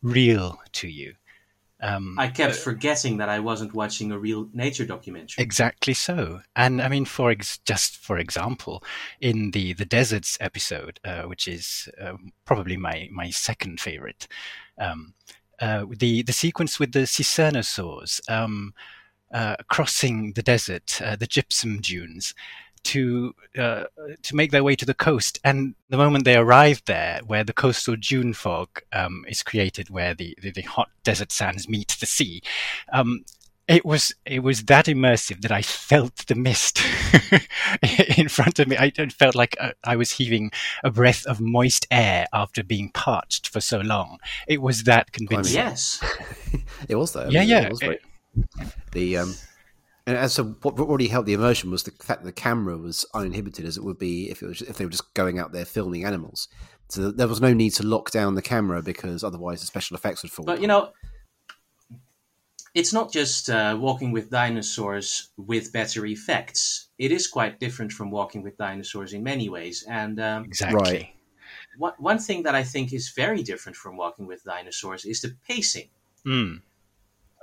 real 0.03 0.59
to 0.73 0.87
you. 0.87 1.15
Um, 1.81 2.15
I 2.19 2.27
kept 2.27 2.55
forgetting 2.55 3.17
that 3.17 3.29
I 3.29 3.39
wasn't 3.39 3.73
watching 3.73 4.11
a 4.11 4.19
real 4.19 4.49
nature 4.53 4.85
documentary. 4.85 5.41
Exactly 5.41 5.93
so, 5.93 6.41
and 6.55 6.81
I 6.81 6.89
mean, 6.89 7.05
for 7.05 7.31
ex- 7.31 7.59
just 7.59 7.97
for 7.97 8.17
example, 8.17 8.83
in 9.21 9.51
the 9.51 9.73
the 9.73 9.85
deserts 9.85 10.37
episode, 10.41 10.99
uh, 11.05 11.23
which 11.23 11.47
is 11.47 11.87
uh, 12.01 12.13
probably 12.45 12.75
my 12.75 13.07
my 13.11 13.29
second 13.29 13.79
favorite, 13.79 14.27
um, 14.77 15.13
uh, 15.61 15.85
the 15.89 16.21
the 16.21 16.33
sequence 16.33 16.79
with 16.79 16.91
the 16.91 17.05
secernosaurs 17.05 18.19
um, 18.29 18.73
uh, 19.33 19.55
crossing 19.69 20.33
the 20.33 20.43
desert, 20.43 21.01
uh, 21.01 21.15
the 21.15 21.27
gypsum 21.27 21.79
dunes, 21.79 22.33
to 22.83 23.33
uh, 23.57 23.85
to 24.23 24.35
make 24.35 24.51
their 24.51 24.63
way 24.63 24.75
to 24.75 24.85
the 24.85 24.93
coast. 24.93 25.39
And 25.43 25.75
the 25.89 25.97
moment 25.97 26.25
they 26.25 26.35
arrive 26.35 26.81
there, 26.85 27.21
where 27.25 27.43
the 27.43 27.53
coastal 27.53 27.95
dune 27.95 28.33
fog 28.33 28.69
um, 28.93 29.25
is 29.27 29.43
created, 29.43 29.89
where 29.89 30.13
the, 30.13 30.37
the, 30.41 30.51
the, 30.51 30.61
hot 30.61 30.89
desert 31.03 31.31
sands 31.31 31.67
meet 31.67 31.95
the 31.99 32.05
sea, 32.05 32.41
um, 32.93 33.23
it 33.67 33.85
was 33.85 34.13
it 34.25 34.39
was 34.39 34.63
that 34.65 34.85
immersive 34.85 35.41
that 35.41 35.51
I 35.51 35.61
felt 35.61 36.25
the 36.27 36.35
mist 36.35 36.81
in 38.17 38.27
front 38.27 38.57
of 38.57 38.67
me. 38.67 38.75
I 38.77 38.89
felt 39.09 39.35
like 39.35 39.55
uh, 39.59 39.71
I 39.83 39.95
was 39.95 40.11
heaving 40.11 40.51
a 40.83 40.89
breath 40.89 41.25
of 41.27 41.39
moist 41.39 41.85
air 41.91 42.25
after 42.33 42.63
being 42.63 42.89
parched 42.89 43.47
for 43.47 43.61
so 43.61 43.79
long. 43.79 44.17
It 44.47 44.61
was 44.61 44.83
that 44.83 45.11
convincing. 45.11 45.55
yes, 45.55 46.03
it 46.89 46.95
was 46.95 47.13
though. 47.13 47.29
Yeah, 47.29 47.43
yeah. 47.43 47.69
It, 47.81 48.01
the 48.91 49.17
um, 49.17 49.35
and 50.09 50.17
as 50.17 50.33
so 50.33 50.43
what 50.63 50.79
already 50.79 51.07
helped 51.07 51.27
the 51.27 51.33
immersion 51.33 51.69
was 51.69 51.83
the 51.83 51.91
fact 51.91 52.23
that 52.23 52.25
the 52.25 52.31
camera 52.31 52.75
was 52.75 53.05
uninhibited 53.13 53.63
as 53.63 53.77
it 53.77 53.83
would 53.83 53.99
be 53.99 54.27
if 54.31 54.41
it 54.41 54.47
was 54.47 54.63
if 54.63 54.75
they 54.75 54.83
were 54.83 54.89
just 54.89 55.13
going 55.13 55.37
out 55.37 55.51
there 55.51 55.65
filming 55.65 56.03
animals. 56.03 56.47
So 56.87 57.11
there 57.11 57.27
was 57.27 57.39
no 57.39 57.53
need 57.53 57.75
to 57.75 57.83
lock 57.83 58.09
down 58.09 58.33
the 58.33 58.41
camera 58.41 58.81
because 58.81 59.23
otherwise 59.23 59.61
the 59.61 59.67
special 59.67 59.95
effects 59.95 60.23
would 60.23 60.31
fall. 60.31 60.45
But 60.45 60.61
you 60.61 60.67
know, 60.67 60.93
it's 62.73 62.91
not 62.91 63.11
just 63.11 63.51
uh, 63.51 63.77
walking 63.79 64.11
with 64.11 64.31
dinosaurs 64.31 65.29
with 65.37 65.71
better 65.71 66.07
effects. 66.07 66.87
It 66.97 67.11
is 67.11 67.27
quite 67.27 67.59
different 67.59 67.91
from 67.91 68.09
walking 68.09 68.41
with 68.41 68.57
dinosaurs 68.57 69.13
in 69.13 69.21
many 69.21 69.47
ways. 69.47 69.85
And 69.87 70.19
um, 70.19 70.45
exactly. 70.45 71.13
Right. 71.77 71.93
One, 71.99 72.17
thing 72.17 72.41
that 72.43 72.55
I 72.55 72.63
think 72.63 72.93
is 72.93 73.09
very 73.09 73.43
different 73.43 73.75
from 73.75 73.95
walking 73.95 74.25
with 74.25 74.43
dinosaurs 74.43 75.05
is 75.05 75.21
the 75.21 75.35
pacing. 75.47 75.89
Mm. 76.25 76.61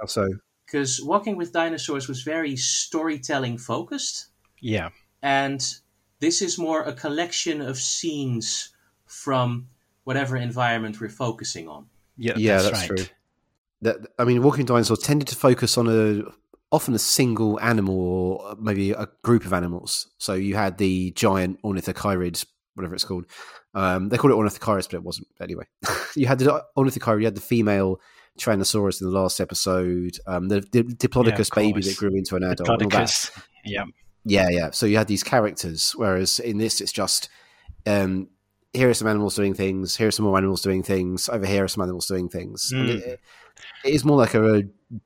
How 0.00 0.06
so? 0.06 0.28
Because 0.66 1.00
walking 1.02 1.36
with 1.36 1.52
dinosaurs 1.52 2.08
was 2.08 2.22
very 2.22 2.56
storytelling 2.56 3.56
focused. 3.58 4.26
Yeah. 4.60 4.90
And 5.22 5.64
this 6.20 6.42
is 6.42 6.58
more 6.58 6.82
a 6.82 6.92
collection 6.92 7.60
of 7.60 7.78
scenes 7.78 8.70
from 9.06 9.68
whatever 10.04 10.36
environment 10.36 11.00
we're 11.00 11.08
focusing 11.08 11.68
on. 11.68 11.86
Yeah, 12.16 12.34
yeah, 12.36 12.56
that's, 12.56 12.70
that's 12.70 12.90
right. 12.90 12.96
true 12.98 13.06
that 13.82 13.98
I 14.18 14.24
mean, 14.24 14.42
Walking 14.42 14.62
with 14.62 14.68
Dinosaurs 14.68 15.00
tended 15.00 15.28
to 15.28 15.36
focus 15.36 15.76
on 15.78 15.88
a 15.88 16.22
often 16.72 16.94
a 16.94 16.98
single 16.98 17.60
animal 17.60 18.40
or 18.42 18.56
maybe 18.58 18.90
a 18.90 19.08
group 19.22 19.44
of 19.44 19.52
animals. 19.52 20.08
So 20.18 20.34
you 20.34 20.56
had 20.56 20.78
the 20.78 21.12
giant 21.12 21.62
ornithocheirid, 21.62 22.44
whatever 22.74 22.94
it's 22.94 23.04
called. 23.04 23.26
Um, 23.74 24.08
they 24.08 24.16
called 24.16 24.32
it 24.32 24.36
ornithocheirus, 24.36 24.90
but 24.90 24.94
it 24.94 25.04
wasn't. 25.04 25.28
Anyway, 25.40 25.64
you 26.16 26.26
had 26.26 26.38
the 26.38 26.64
ornithocheirid, 26.76 27.20
you 27.20 27.26
had 27.26 27.36
the 27.36 27.40
female 27.40 28.00
Tyrannosaurus 28.36 29.00
in 29.00 29.08
the 29.10 29.18
last 29.18 29.40
episode, 29.40 30.18
um, 30.26 30.48
the, 30.48 30.60
the 30.72 30.82
Diplodocus 30.82 31.50
yeah, 31.56 31.62
baby 31.62 31.82
that 31.82 31.96
grew 31.96 32.14
into 32.14 32.36
an 32.36 32.42
adult. 32.42 32.80
Diplodocus, 32.80 33.30
yeah. 33.64 33.84
Yeah, 34.24 34.48
yeah. 34.50 34.70
So 34.72 34.86
you 34.86 34.96
had 34.96 35.06
these 35.06 35.22
characters, 35.22 35.92
whereas 35.96 36.40
in 36.40 36.58
this, 36.58 36.80
it's 36.80 36.92
just 36.92 37.28
um, 37.86 38.28
here 38.72 38.90
are 38.90 38.94
some 38.94 39.08
animals 39.08 39.36
doing 39.36 39.54
things, 39.54 39.96
here 39.96 40.08
are 40.08 40.12
some 40.12 40.24
more 40.24 40.36
animals 40.36 40.62
doing 40.62 40.82
things, 40.82 41.28
over 41.28 41.46
here 41.46 41.64
are 41.64 41.68
some 41.68 41.82
animals 41.82 42.06
doing 42.06 42.28
things. 42.28 42.72
Mm. 42.74 42.88
It, 42.88 43.20
it 43.84 43.94
is 43.94 44.04
more 44.04 44.16
like 44.16 44.34
a, 44.34 44.58
a, 44.58 44.62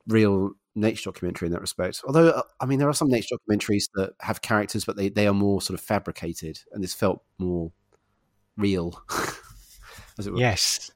real 0.08 0.52
nature 0.74 1.10
documentary 1.10 1.46
in 1.46 1.52
that 1.52 1.60
respect. 1.60 2.02
Although, 2.06 2.30
uh, 2.30 2.42
I 2.60 2.66
mean, 2.66 2.78
there 2.78 2.88
are 2.88 2.94
some 2.94 3.08
nature 3.08 3.36
documentaries 3.36 3.90
that 3.94 4.14
have 4.20 4.42
characters, 4.42 4.84
but 4.84 4.96
they, 4.96 5.08
they 5.08 5.26
are 5.26 5.34
more 5.34 5.60
sort 5.60 5.78
of 5.78 5.84
fabricated, 5.84 6.58
and 6.72 6.82
this 6.82 6.94
felt 6.94 7.22
more 7.38 7.70
real. 8.56 9.02
As 10.18 10.26
it 10.26 10.32
were. 10.32 10.38
Yes. 10.38 10.90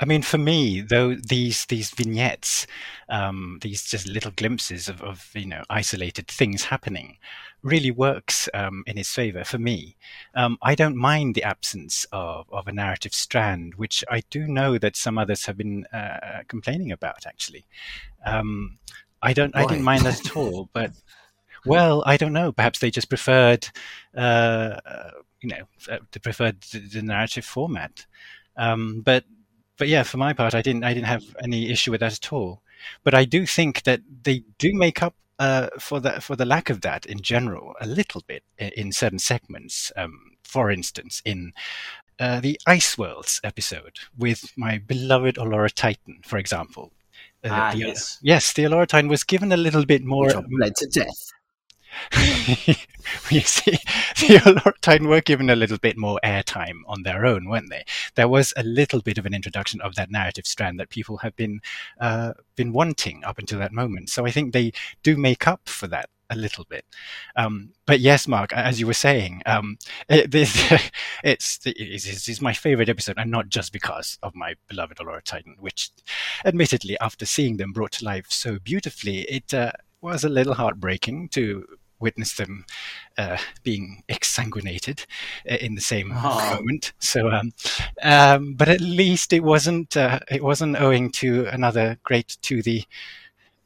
I 0.00 0.06
mean, 0.06 0.22
for 0.22 0.38
me, 0.38 0.80
though, 0.80 1.14
these 1.14 1.66
these 1.66 1.90
vignettes, 1.90 2.66
um, 3.10 3.58
these 3.60 3.84
just 3.84 4.06
little 4.08 4.30
glimpses 4.30 4.88
of, 4.88 5.02
of 5.02 5.30
you 5.34 5.46
know 5.46 5.62
isolated 5.68 6.26
things 6.26 6.64
happening, 6.64 7.18
really 7.62 7.90
works 7.90 8.48
um, 8.54 8.82
in 8.86 8.96
his 8.96 9.10
favor 9.10 9.44
for 9.44 9.58
me. 9.58 9.96
Um, 10.34 10.56
I 10.62 10.74
don't 10.74 10.96
mind 10.96 11.34
the 11.34 11.44
absence 11.44 12.06
of, 12.12 12.46
of 12.50 12.66
a 12.66 12.72
narrative 12.72 13.12
strand, 13.12 13.74
which 13.74 14.02
I 14.10 14.22
do 14.30 14.46
know 14.46 14.78
that 14.78 14.96
some 14.96 15.18
others 15.18 15.44
have 15.44 15.58
been 15.58 15.84
uh, 15.92 16.44
complaining 16.48 16.92
about. 16.92 17.26
Actually, 17.26 17.66
um, 18.24 18.78
I 19.20 19.34
don't. 19.34 19.54
Why? 19.54 19.64
I 19.64 19.66
didn't 19.66 19.84
mind 19.84 20.06
that 20.06 20.24
at 20.24 20.34
all. 20.34 20.70
But 20.72 20.92
well, 21.66 22.02
I 22.06 22.16
don't 22.16 22.32
know. 22.32 22.52
Perhaps 22.52 22.78
they 22.78 22.90
just 22.90 23.10
preferred, 23.10 23.68
uh, 24.16 24.80
you 25.42 25.50
know, 25.50 25.68
uh, 25.90 25.98
they 26.10 26.20
preferred 26.20 26.62
the, 26.72 26.78
the 26.78 27.02
narrative 27.02 27.44
format. 27.44 28.06
Um, 28.56 29.02
but 29.02 29.24
but 29.80 29.88
yeah, 29.88 30.02
for 30.02 30.18
my 30.18 30.34
part, 30.34 30.54
I 30.54 30.60
didn't 30.60 30.84
I 30.84 30.92
didn't 30.92 31.06
have 31.06 31.24
any 31.42 31.70
issue 31.70 31.90
with 31.90 32.00
that 32.00 32.12
at 32.12 32.32
all. 32.32 32.60
But 33.02 33.14
I 33.14 33.24
do 33.24 33.46
think 33.46 33.82
that 33.84 34.02
they 34.22 34.44
do 34.58 34.74
make 34.74 35.02
up 35.02 35.14
uh, 35.38 35.68
for 35.78 36.00
the 36.00 36.20
for 36.20 36.36
the 36.36 36.44
lack 36.44 36.68
of 36.68 36.82
that 36.82 37.06
in 37.06 37.22
general 37.22 37.74
a 37.80 37.86
little 37.86 38.22
bit 38.26 38.44
in, 38.58 38.92
certain 38.92 39.18
segments. 39.18 39.90
Um, 39.96 40.36
for 40.44 40.70
instance, 40.70 41.22
in 41.24 41.54
uh, 42.18 42.40
the 42.40 42.60
Ice 42.66 42.98
Worlds 42.98 43.40
episode 43.42 43.96
with 44.18 44.52
my 44.54 44.76
beloved 44.76 45.36
Olorotitan, 45.36 46.24
for 46.26 46.36
example. 46.36 46.92
Uh, 47.42 47.48
ah, 47.50 47.72
the, 47.72 47.78
yes. 47.78 48.18
yes, 48.20 48.52
the 48.52 48.64
Olorotitan 48.64 49.08
was 49.08 49.24
given 49.24 49.50
a 49.50 49.56
little 49.56 49.86
bit 49.86 50.04
more. 50.04 50.26
Which 50.26 50.46
led 50.60 50.76
to 50.76 50.86
death. 50.88 51.32
you 53.30 53.40
see, 53.40 53.70
the 54.20 54.40
Olorotitan 54.44 55.06
were 55.08 55.20
given 55.20 55.50
a 55.50 55.56
little 55.56 55.78
bit 55.78 55.96
more 55.96 56.20
airtime 56.24 56.80
on 56.86 57.02
their 57.02 57.26
own, 57.26 57.48
weren't 57.48 57.70
they? 57.70 57.84
There 58.14 58.28
was 58.28 58.52
a 58.56 58.62
little 58.62 59.00
bit 59.00 59.18
of 59.18 59.26
an 59.26 59.34
introduction 59.34 59.80
of 59.80 59.94
that 59.96 60.10
narrative 60.10 60.46
strand 60.46 60.78
that 60.80 60.90
people 60.90 61.18
have 61.18 61.36
been 61.36 61.60
uh, 62.00 62.32
been 62.56 62.72
wanting 62.72 63.24
up 63.24 63.38
until 63.38 63.58
that 63.58 63.72
moment. 63.72 64.10
So 64.10 64.26
I 64.26 64.30
think 64.30 64.52
they 64.52 64.72
do 65.02 65.16
make 65.16 65.46
up 65.46 65.68
for 65.68 65.86
that 65.88 66.10
a 66.30 66.36
little 66.36 66.64
bit. 66.64 66.84
Um, 67.36 67.72
but 67.86 68.00
yes, 68.00 68.28
Mark, 68.28 68.52
as 68.52 68.78
you 68.78 68.86
were 68.86 68.94
saying, 68.94 69.42
um, 69.46 69.78
it, 70.08 70.30
this, 70.30 70.72
it's, 71.24 71.58
it's, 71.66 72.28
it's, 72.28 72.40
my 72.40 72.52
favorite 72.52 72.88
episode, 72.88 73.18
and 73.18 73.30
not 73.30 73.48
just 73.48 73.72
because 73.72 74.18
of 74.22 74.34
my 74.34 74.54
beloved 74.68 74.98
Olorotitan, 74.98 75.58
which, 75.58 75.90
admittedly, 76.44 76.96
after 77.00 77.26
seeing 77.26 77.56
them 77.56 77.72
brought 77.72 77.92
to 77.92 78.04
life 78.04 78.26
so 78.30 78.58
beautifully, 78.60 79.22
it 79.22 79.52
uh, 79.52 79.72
was 80.00 80.24
a 80.24 80.28
little 80.28 80.54
heartbreaking 80.54 81.28
to 81.30 81.66
witness 82.00 82.34
them 82.34 82.64
uh, 83.18 83.36
being 83.62 84.02
exsanguinated 84.08 85.06
uh, 85.50 85.54
in 85.54 85.74
the 85.74 85.80
same 85.80 86.12
oh. 86.14 86.56
moment. 86.56 86.92
So, 86.98 87.30
um, 87.30 87.52
um, 88.02 88.54
but 88.54 88.68
at 88.68 88.80
least 88.80 89.32
it 89.32 89.44
wasn't 89.44 89.96
uh, 89.96 90.20
it 90.30 90.42
wasn't 90.42 90.80
owing 90.80 91.12
to 91.12 91.46
another 91.46 91.98
great 92.02 92.36
toothy 92.42 92.86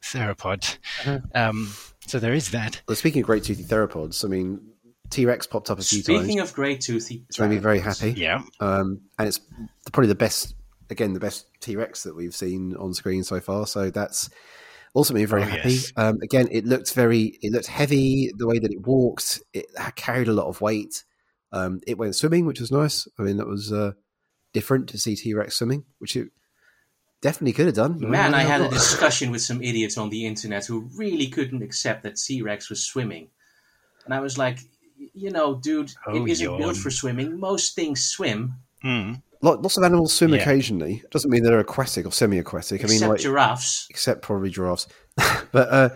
theropod. 0.01 0.77
Uh-huh. 1.05 1.19
Um, 1.33 1.71
so 2.05 2.19
there 2.19 2.33
is 2.33 2.51
that. 2.51 2.81
Well, 2.87 2.95
speaking 2.95 3.21
of 3.21 3.25
great 3.25 3.43
toothy 3.43 3.63
theropods, 3.63 4.23
I 4.23 4.27
mean. 4.27 4.61
T 5.11 5.23
Rex 5.27 5.45
popped 5.45 5.69
up 5.69 5.77
a 5.77 5.83
few 5.83 5.99
Speaking 5.99 6.15
times. 6.15 6.25
Speaking 6.25 6.39
of 6.41 6.53
great 6.53 6.81
toothy, 6.81 7.23
it's 7.29 7.39
made 7.39 7.51
me 7.51 7.57
very 7.57 7.79
happy. 7.79 8.13
Yeah, 8.13 8.41
um, 8.59 9.01
and 9.19 9.27
it's 9.27 9.39
probably 9.91 10.07
the 10.07 10.15
best, 10.15 10.55
again, 10.89 11.13
the 11.13 11.19
best 11.19 11.45
T 11.59 11.75
Rex 11.75 12.01
that 12.03 12.15
we've 12.15 12.33
seen 12.33 12.75
on 12.75 12.91
screen 12.91 13.23
so 13.23 13.39
far. 13.39 13.67
So 13.67 13.91
that's 13.91 14.31
also 14.95 15.13
made 15.13 15.21
me 15.21 15.25
very 15.25 15.43
oh, 15.43 15.45
happy. 15.45 15.73
Yes. 15.73 15.93
Um, 15.97 16.19
again, 16.23 16.47
it 16.51 16.65
looked 16.65 16.93
very, 16.93 17.37
it 17.41 17.51
looked 17.51 17.67
heavy. 17.67 18.31
The 18.35 18.47
way 18.47 18.59
that 18.59 18.71
it 18.71 18.87
walked, 18.87 19.41
it 19.53 19.67
carried 19.95 20.29
a 20.29 20.33
lot 20.33 20.47
of 20.47 20.61
weight. 20.61 21.03
Um, 21.51 21.81
it 21.85 21.97
went 21.97 22.15
swimming, 22.15 22.45
which 22.45 22.59
was 22.61 22.71
nice. 22.71 23.07
I 23.19 23.23
mean, 23.23 23.37
that 23.37 23.47
was 23.47 23.71
uh, 23.71 23.91
different 24.53 24.89
to 24.89 24.97
see 24.97 25.15
T 25.15 25.33
Rex 25.33 25.57
swimming, 25.57 25.83
which 25.99 26.15
it 26.15 26.29
definitely 27.21 27.53
could 27.53 27.67
have 27.67 27.75
done. 27.75 27.99
Man, 27.99 28.33
I, 28.33 28.39
I 28.39 28.43
had 28.43 28.61
a 28.61 28.69
discussion 28.69 29.31
with 29.31 29.41
some 29.41 29.61
idiots 29.61 29.97
on 29.97 30.09
the 30.09 30.25
internet 30.25 30.65
who 30.65 30.89
really 30.95 31.27
couldn't 31.27 31.61
accept 31.61 32.03
that 32.03 32.15
T 32.15 32.41
Rex 32.41 32.69
was 32.69 32.83
swimming, 32.83 33.27
and 34.05 34.13
I 34.13 34.21
was 34.21 34.37
like, 34.37 34.59
you 35.13 35.29
know, 35.29 35.55
dude, 35.55 35.91
oh, 36.07 36.15
it 36.15 36.29
isn't 36.31 36.45
yawn. 36.45 36.57
built 36.57 36.77
for 36.77 36.89
swimming. 36.89 37.39
Most 37.39 37.75
things 37.75 38.03
swim. 38.03 38.55
Mm 38.83 39.21
lots 39.45 39.77
of 39.77 39.83
animals 39.83 40.13
swim 40.13 40.33
yeah. 40.33 40.41
occasionally. 40.41 41.03
Doesn't 41.11 41.29
mean 41.29 41.43
they're 41.43 41.59
aquatic 41.59 42.05
or 42.05 42.11
semi-aquatic. 42.11 42.81
Except 42.81 43.01
I 43.01 43.05
mean, 43.05 43.09
like 43.09 43.19
giraffes. 43.19 43.87
Except 43.89 44.21
probably 44.21 44.49
giraffes. 44.49 44.87
but 45.51 45.69
uh, 45.69 45.89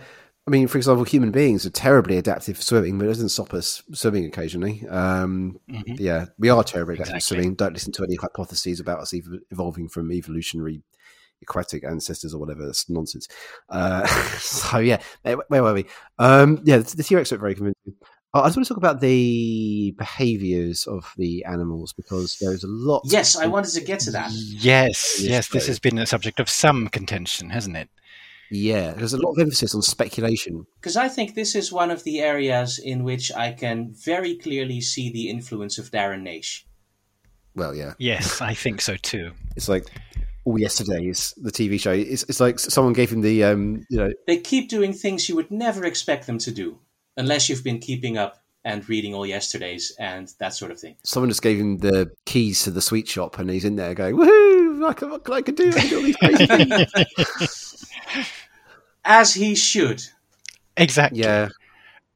I 0.46 0.50
mean, 0.50 0.68
for 0.68 0.78
example, 0.78 1.04
human 1.04 1.30
beings 1.30 1.66
are 1.66 1.70
terribly 1.70 2.16
adaptive 2.16 2.56
for 2.56 2.62
swimming, 2.62 2.98
but 2.98 3.04
it 3.04 3.08
doesn't 3.08 3.28
stop 3.28 3.54
us 3.54 3.82
swimming 3.92 4.24
occasionally. 4.24 4.86
Um, 4.88 5.58
mm-hmm. 5.70 5.94
Yeah, 5.98 6.26
we 6.38 6.48
are 6.48 6.64
terribly 6.64 6.94
adaptive 6.94 7.16
exactly. 7.16 7.36
swimming. 7.36 7.54
Don't 7.54 7.72
listen 7.72 7.92
to 7.92 8.04
any 8.04 8.16
hypotheses 8.16 8.80
about 8.80 9.00
us 9.00 9.14
evolving 9.50 9.88
from 9.88 10.10
evolutionary 10.10 10.82
aquatic 11.42 11.84
ancestors 11.84 12.34
or 12.34 12.38
whatever. 12.38 12.66
That's 12.66 12.88
nonsense. 12.88 13.28
Uh, 13.68 14.06
so 14.38 14.78
yeah, 14.78 15.00
where 15.22 15.62
were 15.62 15.74
we? 15.74 15.86
Um, 16.18 16.60
yeah, 16.64 16.78
the, 16.78 16.96
the 16.96 17.02
T 17.02 17.14
Rex 17.14 17.30
looked 17.30 17.42
very 17.42 17.54
convincing. 17.54 17.94
I 18.32 18.46
just 18.46 18.56
want 18.56 18.66
to 18.66 18.74
talk 18.74 18.78
about 18.78 19.00
the 19.00 19.92
behaviours 19.98 20.86
of 20.86 21.12
the 21.16 21.44
animals 21.44 21.92
because 21.92 22.38
there's 22.40 22.62
a 22.62 22.68
lot. 22.68 23.02
Yes, 23.04 23.36
I 23.36 23.46
wanted 23.46 23.72
to 23.74 23.80
get 23.80 24.00
to 24.00 24.12
that. 24.12 24.30
Yes, 24.32 25.16
Yes, 25.18 25.20
yes, 25.20 25.48
this 25.48 25.66
has 25.66 25.78
been 25.80 25.98
a 25.98 26.06
subject 26.06 26.38
of 26.38 26.48
some 26.48 26.86
contention, 26.88 27.50
hasn't 27.50 27.76
it? 27.76 27.88
Yeah, 28.52 28.92
there's 28.92 29.12
a 29.12 29.16
lot 29.20 29.32
of 29.32 29.38
emphasis 29.38 29.74
on 29.74 29.82
speculation. 29.82 30.66
Because 30.80 30.96
I 30.96 31.08
think 31.08 31.34
this 31.34 31.54
is 31.54 31.72
one 31.72 31.90
of 31.90 32.04
the 32.04 32.20
areas 32.20 32.78
in 32.78 33.04
which 33.04 33.32
I 33.34 33.52
can 33.52 33.92
very 33.94 34.36
clearly 34.36 34.80
see 34.80 35.10
the 35.10 35.28
influence 35.28 35.78
of 35.78 35.90
Darren 35.90 36.22
Naish. 36.22 36.64
Well, 37.56 37.74
yeah, 37.74 37.94
Yes, 37.98 38.40
I 38.40 38.54
think 38.54 38.80
so 38.80 38.96
too. 38.96 39.32
it's 39.56 39.68
like 39.68 39.86
all 40.44 40.58
yesterday's 40.58 41.34
the 41.36 41.50
TV 41.50 41.80
show. 41.80 41.92
It's, 41.92 42.22
it's 42.24 42.40
like 42.40 42.58
someone 42.60 42.92
gave 42.92 43.10
him 43.10 43.20
the 43.22 43.44
um, 43.44 43.84
you 43.90 43.98
know, 43.98 44.10
They 44.26 44.38
keep 44.38 44.68
doing 44.68 44.92
things 44.92 45.28
you 45.28 45.34
would 45.36 45.50
never 45.50 45.84
expect 45.84 46.26
them 46.26 46.38
to 46.38 46.50
do, 46.52 46.78
unless 47.16 47.48
you've 47.48 47.64
been 47.64 47.78
keeping 47.78 48.18
up 48.18 48.42
and 48.64 48.86
reading 48.88 49.14
all 49.14 49.26
yesterdays 49.26 49.92
and 49.98 50.32
that 50.38 50.52
sort 50.52 50.70
of 50.70 50.78
thing. 50.78 50.94
someone 51.02 51.30
just 51.30 51.42
gave 51.42 51.58
him 51.58 51.78
the 51.78 52.10
keys 52.26 52.62
to 52.64 52.70
the 52.70 52.82
sweet 52.82 53.08
shop, 53.08 53.38
and 53.38 53.48
he's 53.50 53.64
in 53.64 53.76
there 53.76 53.94
going, 53.94 54.16
"Woohoo! 54.16 54.86
I 54.86 54.92
can, 54.92 55.10
what 55.10 55.24
can 55.24 55.34
I 55.34 55.42
can 55.42 55.54
do? 55.54 55.68
I 55.68 55.72
can 55.72 55.88
do 55.88 55.96
all 55.96 56.02
these 56.02 56.16
crazy 56.16 56.46
things." 56.46 57.90
As 59.04 59.32
he 59.32 59.54
should. 59.54 60.02
Exactly. 60.76 61.20
yeah, 61.20 61.48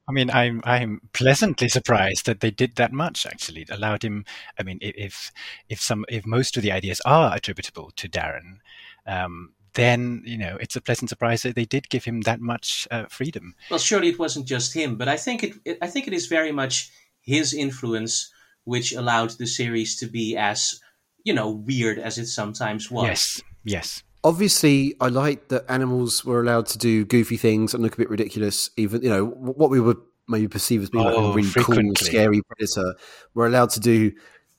I 0.06 0.12
mean, 0.12 0.30
I'm 0.30 0.60
I'm 0.64 1.00
pleasantly 1.12 1.68
surprised 1.68 2.26
that 2.26 2.40
they 2.40 2.50
did 2.50 2.76
that 2.76 2.92
much. 2.92 3.24
Actually, 3.26 3.62
it 3.62 3.70
allowed 3.70 4.04
him. 4.04 4.24
I 4.58 4.62
mean, 4.62 4.78
if 4.82 5.32
if 5.68 5.80
some 5.80 6.04
if 6.08 6.26
most 6.26 6.56
of 6.56 6.62
the 6.62 6.72
ideas 6.72 7.00
are 7.06 7.34
attributable 7.34 7.90
to 7.96 8.08
Darren, 8.08 8.58
um, 9.06 9.54
then 9.74 10.22
you 10.24 10.38
know 10.38 10.56
it's 10.60 10.76
a 10.76 10.80
pleasant 10.80 11.10
surprise 11.10 11.42
that 11.42 11.54
they 11.54 11.64
did 11.64 11.88
give 11.88 12.04
him 12.04 12.22
that 12.22 12.40
much 12.40 12.88
uh, 12.90 13.06
freedom. 13.06 13.54
Well, 13.70 13.78
surely 13.78 14.08
it 14.08 14.18
wasn't 14.18 14.46
just 14.46 14.74
him, 14.74 14.96
but 14.96 15.08
I 15.08 15.16
think 15.16 15.42
it, 15.42 15.54
it. 15.64 15.78
I 15.82 15.86
think 15.88 16.06
it 16.06 16.12
is 16.12 16.26
very 16.26 16.52
much 16.52 16.90
his 17.20 17.54
influence 17.54 18.30
which 18.64 18.92
allowed 18.92 19.30
the 19.30 19.46
series 19.46 19.98
to 19.98 20.06
be 20.06 20.36
as 20.36 20.80
you 21.24 21.34
know 21.34 21.50
weird 21.50 21.98
as 21.98 22.18
it 22.18 22.26
sometimes 22.26 22.90
was. 22.90 23.04
Yes, 23.04 23.42
yes, 23.64 24.02
obviously 24.24 24.94
I 25.00 25.08
like 25.08 25.48
that 25.48 25.64
animals 25.68 26.24
were 26.24 26.40
allowed 26.40 26.66
to 26.66 26.78
do 26.78 27.04
goofy 27.04 27.36
things 27.36 27.74
and 27.74 27.82
look 27.82 27.94
a 27.94 27.98
bit 27.98 28.10
ridiculous. 28.10 28.70
Even 28.76 29.02
you 29.02 29.10
know 29.10 29.26
what 29.26 29.70
we 29.70 29.80
would 29.80 29.98
maybe 30.26 30.48
perceive 30.48 30.82
as 30.82 30.90
being 30.90 31.04
like 31.04 31.14
Oh, 31.14 31.32
a 31.32 31.34
really 31.34 31.50
cool, 31.50 31.92
scary 31.96 32.40
predator, 32.42 32.94
were 33.34 33.46
allowed 33.46 33.70
to 33.70 33.80
do 33.80 34.12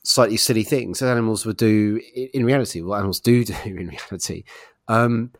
slightly 0.04 0.36
silly 0.36 0.62
things 0.62 1.00
that 1.00 1.10
animals 1.10 1.44
would 1.44 1.56
do 1.56 2.00
in 2.14 2.44
reality. 2.44 2.80
What 2.80 2.98
animals 2.98 3.20
do 3.20 3.44
do 3.44 3.54
in 3.64 3.88
reality. 3.88 4.44
Um, 4.88 5.32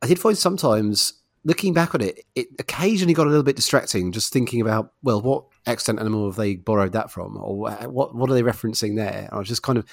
I 0.00 0.06
did 0.06 0.18
find 0.18 0.36
sometimes 0.36 1.14
looking 1.44 1.74
back 1.74 1.94
on 1.94 2.00
it, 2.00 2.24
it 2.34 2.48
occasionally 2.58 3.14
got 3.14 3.26
a 3.26 3.30
little 3.30 3.42
bit 3.42 3.56
distracting. 3.56 4.12
Just 4.12 4.32
thinking 4.32 4.60
about 4.60 4.92
well, 5.02 5.20
what 5.20 5.44
extant 5.66 5.98
animal 6.00 6.26
have 6.26 6.36
they 6.36 6.56
borrowed 6.56 6.92
that 6.92 7.10
from, 7.10 7.36
or 7.36 7.56
what 7.56 8.14
what 8.14 8.30
are 8.30 8.34
they 8.34 8.42
referencing 8.42 8.96
there? 8.96 9.28
I 9.32 9.38
was 9.38 9.48
just 9.48 9.62
kind 9.62 9.78
of. 9.78 9.86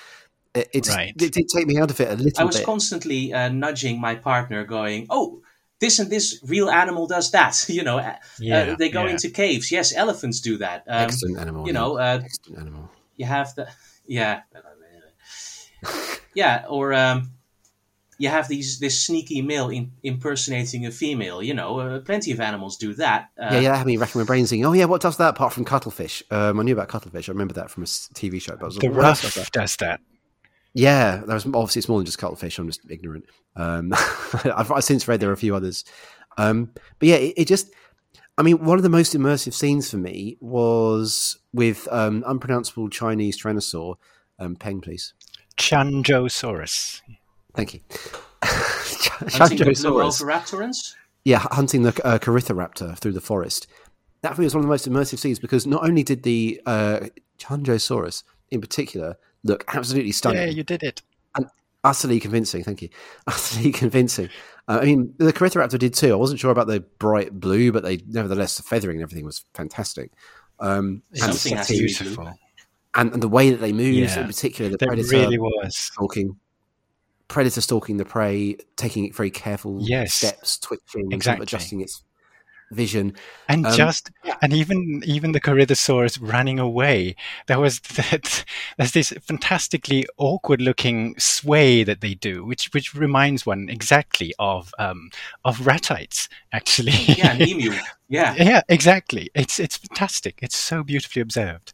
It, 0.55 0.67
it, 0.73 0.83
just- 0.83 0.97
Right. 0.97 1.09
it 1.09 1.31
did 1.31 1.47
take 1.55 1.67
me 1.67 1.77
out 1.77 1.91
of 1.91 1.99
it 1.99 2.09
a 2.09 2.15
little 2.15 2.41
I 2.41 2.43
was 2.43 2.57
bit. 2.57 2.65
constantly 2.65 3.31
uh, 3.33 3.49
nudging 3.49 4.01
my 4.01 4.15
partner, 4.15 4.63
going, 4.65 5.05
"Oh, 5.11 5.41
this 5.79 5.99
and 5.99 6.09
this 6.09 6.39
real 6.43 6.69
animal 6.71 7.05
does 7.07 7.29
that." 7.31 7.65
You 7.69 7.83
know, 7.83 7.99
uh, 7.99 8.15
yeah. 8.39 8.59
uh, 8.71 8.75
they 8.75 8.89
go 8.89 9.05
yeah. 9.05 9.11
into 9.11 9.29
caves. 9.29 9.71
Yes, 9.71 9.93
elephants 9.93 10.41
do 10.41 10.57
that. 10.57 10.85
Um, 10.87 11.03
Excellent 11.03 11.37
animal. 11.37 11.61
you 11.67 11.73
yeah. 11.73 11.79
know, 11.79 11.97
uh, 11.99 12.19
Excellent 12.23 12.59
animal. 12.61 12.89
you 13.15 13.25
have 13.27 13.53
the 13.55 13.67
yeah, 14.07 14.41
yeah, 16.33 16.65
or 16.67 16.93
um, 16.93 17.31
you 18.19 18.27
have 18.27 18.49
these 18.49 18.79
this 18.79 19.03
sneaky 19.03 19.41
male 19.41 19.69
in, 19.69 19.91
impersonating 20.03 20.85
a 20.85 20.91
female. 20.91 21.41
You 21.41 21.53
know, 21.53 21.79
uh, 21.79 21.99
plenty 22.01 22.31
of 22.31 22.41
animals 22.41 22.77
do 22.77 22.93
that. 22.95 23.29
Uh, 23.41 23.47
yeah, 23.51 23.59
yeah, 23.59 23.71
that 23.71 23.77
had 23.77 23.87
me 23.87 23.97
racking 23.97 24.19
my 24.19 24.25
brains 24.25 24.49
thinking, 24.49 24.65
oh, 24.65 24.73
yeah, 24.73 24.85
what 24.85 25.01
does 25.01 25.17
that 25.17 25.29
apart 25.29 25.53
from 25.53 25.63
cuttlefish? 25.65 26.21
Um, 26.29 26.59
I 26.59 26.63
knew 26.63 26.73
about 26.73 26.89
cuttlefish. 26.89 27.29
I 27.29 27.31
remember 27.31 27.53
that 27.55 27.71
from 27.71 27.83
a 27.83 27.85
TV 27.85 28.41
show. 28.41 28.55
But 28.55 28.63
I 28.63 28.65
was 28.65 28.75
the 28.75 28.89
like, 28.89 28.97
what 28.97 29.21
does 29.21 29.33
that? 29.35 29.51
does 29.51 29.75
that. 29.77 30.01
Yeah, 30.73 31.23
that 31.25 31.33
was, 31.33 31.45
obviously 31.45 31.79
it's 31.79 31.89
more 31.89 31.99
than 31.99 32.05
just 32.05 32.19
cuttlefish. 32.19 32.59
I'm 32.59 32.67
just 32.67 32.81
ignorant. 32.89 33.25
Um, 33.55 33.93
I've, 34.43 34.71
I've 34.71 34.83
since 34.83 35.07
read 35.07 35.21
there 35.21 35.29
are 35.29 35.33
a 35.33 35.37
few 35.37 35.55
others. 35.55 35.85
Um, 36.37 36.71
but 36.99 37.07
yeah, 37.07 37.15
it, 37.15 37.33
it 37.37 37.45
just, 37.47 37.73
I 38.37 38.43
mean, 38.43 38.63
one 38.63 38.77
of 38.77 38.83
the 38.83 38.89
most 38.89 39.13
immersive 39.13 39.53
scenes 39.53 39.89
for 39.89 39.97
me 39.97 40.37
was 40.41 41.39
with 41.53 41.87
um, 41.89 42.23
unpronounceable 42.27 42.89
Chinese 42.89 43.41
tyrannosaur. 43.41 43.95
Um, 44.37 44.57
Peng, 44.57 44.81
please. 44.81 45.13
Qianzhousaurus. 45.57 47.01
Thank 47.55 47.73
you. 47.73 47.79
hunting 48.43 49.57
the 49.57 49.65
blue 49.65 50.11
yeah, 51.25 51.39
hunting 51.51 51.83
the 51.83 51.89
uh, 52.05 52.17
Corythoraptor 52.17 52.97
through 52.97 53.11
the 53.11 53.21
forest. 53.21 53.67
That 54.21 54.35
for 54.35 54.41
me 54.41 54.45
was 54.45 54.55
one 54.55 54.63
of 54.63 54.67
the 54.67 54.69
most 54.71 54.89
immersive 54.89 55.19
scenes 55.19 55.39
because 55.39 55.67
not 55.67 55.83
only 55.83 56.03
did 56.03 56.23
the 56.23 56.61
uh, 56.65 57.01
Qianzhousaurus 57.39 58.23
in 58.51 58.61
particular 58.61 59.17
look 59.43 59.63
absolutely 59.73 60.11
stunning, 60.11 60.41
Yeah, 60.41 60.47
you 60.49 60.63
did 60.63 60.83
it. 60.83 61.01
And 61.35 61.45
utterly 61.83 62.19
convincing. 62.19 62.63
Thank 62.63 62.81
you, 62.81 62.89
utterly 63.27 63.71
convincing. 63.71 64.29
Uh, 64.67 64.79
I 64.81 64.85
mean, 64.85 65.13
the 65.17 65.33
Corythoraptor 65.33 65.79
did 65.79 65.93
too. 65.93 66.11
I 66.13 66.15
wasn't 66.15 66.39
sure 66.39 66.51
about 66.51 66.67
the 66.67 66.79
bright 66.99 67.39
blue, 67.39 67.71
but 67.71 67.83
they 67.83 67.97
nevertheless 68.07 68.57
the 68.57 68.63
feathering 68.63 68.97
and 68.97 69.03
everything 69.03 69.25
was 69.25 69.43
fantastic. 69.53 70.11
Um, 70.59 71.03
and, 71.11 71.19
Something 71.33 71.51
the 71.51 71.57
has 71.57 71.67
to 71.67 71.73
setting, 71.73 71.87
be 71.87 71.93
Beautiful. 71.93 72.33
and, 72.95 73.13
and 73.13 73.23
the 73.23 73.29
way 73.29 73.49
that 73.51 73.61
they 73.61 73.71
moved, 73.71 73.95
Yeah. 73.97 74.21
in 74.21 74.27
particular, 74.27 74.69
the 74.69 74.77
That 74.77 74.87
predator 74.87 75.09
really 75.09 75.37
was. 75.39 75.77
stalking. 75.77 76.35
Predator 77.29 77.61
stalking 77.61 77.97
the 77.97 78.05
prey, 78.05 78.57
taking 78.75 79.05
it 79.05 79.15
very 79.15 79.31
careful 79.31 79.77
Yes. 79.81 80.13
steps, 80.15 80.57
twitching, 80.59 81.13
and 81.13 81.23
sort 81.23 81.37
of 81.37 81.41
Exactly. 81.41 81.43
adjusting 81.43 81.81
its 81.81 82.03
vision. 82.71 83.15
And 83.47 83.65
Um, 83.65 83.73
just 83.75 84.11
and 84.41 84.53
even 84.53 85.01
even 85.05 85.31
the 85.31 85.39
Corythosaurus 85.41 86.19
running 86.21 86.59
away. 86.59 87.15
There 87.47 87.59
was 87.59 87.79
that 87.95 88.45
there's 88.77 88.91
this 88.91 89.13
fantastically 89.21 90.05
awkward 90.17 90.61
looking 90.61 91.17
sway 91.17 91.83
that 91.83 92.01
they 92.01 92.13
do, 92.15 92.45
which 92.45 92.69
which 92.73 92.93
reminds 92.93 93.45
one 93.45 93.69
exactly 93.69 94.33
of 94.39 94.73
um 94.77 95.09
of 95.45 95.65
ratites 95.65 96.29
actually. 96.51 96.91
Yeah, 96.91 97.35
emu. 97.39 97.73
Yeah, 98.11 98.33
yeah, 98.37 98.61
exactly. 98.69 99.29
It's 99.35 99.59
it's 99.59 99.77
fantastic. 99.77 100.39
It's 100.41 100.57
so 100.57 100.83
beautifully 100.83 101.21
observed. 101.21 101.73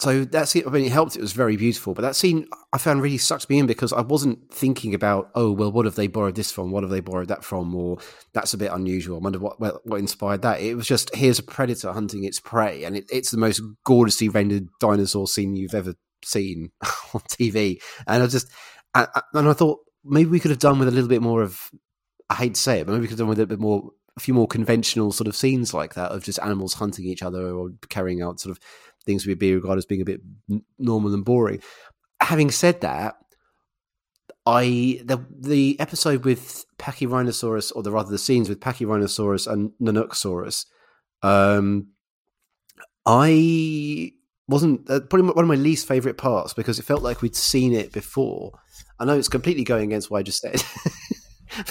So 0.00 0.24
that 0.26 0.48
scene, 0.48 0.62
I 0.64 0.70
mean, 0.70 0.84
it 0.84 0.92
helped. 0.92 1.16
It 1.16 1.20
was 1.20 1.32
very 1.32 1.56
beautiful. 1.56 1.92
But 1.92 2.02
that 2.02 2.14
scene 2.14 2.46
I 2.72 2.78
found 2.78 3.02
really 3.02 3.18
sucked 3.18 3.50
me 3.50 3.58
in 3.58 3.66
because 3.66 3.92
I 3.92 4.02
wasn't 4.02 4.52
thinking 4.52 4.94
about, 4.94 5.30
oh, 5.34 5.50
well, 5.50 5.72
what 5.72 5.86
have 5.86 5.96
they 5.96 6.06
borrowed 6.06 6.36
this 6.36 6.52
from? 6.52 6.70
What 6.70 6.84
have 6.84 6.90
they 6.90 7.00
borrowed 7.00 7.28
that 7.28 7.42
from? 7.42 7.74
Or 7.74 7.98
that's 8.32 8.54
a 8.54 8.58
bit 8.58 8.70
unusual. 8.70 9.16
I 9.16 9.20
wonder 9.20 9.40
what 9.40 9.58
what, 9.58 9.84
what 9.84 9.98
inspired 9.98 10.42
that. 10.42 10.60
It 10.60 10.76
was 10.76 10.86
just 10.86 11.14
here's 11.14 11.40
a 11.40 11.42
predator 11.42 11.92
hunting 11.92 12.24
its 12.24 12.38
prey, 12.38 12.84
and 12.84 12.96
it, 12.96 13.06
it's 13.10 13.32
the 13.32 13.38
most 13.38 13.60
gorgeously 13.84 14.28
rendered 14.28 14.68
dinosaur 14.78 15.26
scene 15.26 15.56
you've 15.56 15.74
ever 15.74 15.94
seen 16.24 16.70
on 17.14 17.20
TV. 17.22 17.82
And 18.06 18.22
I 18.22 18.26
just 18.28 18.48
and 18.94 19.08
and 19.34 19.48
I 19.48 19.52
thought 19.52 19.80
maybe 20.04 20.30
we 20.30 20.40
could 20.40 20.52
have 20.52 20.60
done 20.60 20.78
with 20.78 20.88
a 20.88 20.92
little 20.92 21.08
bit 21.08 21.22
more 21.22 21.42
of. 21.42 21.70
I 22.30 22.34
hate 22.34 22.54
to 22.54 22.60
say 22.60 22.80
it, 22.80 22.86
but 22.86 22.92
maybe 22.92 23.02
we 23.02 23.06
could 23.08 23.18
have 23.18 23.20
done 23.20 23.28
with 23.28 23.40
a 23.40 23.46
bit 23.46 23.58
more, 23.58 23.90
a 24.18 24.20
few 24.20 24.34
more 24.34 24.46
conventional 24.46 25.12
sort 25.12 25.28
of 25.28 25.34
scenes 25.34 25.72
like 25.72 25.94
that 25.94 26.12
of 26.12 26.22
just 26.22 26.38
animals 26.40 26.74
hunting 26.74 27.06
each 27.06 27.22
other 27.22 27.48
or 27.48 27.70
carrying 27.88 28.20
out 28.20 28.38
sort 28.38 28.50
of 28.50 28.62
things 29.08 29.26
would 29.26 29.38
be 29.38 29.54
regarded 29.54 29.78
as 29.78 29.86
being 29.86 30.02
a 30.02 30.04
bit 30.04 30.20
normal 30.78 31.14
and 31.14 31.24
boring. 31.24 31.62
Having 32.20 32.50
said 32.50 32.82
that, 32.82 33.16
I 34.44 35.00
the 35.02 35.24
the 35.30 35.80
episode 35.80 36.24
with 36.24 36.66
Pachyrhinosaurus, 36.78 37.72
or 37.74 37.82
the 37.82 37.90
rather 37.90 38.10
the 38.10 38.18
scenes 38.18 38.48
with 38.48 38.60
Pachyrhinosaurus 38.60 39.50
and 39.50 39.72
Nanuqsaurus, 39.80 40.66
um, 41.22 41.88
I 43.06 44.12
wasn't 44.46 44.90
uh, 44.90 45.00
probably 45.00 45.32
one 45.32 45.44
of 45.44 45.48
my 45.48 45.54
least 45.54 45.88
favorite 45.88 46.18
parts 46.18 46.52
because 46.52 46.78
it 46.78 46.84
felt 46.84 47.02
like 47.02 47.22
we'd 47.22 47.36
seen 47.36 47.72
it 47.72 47.92
before. 47.92 48.52
I 49.00 49.06
know 49.06 49.16
it's 49.16 49.28
completely 49.28 49.64
going 49.64 49.84
against 49.84 50.10
what 50.10 50.18
I 50.18 50.22
just 50.22 50.40
said, 50.40 50.62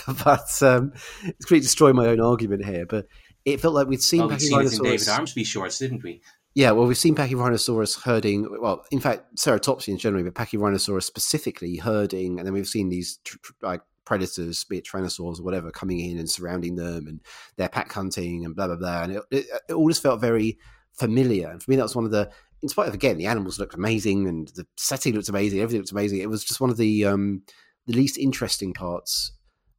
but 0.23 0.63
um, 0.63 0.93
it's 1.23 1.45
completely 1.45 1.61
destroying 1.61 1.95
my 1.95 2.07
own 2.07 2.19
argument 2.19 2.65
here. 2.65 2.85
But 2.85 3.05
it 3.45 3.61
felt 3.61 3.73
like 3.75 3.87
we'd 3.87 4.01
seen 4.01 4.21
well, 4.21 4.29
we've 4.29 4.41
seen 4.41 4.59
it 4.59 4.73
in 4.73 4.83
David. 4.83 4.99
Armsby 4.99 5.45
shorts, 5.45 5.79
didn't 5.79 6.03
we? 6.03 6.21
Yeah, 6.57 6.71
well, 6.71 6.87
we've 6.87 6.97
seen 6.97 7.13
Pachyrhinosaurus 7.13 8.01
herding. 8.01 8.47
Well, 8.59 8.83
in 8.89 8.99
fact, 8.99 9.35
Ceratopsians 9.35 9.99
generally, 9.99 10.27
but 10.27 10.33
Pachyrhinosaurus 10.33 11.03
specifically 11.03 11.75
herding, 11.75 12.39
and 12.39 12.47
then 12.47 12.53
we've 12.53 12.67
seen 12.67 12.89
these 12.89 13.19
like 13.61 13.81
predators, 14.05 14.63
be 14.63 14.79
it 14.79 14.87
tyrannosaurs 14.87 15.39
or 15.39 15.43
whatever, 15.43 15.69
coming 15.69 15.99
in 15.99 16.17
and 16.17 16.27
surrounding 16.27 16.73
them, 16.73 17.05
and 17.05 17.21
they're 17.57 17.69
pack 17.69 17.93
hunting 17.93 18.43
and 18.43 18.55
blah 18.55 18.65
blah 18.65 18.75
blah. 18.75 19.03
And 19.03 19.11
it, 19.17 19.23
it, 19.29 19.45
it 19.69 19.73
all 19.73 19.87
just 19.87 20.01
felt 20.01 20.19
very 20.19 20.57
familiar. 20.93 21.47
And 21.47 21.61
for 21.61 21.69
me, 21.69 21.77
that 21.77 21.83
was 21.83 21.95
one 21.95 22.05
of 22.05 22.11
the. 22.11 22.31
In 22.63 22.69
spite 22.69 22.87
of 22.87 22.95
again, 22.95 23.19
the 23.19 23.27
animals 23.27 23.59
looked 23.59 23.75
amazing 23.75 24.27
and 24.27 24.47
the 24.55 24.65
setting 24.77 25.13
looked 25.13 25.29
amazing, 25.29 25.59
everything 25.59 25.81
looked 25.81 25.91
amazing. 25.91 26.21
It 26.21 26.29
was 26.31 26.43
just 26.43 26.59
one 26.59 26.71
of 26.71 26.77
the 26.77 27.05
um, 27.05 27.43
the 27.85 27.93
least 27.93 28.17
interesting 28.17 28.73
parts 28.73 29.31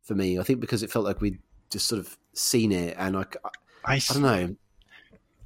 for 0.05 0.15
me. 0.15 0.39
I 0.39 0.45
think 0.45 0.61
because 0.61 0.85
it 0.85 0.93
felt 0.93 1.07
like 1.07 1.21
we'd 1.21 1.41
just 1.73 1.89
sort 1.89 1.99
of 1.99 2.17
seen 2.35 2.71
it, 2.71 2.95
and 2.97 3.17
I, 3.17 3.25
I, 3.85 3.95
I 3.95 3.99
don't 3.99 4.23
know. 4.23 4.57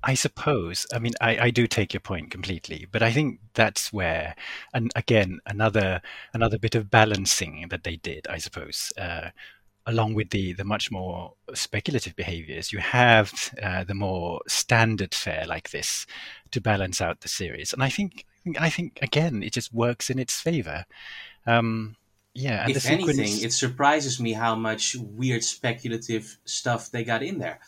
I 0.04 0.14
suppose. 0.14 0.86
I 0.92 0.98
mean, 0.98 1.12
I, 1.20 1.38
I 1.38 1.50
do 1.50 1.66
take 1.66 1.94
your 1.94 2.00
point 2.00 2.30
completely, 2.30 2.86
but 2.90 3.02
I 3.02 3.12
think 3.12 3.40
that's 3.54 3.92
where, 3.92 4.34
and 4.74 4.90
again, 4.96 5.40
another 5.46 6.02
another 6.32 6.58
bit 6.58 6.74
of 6.74 6.90
balancing 6.90 7.66
that 7.70 7.84
they 7.84 7.96
did. 7.96 8.26
I 8.28 8.38
suppose 8.38 8.92
uh, 8.98 9.30
along 9.86 10.14
with 10.14 10.30
the 10.30 10.52
the 10.52 10.64
much 10.64 10.90
more 10.90 11.34
speculative 11.54 12.16
behaviors, 12.16 12.72
you 12.72 12.78
have 12.78 13.54
uh, 13.62 13.84
the 13.84 13.94
more 13.94 14.40
standard 14.46 15.14
fare 15.14 15.44
like 15.46 15.70
this 15.70 16.06
to 16.50 16.60
balance 16.60 17.00
out 17.00 17.20
the 17.20 17.28
series. 17.28 17.72
And 17.72 17.82
I 17.82 17.88
think 17.88 18.26
I 18.58 18.70
think 18.70 18.98
again 19.02 19.42
it 19.42 19.52
just 19.52 19.72
works 19.72 20.10
in 20.10 20.18
its 20.18 20.40
favor. 20.40 20.84
Um, 21.46 21.96
yeah, 22.34 22.62
and 22.62 22.70
if 22.70 22.74
the 22.74 22.80
sequence, 22.80 23.18
anything, 23.18 23.44
it 23.44 23.52
surprises 23.52 24.18
me 24.18 24.32
how 24.32 24.54
much 24.54 24.96
weird 24.96 25.44
speculative 25.44 26.38
stuff 26.44 26.90
they 26.90 27.04
got 27.04 27.22
in 27.22 27.38
there, 27.38 27.60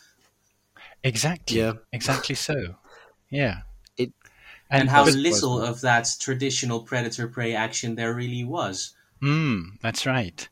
exactly, 1.03 1.57
Yeah. 1.59 1.73
exactly 1.91 2.35
so. 2.35 2.75
Yeah, 3.29 3.61
It- 3.97 4.13
and, 4.69 4.89
how 4.89 5.05
but- 5.05 5.13
little 5.13 5.61
of 5.61 5.81
that 5.81 6.07
traditional 6.19 6.81
predator 6.83 7.27
prey 7.27 7.53
action 7.55 7.95
there 7.95 8.13
really 8.13 8.43
was. 8.43 8.93
mm, 9.21 9.63
that's 9.81 10.05
right. 10.05 10.47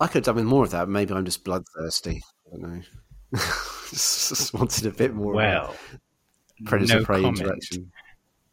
I 0.00 0.06
could 0.06 0.14
have 0.16 0.24
done 0.24 0.36
with 0.36 0.44
more 0.44 0.64
of 0.64 0.70
that. 0.70 0.88
Maybe 0.88 1.12
I'm 1.12 1.24
just 1.24 1.42
bloodthirsty. 1.44 2.22
I 2.46 2.50
don't 2.56 2.62
know. 2.62 2.82
just, 3.90 4.28
just 4.28 4.54
wanted 4.54 4.86
a 4.86 4.90
bit 4.92 5.12
more 5.14 5.32
Well, 5.34 5.74
predator 6.66 7.00
no 7.00 7.04
prey 7.04 7.20
comment. 7.22 7.40
interaction. 7.40 7.92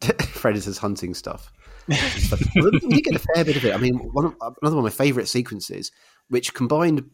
Predators 0.34 0.78
hunting 0.78 1.14
stuff. 1.14 1.52
But 2.30 2.40
we 2.56 2.70
did 2.80 3.04
get 3.04 3.14
a 3.14 3.18
fair 3.20 3.44
bit 3.44 3.56
of 3.56 3.64
it. 3.64 3.72
I 3.74 3.78
mean, 3.78 3.94
one 4.12 4.24
of, 4.24 4.34
another 4.40 4.76
one 4.76 4.78
of 4.78 4.82
my 4.84 4.90
favourite 4.90 5.28
sequences, 5.28 5.92
which 6.28 6.52
combined 6.52 7.08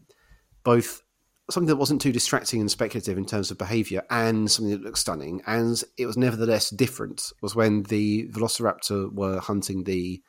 both 0.63 1.01
something 1.49 1.67
that 1.67 1.75
wasn't 1.75 2.01
too 2.01 2.11
distracting 2.11 2.61
and 2.61 2.71
speculative 2.71 3.17
in 3.17 3.25
terms 3.25 3.51
of 3.51 3.57
behaviour 3.57 4.03
and 4.09 4.49
something 4.49 4.71
that 4.71 4.83
looked 4.83 4.97
stunning, 4.97 5.41
and 5.45 5.83
it 5.97 6.05
was 6.05 6.17
nevertheless 6.17 6.69
different, 6.69 7.31
was 7.41 7.55
when 7.55 7.83
the 7.83 8.27
Velociraptor 8.29 9.13
were 9.13 9.39
hunting 9.39 9.83
the 9.83 10.21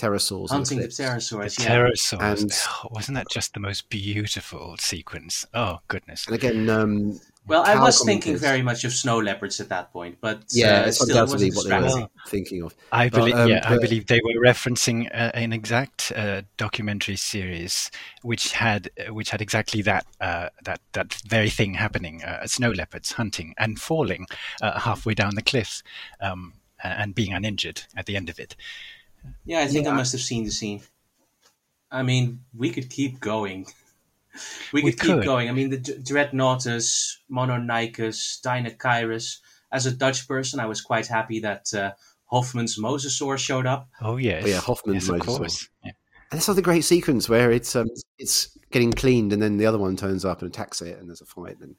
pterosaurs. 0.00 0.50
Hunting 0.50 0.78
the 0.78 0.84
cliffs. 0.84 0.96
The 0.96 1.04
pterosaurs, 1.04 1.58
yeah. 1.58 1.70
pterosaurs. 1.70 2.40
And- 2.42 2.52
Oh, 2.84 2.88
wasn't 2.92 3.16
that 3.16 3.28
just 3.30 3.54
the 3.54 3.60
most 3.60 3.88
beautiful 3.88 4.76
sequence? 4.78 5.44
Oh 5.54 5.78
goodness. 5.88 6.26
And 6.26 6.34
again, 6.34 6.68
um, 6.70 7.20
Well, 7.46 7.62
I 7.64 7.78
was 7.80 8.04
thinking 8.04 8.34
commented- 8.34 8.40
very 8.40 8.62
much 8.62 8.84
of 8.84 8.92
snow 8.92 9.18
leopards 9.18 9.58
at 9.60 9.70
that 9.70 9.90
point, 9.92 10.18
but 10.20 10.42
yeah, 10.50 10.82
uh, 10.82 10.86
it's 10.86 10.96
still 10.96 11.08
undoubtedly 11.08 11.50
wasn't 11.50 11.82
what 11.82 11.94
they 11.94 12.00
were 12.02 12.08
thinking 12.28 12.62
of. 12.62 12.74
I 12.92 13.08
But, 13.08 13.18
believe, 13.18 13.34
um, 13.36 13.48
yeah, 13.48 13.60
I 13.64 13.78
believe 13.78 14.06
they 14.06 14.20
were 14.22 14.38
referencing 14.44 15.06
uh, 15.06 15.30
an 15.34 15.52
exact 15.54 16.12
uh, 16.14 16.42
documentary 16.58 17.16
series 17.16 17.90
which 18.22 18.52
had 18.52 18.90
uh, 19.00 19.14
which 19.14 19.30
had 19.30 19.40
exactly 19.40 19.80
that 19.82 20.04
uh, 20.20 20.50
that 20.64 20.80
that 20.92 21.14
very 21.26 21.48
thing 21.50 21.74
happening: 21.74 22.22
uh, 22.22 22.46
snow 22.46 22.70
leopards 22.70 23.12
hunting 23.12 23.54
and 23.58 23.80
falling 23.80 24.26
uh, 24.60 24.80
halfway 24.80 25.14
down 25.14 25.34
the 25.34 25.42
cliff, 25.42 25.82
um, 26.20 26.52
and 26.84 27.14
being 27.14 27.32
uninjured 27.32 27.82
at 27.96 28.04
the 28.06 28.14
end 28.16 28.28
of 28.28 28.38
it. 28.38 28.54
Yeah, 29.44 29.60
I 29.60 29.66
think 29.66 29.86
I 29.86 29.92
must 29.94 30.12
have 30.12 30.20
seen 30.20 30.44
the 30.44 30.50
scene. 30.50 30.82
I 31.90 32.02
mean, 32.02 32.40
we 32.56 32.70
could 32.70 32.90
keep 32.90 33.20
going. 33.20 33.66
We 34.72 34.82
We 34.82 34.92
could 34.92 35.00
keep 35.00 35.14
could. 35.16 35.24
going. 35.24 35.48
I 35.48 35.52
mean, 35.52 35.70
the 35.70 35.78
D- 35.78 35.94
Dreadnoughtus, 35.94 37.16
Mononykus, 37.28 38.40
Deinocheirus. 38.40 39.38
As 39.72 39.84
a 39.86 39.90
Dutch 39.90 40.28
person, 40.28 40.60
I 40.60 40.66
was 40.66 40.80
quite 40.80 41.06
happy 41.08 41.40
that 41.40 41.74
uh, 41.74 41.92
Hoffman's 42.26 42.78
Mosasaur 42.78 43.36
showed 43.36 43.66
up. 43.66 43.88
Oh 44.00 44.16
yes, 44.16 44.46
yeah, 44.46 44.60
Hoffman's 44.60 45.08
yes, 45.08 45.08
of 45.08 45.26
Mosasaur. 45.26 45.38
course. 45.38 45.68
Yeah. 45.84 45.92
And 46.30 46.38
it's 46.38 46.46
another 46.46 46.62
great 46.62 46.84
sequence 46.84 47.28
where 47.28 47.50
it's 47.50 47.74
um, 47.74 47.88
it's 48.18 48.56
getting 48.70 48.92
cleaned, 48.92 49.32
and 49.32 49.42
then 49.42 49.56
the 49.56 49.66
other 49.66 49.78
one 49.78 49.96
turns 49.96 50.24
up 50.24 50.40
and 50.42 50.48
attacks 50.50 50.82
it, 50.82 50.98
and 50.98 51.08
there's 51.08 51.20
a 51.22 51.26
fight. 51.26 51.56
And 51.60 51.74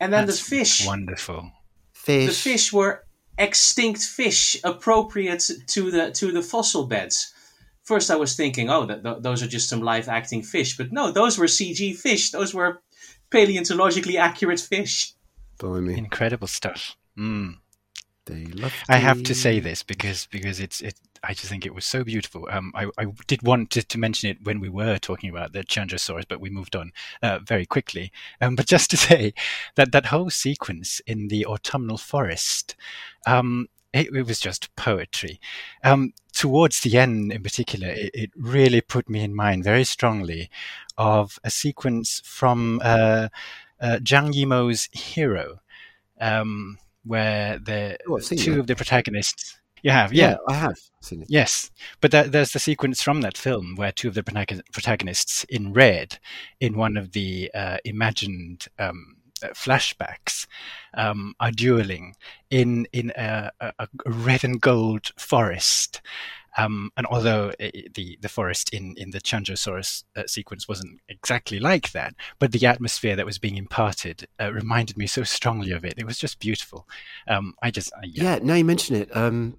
And 0.00 0.12
then 0.12 0.26
That's 0.26 0.42
the 0.42 0.56
fish. 0.56 0.84
wonderful. 0.86 1.52
fish, 1.92 2.26
The 2.28 2.50
fish 2.50 2.72
were 2.72 3.04
extinct 3.40 4.02
fish, 4.02 4.60
appropriate 4.62 5.50
to 5.66 5.90
the 5.90 6.10
to 6.12 6.30
the 6.30 6.42
fossil 6.42 6.86
beds. 6.86 7.34
First, 7.82 8.10
I 8.10 8.16
was 8.16 8.36
thinking, 8.36 8.70
oh, 8.70 8.86
th- 8.86 9.02
th- 9.02 9.16
those 9.20 9.42
are 9.42 9.48
just 9.48 9.68
some 9.68 9.80
live 9.82 10.08
acting 10.08 10.42
fish, 10.42 10.76
but 10.76 10.92
no, 10.92 11.10
those 11.10 11.38
were 11.38 11.46
CG 11.46 11.96
fish. 11.96 12.30
Those 12.30 12.54
were 12.54 12.82
paleontologically 13.30 14.16
accurate 14.18 14.60
fish. 14.60 15.14
blimey, 15.58 15.96
Incredible 15.98 16.46
stuff. 16.46 16.94
Mm. 17.18 17.56
I 18.88 18.96
have 18.96 19.22
to 19.24 19.34
say 19.34 19.60
this 19.60 19.82
because 19.82 20.26
because 20.30 20.60
it's 20.60 20.80
it. 20.80 20.94
I 21.22 21.34
just 21.34 21.48
think 21.48 21.66
it 21.66 21.74
was 21.74 21.84
so 21.84 22.02
beautiful. 22.02 22.48
Um, 22.50 22.72
I, 22.74 22.86
I 22.96 23.04
did 23.26 23.42
want 23.42 23.70
to, 23.72 23.82
to 23.82 23.98
mention 23.98 24.30
it 24.30 24.42
when 24.42 24.58
we 24.58 24.70
were 24.70 24.96
talking 24.96 25.28
about 25.28 25.52
the 25.52 25.62
Qianzhousaurus, 25.62 26.24
but 26.26 26.40
we 26.40 26.48
moved 26.48 26.74
on 26.74 26.92
uh, 27.22 27.40
very 27.40 27.66
quickly. 27.66 28.10
Um, 28.40 28.56
but 28.56 28.66
just 28.74 28.90
to 28.92 28.96
say 28.96 29.34
that 29.74 29.92
that 29.92 30.06
whole 30.06 30.30
sequence 30.30 31.00
in 31.06 31.28
the 31.28 31.44
autumnal 31.44 31.98
forest, 31.98 32.74
um, 33.26 33.68
it, 33.92 34.14
it 34.14 34.26
was 34.26 34.40
just 34.40 34.74
poetry. 34.76 35.40
Um, 35.82 36.12
towards 36.32 36.80
the 36.80 36.96
end, 36.96 37.32
in 37.32 37.42
particular, 37.42 37.88
it, 37.88 38.10
it 38.14 38.30
really 38.36 38.80
put 38.80 39.08
me 39.08 39.22
in 39.22 39.34
mind 39.34 39.64
very 39.64 39.84
strongly 39.84 40.50
of 40.96 41.38
a 41.44 41.50
sequence 41.50 42.22
from 42.24 42.80
uh, 42.82 43.28
uh, 43.80 43.98
Zhang 44.02 44.32
Yimou's 44.32 44.88
Hero, 44.92 45.60
um, 46.20 46.78
where 47.04 47.58
the 47.58 47.98
Oh, 48.08 48.18
two 48.18 48.36
that. 48.36 48.60
of 48.60 48.66
the 48.66 48.76
protagonists. 48.76 49.56
You 49.82 49.92
have, 49.92 50.12
yeah. 50.12 50.32
Yeah, 50.32 50.36
I 50.46 50.54
have 50.54 50.78
seen 51.00 51.22
it. 51.22 51.28
Yes, 51.30 51.70
but 52.02 52.10
that, 52.10 52.32
there's 52.32 52.52
the 52.52 52.58
sequence 52.58 53.02
from 53.02 53.22
that 53.22 53.38
film 53.38 53.76
where 53.76 53.92
two 53.92 54.08
of 54.08 54.14
the 54.14 54.22
protagonists 54.22 55.44
in 55.44 55.72
red, 55.72 56.18
in 56.60 56.76
one 56.76 56.98
of 56.98 57.12
the 57.12 57.50
uh, 57.54 57.78
imagined 57.86 58.66
um, 58.78 59.16
uh, 59.42 59.48
flashbacks, 59.48 60.46
um, 60.92 61.34
are 61.40 61.50
dueling 61.50 62.14
in 62.50 62.86
in 62.92 63.10
a, 63.16 63.50
a, 63.60 63.72
a 63.78 63.88
red 64.04 64.44
and 64.44 64.60
gold 64.60 65.12
forest. 65.16 66.02
Um, 66.58 66.90
and 66.96 67.06
although 67.06 67.50
uh, 67.60 67.70
the 67.94 68.18
the 68.20 68.28
forest 68.28 68.72
in 68.74 68.94
in 68.96 69.10
the 69.10 69.20
Qianzhousaurus 69.20 70.04
uh, 70.16 70.22
sequence 70.26 70.66
wasn't 70.68 71.00
exactly 71.08 71.60
like 71.60 71.92
that, 71.92 72.14
but 72.38 72.52
the 72.52 72.66
atmosphere 72.66 73.16
that 73.16 73.26
was 73.26 73.38
being 73.38 73.56
imparted 73.56 74.26
uh, 74.40 74.52
reminded 74.52 74.96
me 74.96 75.06
so 75.06 75.22
strongly 75.22 75.72
of 75.72 75.84
it. 75.84 75.94
It 75.96 76.06
was 76.06 76.18
just 76.18 76.40
beautiful. 76.40 76.88
Um, 77.28 77.54
I 77.62 77.70
just 77.70 77.92
yeah. 78.02 78.24
Yeah, 78.24 78.38
now 78.42 78.54
you 78.54 78.64
mention 78.64 78.96
it. 78.96 79.14
Um, 79.16 79.58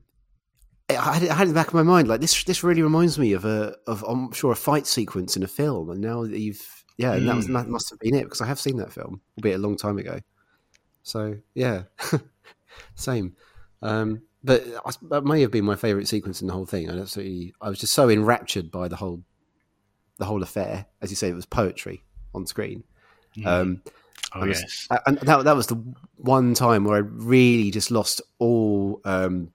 I 0.90 1.14
had, 1.14 1.24
it, 1.24 1.32
I 1.32 1.36
had 1.36 1.48
it 1.48 1.52
in 1.52 1.56
the 1.56 1.60
back 1.60 1.70
of 1.70 1.74
my 1.74 1.84
mind. 1.84 2.10
Like 2.10 2.20
this, 2.20 2.44
this 2.44 2.64
really 2.64 2.82
reminds 2.82 3.18
me 3.18 3.32
of 3.32 3.46
a, 3.46 3.74
of 3.88 4.04
I'm 4.04 4.34
sure 4.34 4.52
a 4.52 4.58
fight 4.58 4.86
sequence 4.86 5.38
in 5.38 5.44
a 5.44 5.48
film. 5.48 5.90
And 5.90 6.02
now 6.02 6.24
that 6.24 6.38
you've, 6.38 6.84
yeah, 6.98 7.14
and 7.14 7.30
that 7.30 7.36
was 7.38 7.48
Mm. 7.48 7.54
that 7.54 7.70
must 7.70 7.90
have 7.92 8.00
been 8.00 8.14
it 8.16 8.24
because 8.24 8.42
I 8.42 8.48
have 8.48 8.60
seen 8.60 8.76
that 8.78 8.92
film, 8.92 9.22
albeit 9.38 9.56
a 9.56 9.62
long 9.62 9.78
time 9.78 9.98
ago. 9.98 10.20
So 11.04 11.38
yeah, 11.56 11.84
same. 12.96 13.36
Um, 13.82 14.24
but 14.44 14.66
that 15.10 15.24
may 15.24 15.42
have 15.42 15.52
been 15.52 15.66
my 15.66 15.76
favourite 15.76 16.08
sequence 16.08 16.42
in 16.42 16.48
the 16.48 16.54
whole 16.54 16.66
thing. 16.66 16.90
I 16.90 16.98
absolutely, 16.98 17.54
I 17.62 17.70
was 17.70 17.80
just 17.80 17.94
so 17.94 18.10
enraptured 18.10 18.72
by 18.72 18.88
the 18.88 18.96
whole, 18.96 19.24
the 20.18 20.26
whole 20.26 20.42
affair. 20.42 20.86
As 21.02 21.10
you 21.10 21.16
say, 21.16 21.30
it 21.30 21.36
was 21.36 21.46
poetry 21.46 22.04
on 22.34 22.46
screen. 22.46 22.84
Mm. 23.38 23.46
Um, 23.46 23.82
oh 24.36 24.42
and 24.42 24.52
yes. 24.52 24.88
and 25.06 25.18
that 25.20 25.44
that 25.46 25.56
was 25.56 25.68
the 25.68 25.82
one 26.18 26.54
time 26.54 26.84
where 26.84 26.96
I 26.96 27.00
really 27.00 27.72
just 27.72 27.92
lost 27.92 28.22
all. 28.40 29.02
Um, 29.06 29.52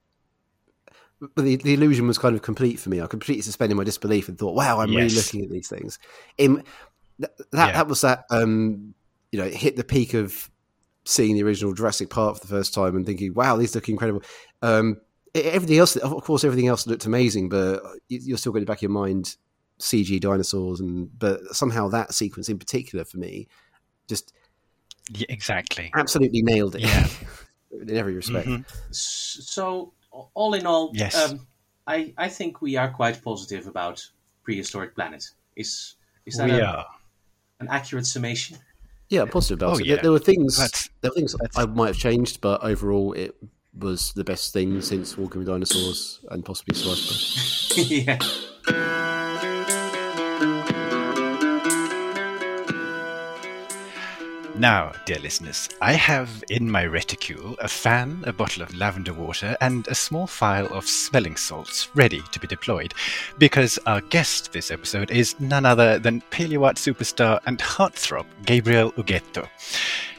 but 1.19 1.43
the, 1.43 1.55
the 1.55 1.73
illusion 1.73 2.07
was 2.07 2.17
kind 2.17 2.35
of 2.35 2.41
complete 2.41 2.79
for 2.79 2.89
me. 2.89 3.01
I 3.01 3.07
completely 3.07 3.41
suspended 3.41 3.75
my 3.75 3.83
disbelief 3.83 4.29
and 4.29 4.37
thought, 4.37 4.55
"Wow, 4.55 4.79
I'm 4.79 4.91
really 4.95 5.09
looking 5.09 5.43
at 5.43 5.49
these 5.49 5.67
things." 5.67 5.99
In 6.37 6.63
that 7.19 7.37
that, 7.37 7.67
Yeah. 7.67 7.71
that 7.73 7.87
was 7.87 8.01
that. 8.01 8.25
Um, 8.29 8.93
you 9.31 9.39
know, 9.39 9.45
it 9.45 9.55
hit 9.55 9.75
the 9.75 9.83
peak 9.83 10.13
of 10.13 10.49
seeing 11.07 11.35
the 11.35 11.43
original 11.43 11.73
Jurassic 11.73 12.09
Park 12.09 12.35
for 12.35 12.41
the 12.41 12.47
first 12.53 12.73
time 12.73 12.95
and 12.95 13.05
thinking, 13.05 13.33
"Wow, 13.33 13.55
these 13.57 13.73
look 13.75 13.87
incredible." 13.89 14.21
Um, 14.61 14.97
everything 15.35 15.77
else, 15.77 15.95
of 15.95 16.23
course, 16.23 16.43
everything 16.43 16.67
else 16.67 16.85
looked 16.87 17.05
amazing, 17.05 17.49
but 17.49 17.81
you- 18.09 18.19
you're 18.23 18.37
still 18.37 18.51
going 18.51 18.63
to 18.65 18.69
back 18.69 18.79
of 18.79 18.81
your 18.83 18.91
mind 18.91 19.35
CG 19.79 20.19
dinosaurs, 20.19 20.79
and 20.79 21.17
but 21.19 21.39
somehow 21.55 21.87
that 21.89 22.13
sequence 22.13 22.49
in 22.49 22.57
particular 22.59 23.05
for 23.05 23.17
me 23.17 23.47
just 24.07 24.33
Yeah, 25.13 25.27
exactly. 25.29 25.91
absolutely 25.95 26.41
nailed 26.41 26.75
it. 26.75 26.81
Yeah. 26.81 27.07
in 27.71 27.95
every 27.95 28.15
respect. 28.15 28.47
Mhm. 28.47 28.65
So, 28.91 29.93
all 30.33 30.53
in 30.55 30.65
all, 30.65 30.91
Yes. 30.95 31.15
um, 31.15 31.45
I, 31.85 32.13
I 32.17 32.27
think 32.29 32.61
we 32.61 32.75
are 32.75 32.89
quite 32.89 33.21
positive 33.21 33.67
about 33.67 34.03
Prehistoric 34.43 34.95
Planet. 34.95 35.23
Is 35.55 35.95
is 36.25 36.35
that 36.37 36.49
We 36.49 36.55
a- 36.57 36.65
are. 36.65 36.85
an 37.59 37.67
accurate 37.69 38.05
summation? 38.07 38.57
Yeah, 39.09 39.21
I'm 39.21 39.29
positive 39.29 39.59
about 39.61 39.75
Oh, 39.75 39.79
it. 39.79 39.85
yeah. 39.85 39.95
There, 39.95 40.03
there 40.03 40.11
were 40.11 40.19
things. 40.19 40.57
That's- 40.57 40.89
there 41.01 41.11
were 41.11 41.15
things 41.15 41.35
I 41.55 41.65
might 41.65 41.87
have 41.87 41.97
changed, 41.97 42.41
but 42.41 42.63
overall, 42.63 43.13
it 43.13 43.35
was 43.77 44.11
the 44.13 44.23
best 44.23 44.53
thing 44.53 44.81
since 44.81 45.17
Walking 45.17 45.39
with 45.39 45.47
Dinosaurs 45.47 46.19
and 46.29 46.43
possibly 46.43 46.75
Slice 46.75 47.77
yeah. 47.91 48.17
Now, 54.59 54.91
dear 55.05 55.19
listeners, 55.19 55.69
I 55.81 55.93
have 55.93 56.43
in 56.49 56.71
my 56.71 56.81
reticule 56.81 57.55
a 57.59 57.67
fan, 57.67 58.23
a 58.25 58.33
bottle 58.33 58.63
of 58.63 58.73
lavender 58.75 59.13
water, 59.13 59.55
and 59.61 59.87
a 59.87 59.93
small 59.93 60.25
file 60.25 60.65
of 60.73 60.87
smelling 60.87 61.35
salts 61.35 61.89
ready 61.93 62.23
to 62.31 62.39
be 62.39 62.47
deployed, 62.47 62.95
because 63.37 63.77
our 63.85 64.01
guest 64.01 64.51
this 64.53 64.71
episode 64.71 65.11
is 65.11 65.39
none 65.39 65.63
other 65.63 65.99
than 65.99 66.23
Paleoart 66.31 66.77
superstar 66.77 67.39
and 67.45 67.59
heartthrob 67.59 68.25
Gabriel 68.47 68.93
Ugueto. 68.93 69.47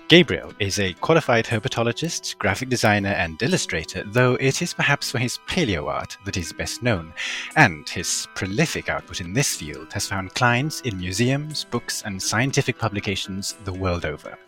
Gabriel 0.08 0.54
is 0.58 0.78
a 0.78 0.94
qualified 0.94 1.44
herpetologist, 1.44 2.38
graphic 2.38 2.70
designer, 2.70 3.10
and 3.10 3.42
illustrator, 3.42 4.02
though 4.06 4.36
it 4.36 4.62
is 4.62 4.72
perhaps 4.72 5.10
for 5.10 5.18
his 5.18 5.38
paleo 5.46 5.86
art 5.86 6.16
that 6.24 6.34
he 6.34 6.40
is 6.40 6.50
best 6.50 6.82
known, 6.82 7.12
and 7.56 7.86
his 7.86 8.26
prolific 8.34 8.88
output 8.88 9.20
in 9.20 9.34
this 9.34 9.56
field 9.56 9.92
has 9.92 10.08
found 10.08 10.32
clients 10.32 10.80
in 10.80 10.96
museums, 10.98 11.64
books, 11.64 12.02
and 12.06 12.22
scientific 12.22 12.78
publications 12.78 13.54
the 13.64 13.72
world 13.72 14.06
over. 14.06 14.38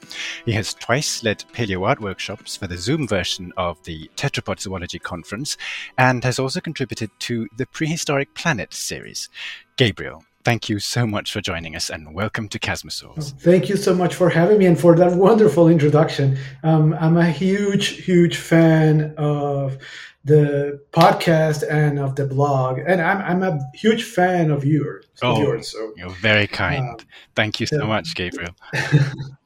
He 0.46 0.52
has 0.52 0.72
twice 0.72 1.22
led 1.22 1.44
paleo 1.52 1.86
art 1.86 2.00
workshops 2.00 2.56
for 2.56 2.66
the 2.66 2.78
Zoom 2.78 3.06
version 3.06 3.52
of 3.58 3.82
the 3.82 4.10
Tetrapod 4.16 4.60
Zoology 4.60 4.98
Conference, 4.98 5.58
and 5.98 6.24
has 6.24 6.38
also 6.38 6.62
contributed 6.62 7.10
to 7.18 7.46
the 7.58 7.66
Prehistoric 7.66 8.32
Planet 8.32 8.72
series. 8.72 9.28
Gabriel, 9.76 10.24
Thank 10.42 10.70
you 10.70 10.78
so 10.78 11.06
much 11.06 11.32
for 11.32 11.42
joining 11.42 11.76
us 11.76 11.90
and 11.90 12.14
welcome 12.14 12.48
to 12.48 12.58
Chasmosaurs. 12.58 13.38
Thank 13.40 13.68
you 13.68 13.76
so 13.76 13.94
much 13.94 14.14
for 14.14 14.30
having 14.30 14.58
me 14.58 14.66
and 14.66 14.80
for 14.80 14.96
that 14.96 15.12
wonderful 15.12 15.68
introduction. 15.68 16.38
Um, 16.62 16.94
I'm 16.94 17.18
a 17.18 17.30
huge, 17.30 17.88
huge 17.88 18.38
fan 18.38 19.14
of 19.18 19.76
the 20.24 20.80
podcast 20.92 21.68
and 21.70 21.98
of 21.98 22.16
the 22.16 22.26
blog, 22.26 22.78
and 22.78 23.02
I'm, 23.02 23.18
I'm 23.18 23.42
a 23.42 23.60
huge 23.74 24.04
fan 24.04 24.50
of 24.50 24.64
yours. 24.64 25.04
Oh, 25.22 25.32
of 25.32 25.38
yours, 25.38 25.72
so. 25.72 25.92
you're 25.96 26.08
very 26.08 26.46
kind. 26.46 27.00
Um, 27.00 27.06
Thank 27.34 27.60
you 27.60 27.66
so 27.66 27.86
much, 27.86 28.14
Gabriel. 28.14 28.54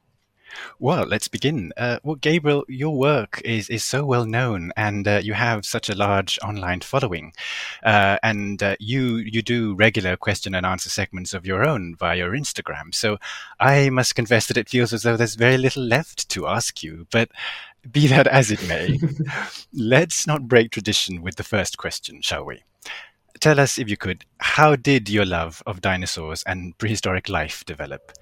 Well, 0.78 1.06
let's 1.06 1.28
begin. 1.28 1.72
Uh, 1.76 1.98
well, 2.02 2.16
Gabriel, 2.16 2.64
your 2.68 2.96
work 2.96 3.40
is, 3.44 3.70
is 3.70 3.84
so 3.84 4.04
well 4.04 4.26
known, 4.26 4.72
and 4.76 5.06
uh, 5.06 5.20
you 5.22 5.32
have 5.34 5.64
such 5.64 5.88
a 5.88 5.94
large 5.94 6.38
online 6.42 6.80
following, 6.80 7.32
uh, 7.84 8.18
and 8.22 8.62
uh, 8.62 8.76
you 8.80 9.16
you 9.16 9.40
do 9.40 9.74
regular 9.74 10.16
question 10.16 10.54
and 10.54 10.66
answer 10.66 10.90
segments 10.90 11.32
of 11.32 11.46
your 11.46 11.64
own 11.64 11.94
via 11.94 12.16
your 12.16 12.32
Instagram. 12.32 12.94
So, 12.94 13.18
I 13.60 13.88
must 13.90 14.16
confess 14.16 14.46
that 14.48 14.56
it 14.56 14.68
feels 14.68 14.92
as 14.92 15.02
though 15.02 15.16
there's 15.16 15.36
very 15.36 15.58
little 15.58 15.84
left 15.84 16.28
to 16.30 16.48
ask 16.48 16.82
you. 16.82 17.06
But 17.10 17.30
be 17.90 18.06
that 18.08 18.26
as 18.26 18.50
it 18.50 18.66
may, 18.66 18.98
let's 19.72 20.26
not 20.26 20.48
break 20.48 20.72
tradition 20.72 21.22
with 21.22 21.36
the 21.36 21.44
first 21.44 21.78
question, 21.78 22.20
shall 22.20 22.44
we? 22.44 22.62
Tell 23.44 23.60
us, 23.60 23.78
if 23.78 23.90
you 23.90 23.96
could, 23.98 24.24
how 24.38 24.74
did 24.74 25.10
your 25.10 25.26
love 25.26 25.62
of 25.66 25.82
dinosaurs 25.82 26.42
and 26.46 26.76
prehistoric 26.78 27.28
life 27.28 27.62
develop? 27.66 28.12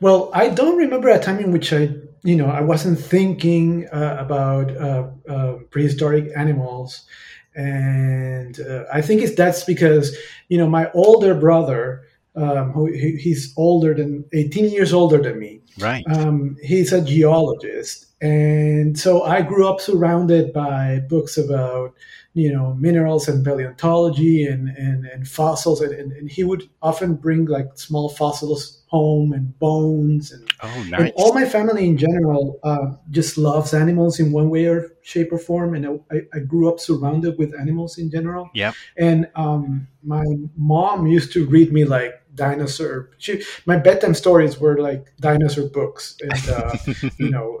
Well, 0.00 0.28
I 0.34 0.48
don't 0.48 0.76
remember 0.76 1.08
a 1.08 1.20
time 1.20 1.38
in 1.38 1.52
which 1.52 1.72
I, 1.72 1.90
you 2.24 2.34
know, 2.34 2.46
I 2.46 2.62
wasn't 2.62 2.98
thinking 2.98 3.86
uh, 3.92 4.16
about 4.18 4.76
uh, 4.76 5.06
uh, 5.28 5.52
prehistoric 5.70 6.32
animals, 6.36 7.06
and 7.54 8.58
uh, 8.58 8.84
I 8.92 9.02
think 9.02 9.22
it's 9.22 9.36
that's 9.36 9.62
because 9.62 10.16
you 10.48 10.58
know 10.58 10.68
my 10.68 10.90
older 10.92 11.34
brother, 11.34 12.02
um, 12.34 12.72
who 12.72 12.86
he's 12.86 13.54
older 13.56 13.94
than 13.94 14.24
18 14.32 14.68
years 14.70 14.92
older 14.92 15.22
than 15.22 15.38
me, 15.38 15.60
right? 15.78 16.04
Um, 16.10 16.56
he's 16.60 16.92
a 16.92 17.00
geologist, 17.00 18.06
and 18.20 18.98
so 18.98 19.22
I 19.22 19.42
grew 19.42 19.68
up 19.68 19.80
surrounded 19.80 20.52
by 20.52 21.02
books 21.08 21.38
about 21.38 21.94
you 22.36 22.52
know 22.52 22.74
minerals 22.74 23.28
and 23.28 23.44
paleontology 23.44 24.44
and 24.44 24.68
and, 24.68 25.06
and 25.06 25.26
fossils. 25.26 25.80
And, 25.80 25.92
and, 25.92 26.12
and, 26.12 26.30
he 26.30 26.44
would 26.44 26.68
often 26.82 27.14
bring 27.14 27.46
like 27.46 27.68
small 27.74 28.08
fossils 28.08 28.82
home 28.88 29.32
and 29.32 29.58
bones 29.58 30.30
and, 30.30 30.48
oh, 30.62 30.86
nice. 30.88 31.00
and 31.00 31.12
all 31.16 31.32
my 31.34 31.44
family 31.44 31.86
in 31.86 31.96
general 31.96 32.60
uh, 32.62 32.92
just 33.10 33.36
loves 33.36 33.74
animals 33.74 34.20
in 34.20 34.30
one 34.30 34.48
way 34.48 34.66
or 34.66 34.92
shape 35.02 35.32
or 35.32 35.38
form. 35.38 35.74
And 35.74 36.00
I, 36.12 36.20
I 36.32 36.38
grew 36.40 36.68
up 36.68 36.78
surrounded 36.78 37.36
with 37.38 37.52
animals 37.58 37.98
in 37.98 38.10
general. 38.10 38.50
Yeah 38.54 38.72
and 38.96 39.28
um, 39.34 39.88
my 40.02 40.24
mom 40.56 41.06
used 41.06 41.32
to 41.32 41.46
read 41.46 41.72
me 41.72 41.84
like 41.84 42.20
dinosaur 42.36 43.10
she, 43.18 43.42
my 43.66 43.76
bedtime 43.76 44.14
stories 44.14 44.60
were 44.60 44.78
like 44.78 45.12
dinosaur 45.20 45.68
books 45.68 46.16
and 46.20 46.48
uh, 46.50 46.76
you 47.18 47.30
know 47.30 47.58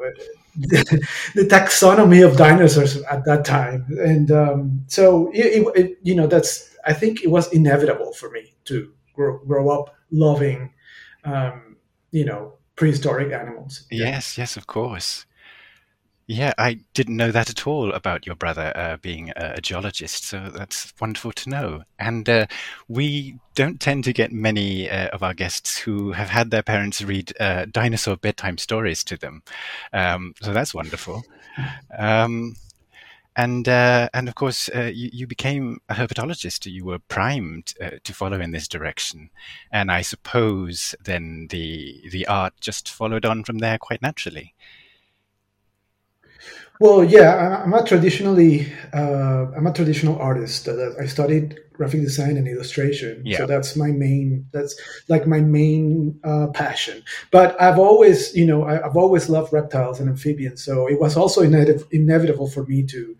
the, 0.58 1.46
taxonomy 1.50 2.26
of 2.26 2.38
dinosaurs 2.38 2.96
at 3.02 3.26
that 3.26 3.44
time, 3.44 3.84
and 4.00 4.30
um, 4.30 4.82
so 4.86 5.30
it, 5.34 5.66
it, 5.76 5.98
you 6.02 6.14
know 6.14 6.26
that's 6.26 6.74
I 6.86 6.94
think 6.94 7.22
it 7.22 7.30
was 7.30 7.52
inevitable 7.52 8.12
for 8.12 8.30
me 8.30 8.54
to 8.66 8.92
grow, 9.12 9.38
grow 9.38 9.68
up 9.68 9.94
loving, 10.10 10.72
um, 11.24 11.76
you 12.12 12.24
know, 12.24 12.54
prehistoric 12.76 13.32
animals. 13.32 13.86
Yes, 13.90 14.38
yes, 14.38 14.56
of 14.56 14.66
course. 14.66 15.26
Yeah, 16.28 16.54
I 16.58 16.80
didn't 16.92 17.16
know 17.16 17.30
that 17.30 17.50
at 17.50 17.68
all 17.68 17.92
about 17.92 18.26
your 18.26 18.34
brother 18.34 18.72
uh, 18.74 18.96
being 18.96 19.32
a, 19.36 19.60
geologist, 19.60 20.24
so 20.24 20.50
that's 20.52 20.92
wonderful 21.00 21.30
to 21.30 21.48
know. 21.48 21.84
And 22.00 22.28
uh, 22.28 22.46
we 22.88 23.38
don't 23.54 23.80
tend 23.80 24.02
to 24.04 24.12
get 24.12 24.32
many 24.32 24.90
uh, 24.90 25.06
of 25.08 25.22
our 25.22 25.34
guests 25.34 25.78
who 25.78 26.10
have 26.12 26.28
had 26.28 26.50
their 26.50 26.64
parents 26.64 27.00
read 27.00 27.32
uh, 27.38 27.66
dinosaur 27.66 28.16
bedtime 28.16 28.58
stories 28.58 29.04
to 29.04 29.16
them, 29.16 29.44
um, 29.92 30.34
so 30.42 30.52
that's 30.52 30.74
wonderful. 30.74 31.22
Um, 31.96 32.56
and 33.36 33.68
uh, 33.68 34.08
and 34.12 34.28
of 34.28 34.34
course, 34.34 34.68
uh, 34.74 34.90
you, 34.92 35.10
you, 35.12 35.26
became 35.28 35.78
a 35.88 35.94
herpetologist. 35.94 36.70
You 36.70 36.86
were 36.86 36.98
primed 36.98 37.74
to 38.02 38.12
follow 38.12 38.40
in 38.40 38.50
this 38.50 38.66
direction, 38.66 39.30
and 39.70 39.92
I 39.92 40.02
suppose 40.02 40.96
then 41.04 41.46
the 41.50 42.02
the 42.10 42.26
art 42.26 42.54
just 42.60 42.90
followed 42.90 43.24
on 43.24 43.44
from 43.44 43.58
there 43.58 43.78
quite 43.78 44.02
naturally. 44.02 44.54
Well, 46.80 47.04
yeah, 47.04 47.62
I'm 47.64 47.72
a 47.72 47.84
traditionally 47.84 48.70
uh, 48.92 49.46
I'm 49.56 49.66
a 49.66 49.72
traditional 49.72 50.18
artist. 50.18 50.68
I 50.68 51.06
studied 51.06 51.58
graphic 51.72 52.00
design 52.00 52.36
and 52.36 52.48
illustration, 52.48 53.22
yeah. 53.24 53.38
so 53.38 53.46
that's 53.46 53.76
my 53.76 53.90
main. 53.90 54.46
That's 54.52 54.78
like 55.08 55.26
my 55.26 55.40
main 55.40 56.18
uh, 56.24 56.48
passion. 56.48 57.02
But 57.30 57.60
I've 57.60 57.78
always, 57.78 58.34
you 58.34 58.46
know, 58.46 58.64
I, 58.64 58.74
have 58.74 58.96
always 58.96 59.28
loved 59.28 59.52
reptiles 59.52 60.00
and 60.00 60.08
amphibians, 60.08 60.62
so 60.62 60.86
it 60.86 61.00
was 61.00 61.16
also 61.16 61.42
inev- 61.42 61.90
inevitable 61.92 62.48
for 62.48 62.64
me 62.66 62.82
to, 62.84 63.16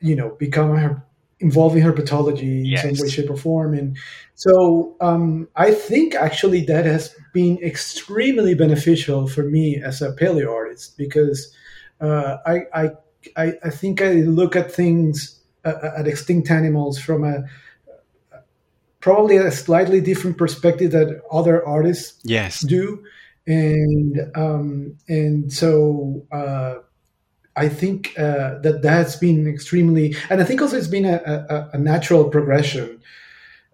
you 0.00 0.16
know, 0.16 0.30
become 0.38 0.74
a, 0.76 1.02
involved 1.40 1.76
in 1.76 1.82
herpetology 1.82 2.62
yes. 2.64 2.84
in 2.84 2.94
some 2.94 3.04
way, 3.04 3.10
shape, 3.10 3.30
or 3.30 3.36
form. 3.36 3.74
And 3.74 3.98
so 4.34 4.96
um, 5.00 5.48
I 5.56 5.72
think 5.72 6.14
actually 6.14 6.64
that 6.66 6.86
has 6.86 7.14
been 7.34 7.58
extremely 7.62 8.54
beneficial 8.54 9.26
for 9.26 9.42
me 9.42 9.76
as 9.82 10.00
a 10.00 10.12
paleo 10.12 10.50
artist 10.50 10.96
because 10.96 11.54
uh, 12.02 12.38
I, 12.44 12.90
I, 13.36 13.54
I, 13.64 13.70
think 13.70 14.02
I 14.02 14.12
look 14.14 14.56
at 14.56 14.72
things 14.72 15.40
uh, 15.64 15.90
at 15.96 16.08
extinct 16.08 16.50
animals 16.50 16.98
from 16.98 17.24
a 17.24 17.44
probably 19.00 19.36
a 19.36 19.50
slightly 19.50 20.00
different 20.00 20.36
perspective 20.38 20.92
that 20.92 21.22
other 21.30 21.66
artists 21.66 22.20
yes. 22.24 22.60
do, 22.60 23.04
and 23.46 24.18
um, 24.34 24.96
and 25.08 25.52
so 25.52 26.26
uh, 26.32 26.76
I 27.54 27.68
think 27.68 28.14
uh, 28.18 28.58
that 28.60 28.80
that's 28.82 29.16
been 29.16 29.46
extremely, 29.46 30.16
and 30.30 30.40
I 30.40 30.44
think 30.44 30.62
also 30.62 30.76
it's 30.76 30.88
been 30.88 31.04
a, 31.04 31.16
a, 31.16 31.70
a 31.74 31.78
natural 31.78 32.28
progression 32.30 33.00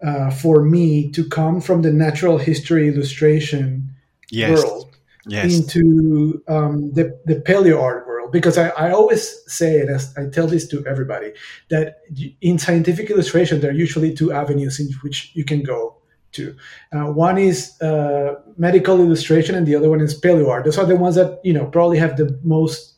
uh, 0.03 0.31
for 0.31 0.63
me 0.63 1.11
to 1.13 1.27
come 1.29 1.61
from 1.61 1.83
the 1.83 1.93
natural 1.93 2.39
history 2.39 2.89
illustration 2.89 3.95
yes. 4.31 4.51
world 4.63 4.97
yes. 5.27 5.55
into 5.55 6.43
um, 6.49 6.93
the 6.93 7.19
the 7.25 7.37
paleo 7.37 7.81
art 7.81 8.08
because 8.31 8.59
I, 8.59 8.69
I 8.71 8.91
always 8.91 9.43
say 9.53 9.79
it 9.79 9.89
as 9.89 10.17
I 10.17 10.27
tell 10.27 10.47
this 10.47 10.67
to 10.69 10.87
everybody 10.87 11.33
that 11.71 12.01
in 12.41 12.59
scientific 12.59 13.11
illustration 13.11 13.61
there 13.61 13.71
are 13.71 13.75
usually 13.75 14.15
two 14.15 14.33
avenues 14.33 14.81
in 14.81 14.89
which 15.03 15.33
you 15.35 15.45
can 15.45 15.63
go 15.63 15.97
to. 16.33 16.57
Uh, 16.93 17.13
one 17.13 17.39
is 17.39 17.81
uh, 17.81 18.37
medical 18.57 19.01
illustration 19.01 19.55
and 19.55 19.67
the 19.67 19.75
other 19.75 19.91
one 19.91 20.01
is 20.01 20.19
paleo 20.21 20.49
art. 20.49 20.65
Those 20.65 20.79
are 20.79 20.87
the 20.87 20.97
ones 20.97 21.15
that 21.17 21.41
you 21.45 21.53
know 21.53 21.67
probably 21.67 21.99
have 21.99 22.17
the 22.17 22.39
most 22.43 22.95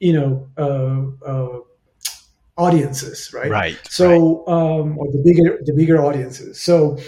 you 0.00 0.12
know 0.12 0.48
uh, 0.56 1.26
uh 1.26 1.60
audiences, 2.56 3.32
right? 3.32 3.50
Right. 3.50 3.78
So 3.88 4.44
right. 4.46 4.54
Um, 4.54 4.98
or 4.98 5.10
the 5.10 5.22
bigger 5.24 5.58
the 5.64 5.72
bigger 5.72 6.02
audiences. 6.02 6.60
So 6.60 6.98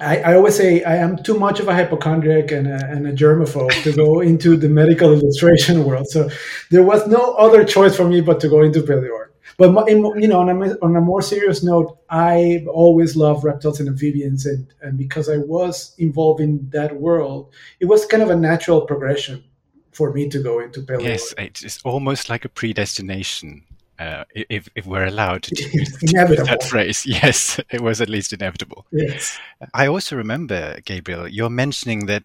I, 0.00 0.18
I, 0.18 0.34
always 0.34 0.56
say 0.56 0.82
I 0.84 0.96
am 0.96 1.22
too 1.22 1.38
much 1.38 1.60
of 1.60 1.68
a 1.68 1.74
hypochondriac 1.74 2.50
and 2.50 2.66
a, 2.66 2.86
and 2.86 3.06
a 3.06 3.12
germaphobe 3.12 3.82
to 3.82 3.92
go 3.92 4.20
into 4.30 4.56
the 4.56 4.68
medical 4.68 5.12
illustration 5.12 5.84
world. 5.84 6.08
So 6.08 6.28
there 6.70 6.82
was 6.82 7.06
no 7.06 7.34
other 7.34 7.64
choice 7.64 7.96
for 7.96 8.08
me 8.08 8.20
but 8.20 8.40
to 8.40 8.48
go 8.48 8.62
into 8.62 8.80
paleo 8.80 9.14
art. 9.14 9.36
But 9.56 9.88
you 9.88 10.28
know, 10.28 10.40
on 10.40 10.48
a, 10.48 10.70
on 10.80 10.96
a 10.96 11.00
more 11.00 11.20
serious 11.20 11.62
note, 11.62 11.98
I 12.08 12.64
always 12.66 13.14
loved 13.14 13.44
reptiles 13.44 13.78
and 13.78 13.88
amphibians, 13.88 14.46
and, 14.46 14.66
and 14.80 14.96
because 14.96 15.28
I 15.28 15.36
was 15.36 15.94
involved 15.98 16.40
in 16.40 16.70
that 16.70 16.96
world, 16.96 17.52
it 17.78 17.84
was 17.84 18.06
kind 18.06 18.22
of 18.22 18.30
a 18.30 18.36
natural 18.36 18.82
progression 18.82 19.44
for 19.92 20.12
me 20.12 20.30
to 20.30 20.42
go 20.42 20.60
into 20.60 20.80
paleo. 20.80 21.02
Yes, 21.02 21.34
it's 21.36 21.82
almost 21.84 22.30
like 22.30 22.46
a 22.46 22.48
predestination 22.48 23.64
uh, 24.00 24.24
if, 24.34 24.68
if 24.74 24.86
we're 24.86 25.04
allowed 25.04 25.42
to 25.42 25.54
use 25.72 25.98
that 26.00 26.66
phrase. 26.68 27.06
Yes, 27.10 27.60
it 27.70 27.80
was 27.80 28.00
at 28.00 28.08
least 28.08 28.32
inevitable. 28.32 28.86
Yes. 28.92 29.38
I 29.74 29.86
also 29.88 30.16
remember, 30.16 30.80
Gabriel, 30.84 31.28
you're 31.28 31.50
mentioning 31.50 32.06
that 32.06 32.22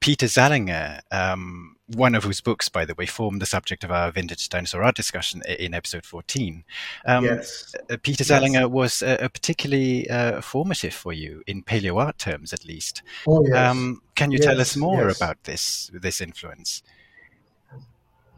Peter 0.00 0.26
Zallinger, 0.26 1.00
um, 1.10 1.76
one 1.88 2.14
of 2.14 2.24
whose 2.24 2.40
books, 2.40 2.68
by 2.68 2.84
the 2.84 2.94
way, 2.94 3.04
formed 3.04 3.42
the 3.42 3.46
subject 3.46 3.84
of 3.84 3.90
our 3.90 4.10
vintage 4.10 4.48
dinosaur 4.48 4.82
art 4.82 4.94
discussion 4.94 5.42
in 5.58 5.74
episode 5.74 6.06
14. 6.06 6.64
Um, 7.04 7.24
yes. 7.24 7.74
Uh, 7.90 7.96
Peter 8.02 8.24
Zallinger 8.24 8.62
yes. 8.62 8.68
was 8.68 9.02
uh, 9.02 9.28
particularly 9.32 10.08
uh, 10.08 10.40
formative 10.40 10.94
for 10.94 11.12
you 11.12 11.42
in 11.46 11.62
paleo 11.62 12.00
art 12.00 12.18
terms, 12.18 12.52
at 12.52 12.64
least. 12.64 13.02
Oh, 13.28 13.44
yes. 13.46 13.56
Um, 13.56 14.00
can 14.14 14.30
you 14.30 14.38
yes, 14.38 14.46
tell 14.46 14.60
us 14.60 14.76
more 14.76 15.08
about 15.08 15.42
this 15.44 15.90
this 15.92 16.20
influence? 16.20 16.82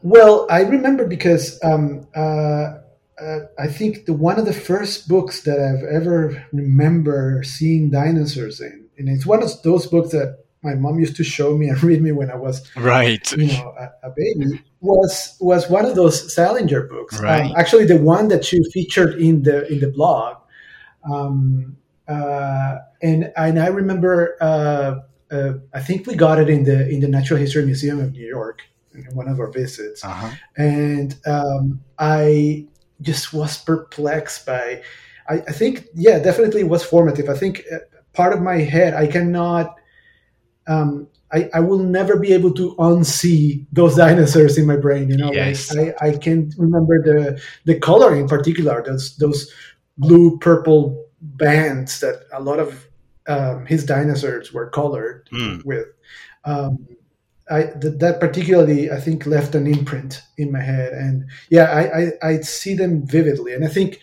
Well, 0.03 0.46
I 0.50 0.62
remember 0.62 1.07
because 1.07 1.62
um, 1.62 2.07
uh, 2.14 2.78
uh, 3.20 3.38
I 3.59 3.68
think 3.68 4.07
the 4.07 4.12
one 4.12 4.38
of 4.38 4.46
the 4.46 4.53
first 4.53 5.09
books 5.09 5.42
that 5.42 5.61
I've 5.61 5.84
ever 5.84 6.44
remember 6.53 7.42
seeing 7.44 7.90
dinosaurs 7.90 8.61
in, 8.61 8.86
and 8.98 9.09
it's 9.09 9.26
one 9.26 9.42
of 9.42 9.62
those 9.62 9.86
books 9.86 10.11
that 10.11 10.38
my 10.62 10.74
mom 10.74 10.98
used 10.98 11.16
to 11.16 11.24
show 11.24 11.57
me 11.57 11.68
and 11.68 11.80
read 11.84 12.03
me 12.03 12.12
when 12.12 12.30
I 12.30 12.36
was 12.36 12.68
right, 12.76 13.30
you 13.32 13.46
know, 13.46 13.74
a, 13.78 14.09
a 14.09 14.11
baby. 14.11 14.61
Was 14.80 15.36
was 15.40 15.70
one 15.70 15.84
of 15.84 15.94
those 15.94 16.34
Zallinger 16.34 16.88
books. 16.88 17.18
Um, 17.18 17.24
right. 17.24 17.50
Um, 17.50 17.57
actually, 17.57 17.84
the 17.84 17.98
one 17.98 18.28
that 18.28 18.50
you 18.53 18.64
featured 18.72 19.20
in 19.20 19.42
the 19.42 19.70
in 19.72 19.78
the 19.78 19.88
blog. 19.88 20.38
Um, 21.09 21.76
uh, 22.09 22.78
and 23.03 23.32
and 23.36 23.61
I 23.61 23.68
remember, 23.68 24.36
uh, 24.40 25.00
uh, 25.30 25.53
I 25.72 25.80
think 25.80 26.09
we 26.09 26.16
got 26.16 26.40
it 26.40 26.50
in 26.50 26.64
the 26.64 26.88
in 26.88 26.98
the 26.98 27.09
Natural 27.09 27.38
History 27.38 27.64
Museum 27.64 28.00
of 28.00 28.12
New 28.12 28.26
York 28.26 28.62
in 28.95 29.05
one 29.14 29.28
of 29.28 29.40
our 29.40 29.51
visits, 29.51 30.05
uh-huh. 30.05 30.30
and 30.57 31.16
um, 31.26 31.80
I 31.99 32.66
just 33.01 33.32
was 33.32 33.59
perplexed 33.59 34.47
by. 34.47 34.82
I, 35.28 35.34
I, 35.34 35.53
think, 35.53 35.86
yeah, 35.95 36.18
definitely 36.18 36.64
was 36.64 36.84
formative. 36.84 37.28
I 37.28 37.34
think 37.34 37.62
uh, 37.72 37.78
part 38.12 38.32
of 38.32 38.43
my 38.43 38.57
head, 38.57 38.95
I 38.95 39.07
cannot. 39.07 39.76
Um, 40.66 41.09
I, 41.32 41.49
I 41.55 41.61
will 41.61 41.78
never 41.78 42.18
be 42.18 42.32
able 42.32 42.53
to 42.55 42.74
unsee 42.76 43.66
those 43.72 43.97
dinosaurs 44.05 44.59
in 44.59 44.66
my 44.66 44.76
brain. 44.76 45.09
You 45.09 45.16
know, 45.16 45.32
yes. 45.32 45.74
like 45.74 45.95
I, 46.01 46.09
I 46.09 46.16
can 46.16 46.53
remember 46.57 47.03
the 47.03 47.43
the 47.64 47.78
color 47.78 48.14
in 48.14 48.28
particular. 48.28 48.82
Those 48.84 49.16
those 49.16 49.53
blue 49.99 50.38
purple 50.38 51.07
bands 51.20 52.01
that 52.01 52.24
a 52.32 52.43
lot 52.43 52.59
of 52.59 52.86
um, 53.28 53.66
his 53.66 53.84
dinosaurs 53.84 54.53
were 54.53 54.68
colored 54.70 55.28
mm. 55.32 55.64
with. 55.64 55.86
Um, 56.45 56.86
I 57.51 57.64
th- 57.64 57.99
that 57.99 58.20
particularly 58.20 58.90
I 58.90 59.01
think 59.01 59.26
left 59.26 59.55
an 59.55 59.66
imprint 59.66 60.22
in 60.38 60.53
my 60.53 60.61
head, 60.61 60.93
and 60.93 61.26
yeah, 61.51 61.64
I, 61.64 62.01
I, 62.01 62.30
I 62.30 62.40
see 62.40 62.74
them 62.74 63.07
vividly, 63.07 63.53
and 63.55 63.64
I 63.64 63.68
think 63.68 64.01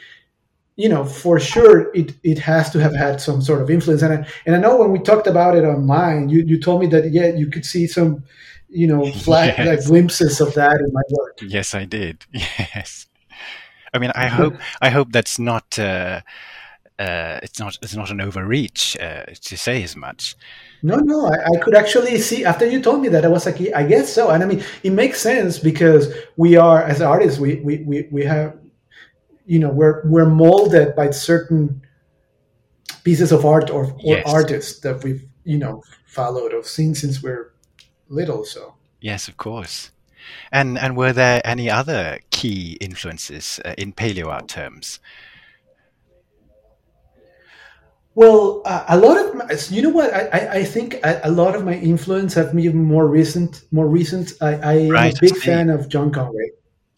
you 0.76 0.90
know 0.90 1.06
for 1.06 1.40
sure 1.40 1.94
it 1.96 2.14
it 2.24 2.40
has 2.40 2.70
to 2.72 2.80
have 2.80 2.96
had 2.96 3.22
some 3.22 3.42
sort 3.42 3.62
of 3.62 3.70
influence, 3.70 4.02
and 4.02 4.14
I, 4.14 4.28
and 4.46 4.56
I 4.56 4.60
know 4.60 4.78
when 4.78 4.92
we 4.92 5.00
talked 5.00 5.28
about 5.28 5.56
it 5.56 5.64
online, 5.64 6.30
you 6.30 6.42
you 6.42 6.60
told 6.60 6.82
me 6.82 6.88
that 6.88 7.12
yeah 7.12 7.28
you 7.28 7.48
could 7.48 7.66
see 7.66 7.88
some 7.88 8.24
you 8.68 8.88
know 8.88 9.06
flat 9.24 9.58
yes. 9.58 9.68
like 9.68 9.86
glimpses 9.86 10.42
of 10.42 10.54
that 10.56 10.80
in 10.80 10.92
my 10.92 11.02
work. 11.12 11.40
Yes, 11.42 11.74
I 11.74 11.86
did. 11.86 12.26
Yes, 12.34 13.08
I 13.94 14.00
mean 14.00 14.12
I 14.16 14.28
hope 14.40 14.56
I 14.82 14.90
hope 14.90 15.12
that's 15.12 15.40
not. 15.40 15.80
Uh, 15.80 16.22
uh, 17.00 17.40
it's 17.42 17.60
not 17.60 17.78
it's 17.82 17.96
not 17.96 18.12
an 18.12 18.20
overreach 18.20 18.98
uh, 19.00 19.24
to 19.42 19.58
say 19.58 19.82
as 19.84 19.96
much. 19.96 20.36
No, 20.84 20.98
no, 20.98 21.28
I, 21.28 21.56
I, 21.56 21.60
could 21.60 21.74
actually 21.74 22.18
see 22.20 22.44
after 22.44 22.66
you 22.66 22.82
told 22.82 23.02
me 23.02 23.08
that 23.10 23.24
I 23.24 23.30
was 23.30 23.46
like, 23.46 23.60
I 23.74 23.84
guess 23.84 24.14
so, 24.14 24.30
and 24.30 24.44
I 24.44 24.46
mean, 24.46 24.64
it 24.84 24.92
makes 24.92 25.22
sense 25.22 25.60
because 25.60 26.14
we 26.36 26.58
are 26.58 26.84
as 26.84 27.02
artists, 27.02 27.40
we 27.40 27.56
we 27.62 27.78
we, 27.84 28.08
we 28.12 28.26
have, 28.26 28.58
you 29.46 29.60
know, 29.60 29.70
we're 29.70 30.02
we're 30.06 30.30
molded 30.30 30.94
by 30.94 31.10
certain 31.12 31.82
pieces 33.06 33.32
of 33.32 33.46
art 33.46 33.70
or, 33.70 33.86
or 33.86 34.18
yes. 34.18 34.24
artists 34.28 34.82
that 34.82 35.02
we've 35.02 35.26
you 35.46 35.58
know 35.58 35.82
followed 36.06 36.54
or 36.54 36.64
seen 36.64 36.96
since 36.96 37.24
we're 37.24 37.54
little. 38.10 38.44
So 38.44 38.76
yes, 39.00 39.30
of 39.30 39.38
course. 39.38 39.92
And 40.52 40.78
and 40.78 40.98
were 40.98 41.14
there 41.14 41.42
any 41.46 41.70
other 41.70 42.20
key 42.30 42.78
influences 42.82 43.62
uh, 43.64 43.74
in 43.78 43.94
paleo 43.94 44.28
art 44.28 44.50
terms? 44.50 45.00
Well, 48.20 48.62
uh, 48.66 48.84
a 48.90 48.98
lot 48.98 49.18
of 49.18 49.34
my, 49.34 49.46
you 49.70 49.82
know 49.82 49.92
what 49.92 50.14
I, 50.14 50.60
I 50.60 50.64
think 50.66 50.96
a, 51.06 51.22
a, 51.24 51.32
lot 51.32 51.56
of 51.56 51.64
my 51.64 51.76
influence 51.76 52.34
have 52.34 52.54
been 52.54 52.76
more 52.76 53.08
recent. 53.08 53.64
More 53.72 53.88
recent. 53.88 54.34
I, 54.42 54.56
I 54.56 54.74
am 54.74 54.90
right. 54.90 55.18
a 55.18 55.22
big 55.22 55.38
fan 55.38 55.70
of 55.70 55.88
John 55.88 56.12
Conway. 56.12 56.52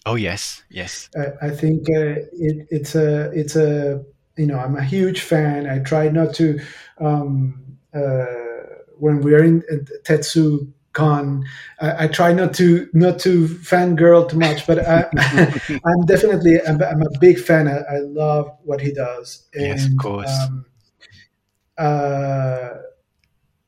Oh 0.07 0.15
yes, 0.15 0.63
yes. 0.71 1.09
Uh, 1.15 1.29
I 1.39 1.51
think 1.51 1.87
uh, 1.91 2.25
it, 2.47 2.67
it's 2.71 2.95
a 2.95 3.29
it's 3.33 3.55
a 3.55 4.03
you 4.35 4.47
know 4.47 4.57
I'm 4.57 4.75
a 4.75 4.83
huge 4.83 5.21
fan. 5.21 5.69
I 5.69 5.77
try 5.83 6.09
not 6.09 6.33
to 6.37 6.59
um, 6.97 7.77
uh, 7.93 8.25
when 8.97 9.21
we're 9.21 9.43
in 9.43 9.61
Tetsu 10.03 10.73
Con. 10.93 11.45
I, 11.79 12.05
I, 12.05 12.07
try 12.07 12.33
not 12.33 12.55
to 12.55 12.89
not 12.93 13.19
to 13.19 13.47
fangirl 13.47 14.27
too 14.27 14.39
much, 14.39 14.65
but 14.65 14.79
I, 14.79 15.01
am 15.85 16.05
definitely 16.07 16.59
I'm, 16.67 16.81
I'm, 16.81 17.03
a 17.03 17.19
big 17.19 17.39
fan. 17.39 17.67
I, 17.67 17.77
I, 17.77 17.99
love 17.99 18.57
what 18.63 18.81
he 18.81 18.91
does. 18.91 19.47
And, 19.53 19.67
yes, 19.67 19.85
of 19.85 19.97
course. 19.97 20.31
Um, 20.47 20.65
uh, 20.65 20.67
uh, 20.67 20.70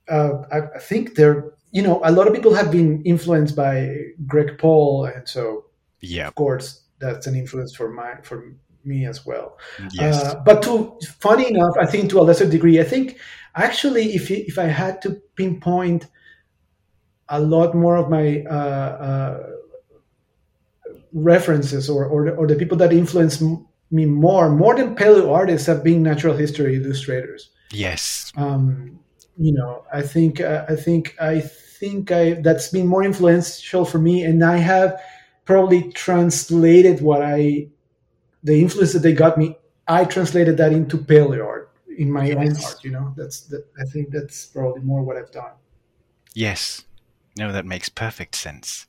I, 0.09 0.59
I, 0.75 0.79
think 0.79 1.15
there, 1.15 1.51
you 1.71 1.81
know, 1.81 2.01
a 2.03 2.11
lot 2.11 2.27
of 2.27 2.33
people 2.33 2.53
have 2.53 2.71
been 2.71 3.01
influenced 3.03 3.55
by 3.55 3.95
Greg 4.27 4.57
Paul, 4.57 5.05
and 5.05 5.27
so 5.27 5.65
yeah, 6.01 6.27
of 6.27 6.35
course, 6.35 6.83
that's 6.99 7.27
an 7.27 7.35
influence 7.35 7.75
for 7.75 7.89
my 7.89 8.15
for 8.23 8.53
me 8.85 9.05
as 9.05 9.25
well. 9.25 9.57
Yes, 9.93 10.21
uh, 10.21 10.41
but 10.45 10.61
to 10.63 10.97
funny 11.19 11.47
enough, 11.47 11.75
I 11.79 11.85
think 11.85 12.09
to 12.11 12.19
a 12.19 12.21
lesser 12.21 12.49
degree, 12.49 12.79
I 12.79 12.83
think 12.83 13.17
actually, 13.55 14.13
if 14.13 14.29
if 14.29 14.59
I 14.59 14.65
had 14.65 15.01
to 15.03 15.21
pinpoint 15.35 16.07
a 17.29 17.39
lot 17.39 17.73
more 17.73 17.95
of 17.95 18.09
my 18.09 18.43
uh, 18.49 18.53
uh, 18.53 19.49
references 21.13 21.89
or, 21.89 22.05
or 22.05 22.29
or 22.35 22.47
the 22.47 22.55
people 22.55 22.77
that 22.77 22.93
influence 22.93 23.41
me 23.91 24.05
more, 24.05 24.49
more 24.49 24.75
than 24.75 24.95
paleo 24.95 25.31
artists, 25.31 25.67
have 25.67 25.83
been 25.83 26.03
natural 26.03 26.35
history 26.35 26.75
illustrators. 26.75 27.49
Yes. 27.73 28.31
Um, 28.37 28.99
you 29.37 29.51
know, 29.51 29.83
I 29.91 30.01
think 30.01 30.39
uh, 30.39 30.65
I 30.69 30.75
think 30.75 31.15
I 31.19 31.41
think 31.41 32.11
I 32.11 32.33
that's 32.33 32.69
been 32.69 32.87
more 32.87 33.03
influential 33.03 33.83
for 33.83 33.97
me, 33.97 34.23
and 34.23 34.43
I 34.43 34.57
have 34.57 35.01
probably 35.45 35.91
translated 35.91 37.01
what 37.01 37.21
I 37.21 37.67
the 38.43 38.61
influence 38.61 38.93
that 38.93 38.99
they 38.99 39.13
got 39.13 39.37
me. 39.37 39.57
I 39.87 40.05
translated 40.05 40.57
that 40.57 40.71
into 40.71 40.97
paleo 40.97 41.45
art 41.45 41.71
in 41.97 42.11
my 42.11 42.27
yes. 42.27 42.37
own 42.37 42.63
art. 42.63 42.83
You 42.83 42.91
know, 42.91 43.13
that's 43.17 43.41
that. 43.47 43.65
I 43.79 43.85
think 43.85 44.11
that's 44.11 44.45
probably 44.45 44.81
more 44.81 45.01
what 45.01 45.17
I've 45.17 45.31
done. 45.31 45.51
Yes. 46.33 46.85
No, 47.37 47.51
that 47.51 47.65
makes 47.65 47.89
perfect 47.89 48.35
sense. 48.35 48.85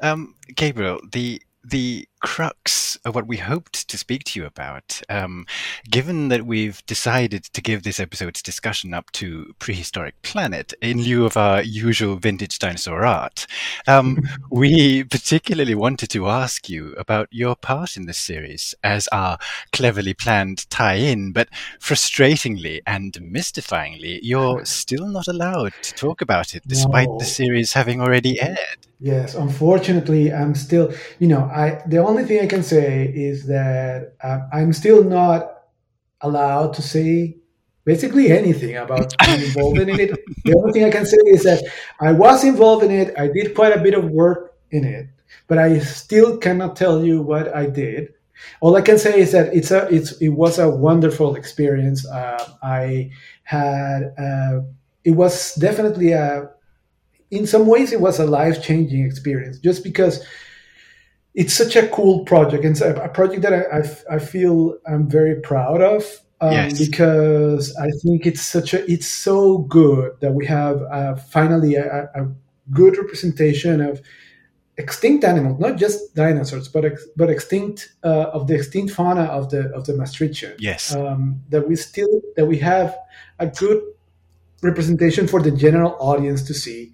Um, 0.00 0.34
Gabriel, 0.54 1.00
the 1.12 1.40
the 1.64 2.08
crux 2.20 2.96
of 3.04 3.14
what 3.14 3.26
we 3.26 3.36
hoped 3.36 3.88
to 3.88 3.98
speak 3.98 4.24
to 4.24 4.40
you 4.40 4.46
about. 4.46 5.00
Um, 5.08 5.46
given 5.88 6.28
that 6.28 6.46
we've 6.46 6.84
decided 6.86 7.44
to 7.44 7.62
give 7.62 7.82
this 7.82 8.00
episode's 8.00 8.42
discussion 8.42 8.94
up 8.94 9.10
to 9.12 9.54
Prehistoric 9.58 10.20
Planet 10.22 10.74
in 10.80 11.02
lieu 11.02 11.24
of 11.24 11.36
our 11.36 11.62
usual 11.62 12.16
vintage 12.16 12.58
dinosaur 12.58 13.04
art, 13.04 13.46
um, 13.86 14.18
we 14.50 15.04
particularly 15.04 15.74
wanted 15.74 16.10
to 16.10 16.28
ask 16.28 16.68
you 16.68 16.92
about 16.94 17.28
your 17.30 17.56
part 17.56 17.96
in 17.96 18.06
this 18.06 18.18
series 18.18 18.74
as 18.82 19.08
our 19.08 19.38
cleverly 19.72 20.14
planned 20.14 20.68
tie 20.70 20.94
in, 20.94 21.32
but 21.32 21.48
frustratingly 21.80 22.80
and 22.86 23.14
mystifyingly, 23.14 24.20
you're 24.22 24.64
still 24.64 25.06
not 25.06 25.28
allowed 25.28 25.72
to 25.82 25.94
talk 25.94 26.20
about 26.20 26.54
it 26.54 26.62
despite 26.66 27.08
no. 27.08 27.18
the 27.18 27.24
series 27.24 27.72
having 27.72 28.00
already 28.00 28.40
aired. 28.40 28.88
Yes, 29.00 29.36
unfortunately, 29.36 30.32
I'm 30.32 30.56
still, 30.56 30.92
you 31.20 31.28
know, 31.28 31.42
I 31.42 31.80
the 31.86 31.98
only 32.08 32.24
thing 32.24 32.40
I 32.40 32.46
can 32.46 32.62
say 32.62 33.06
is 33.14 33.46
that 33.46 34.14
uh, 34.22 34.40
I'm 34.52 34.72
still 34.72 35.04
not 35.04 35.64
allowed 36.20 36.74
to 36.74 36.82
say 36.82 37.36
basically 37.84 38.30
anything 38.30 38.76
about 38.76 39.14
being 39.24 39.42
involved 39.48 39.78
in 39.78 39.88
it. 39.88 40.10
The 40.44 40.54
only 40.56 40.72
thing 40.72 40.84
I 40.84 40.90
can 40.90 41.06
say 41.06 41.18
is 41.26 41.44
that 41.44 41.62
I 42.00 42.12
was 42.12 42.44
involved 42.44 42.84
in 42.84 42.90
it. 42.90 43.14
I 43.18 43.28
did 43.28 43.54
quite 43.54 43.76
a 43.76 43.80
bit 43.80 43.94
of 43.94 44.10
work 44.10 44.56
in 44.70 44.84
it, 44.84 45.08
but 45.46 45.58
I 45.58 45.78
still 45.78 46.38
cannot 46.38 46.76
tell 46.76 47.04
you 47.04 47.22
what 47.22 47.54
I 47.54 47.66
did. 47.66 48.14
All 48.60 48.76
I 48.76 48.82
can 48.82 48.98
say 48.98 49.20
is 49.20 49.32
that 49.32 49.54
it's 49.54 49.70
a 49.70 49.88
it's 49.88 50.12
it 50.20 50.28
was 50.28 50.58
a 50.58 50.68
wonderful 50.68 51.34
experience. 51.34 52.06
Uh, 52.06 52.52
I 52.62 53.10
had 53.42 54.14
uh, 54.18 54.60
it 55.04 55.12
was 55.12 55.54
definitely 55.54 56.12
a 56.12 56.50
in 57.30 57.46
some 57.46 57.66
ways 57.66 57.92
it 57.92 58.00
was 58.00 58.18
a 58.18 58.26
life 58.26 58.62
changing 58.62 59.04
experience 59.04 59.58
just 59.58 59.82
because 59.84 60.24
it's 61.38 61.54
such 61.54 61.76
a 61.76 61.86
cool 61.88 62.24
project 62.24 62.64
and 62.64 62.80
a 62.80 63.08
project 63.08 63.42
that 63.42 63.54
I, 63.54 63.62
I, 63.78 64.16
I 64.16 64.18
feel 64.18 64.76
I'm 64.88 65.08
very 65.08 65.36
proud 65.40 65.80
of 65.80 66.02
um, 66.40 66.50
yes. 66.50 66.76
because 66.84 67.76
I 67.76 67.90
think 68.02 68.26
it's 68.26 68.42
such 68.42 68.74
a 68.74 68.84
it's 68.90 69.06
so 69.06 69.58
good 69.58 70.16
that 70.20 70.34
we 70.34 70.44
have 70.46 70.82
uh, 70.82 71.14
finally 71.14 71.76
a, 71.76 72.10
a, 72.14 72.28
good 72.72 72.98
representation 72.98 73.80
of 73.80 74.02
extinct 74.76 75.24
animals, 75.24 75.58
not 75.58 75.76
just 75.76 76.14
dinosaurs, 76.14 76.68
but 76.68 76.84
ex, 76.84 77.06
but 77.16 77.30
extinct 77.30 77.94
uh, 78.04 78.36
of 78.36 78.46
the 78.48 78.54
extinct 78.56 78.92
fauna 78.92 79.22
of 79.22 79.48
the 79.50 79.70
of 79.70 79.86
the 79.86 79.94
Maastrichtian. 79.94 80.54
Yes, 80.58 80.92
um, 80.94 81.40
that 81.50 81.68
we 81.68 81.76
still 81.76 82.20
that 82.36 82.46
we 82.46 82.58
have 82.58 82.98
a 83.38 83.46
good 83.46 83.80
representation 84.60 85.28
for 85.28 85.40
the 85.40 85.52
general 85.52 85.96
audience 86.00 86.42
to 86.42 86.52
see 86.52 86.92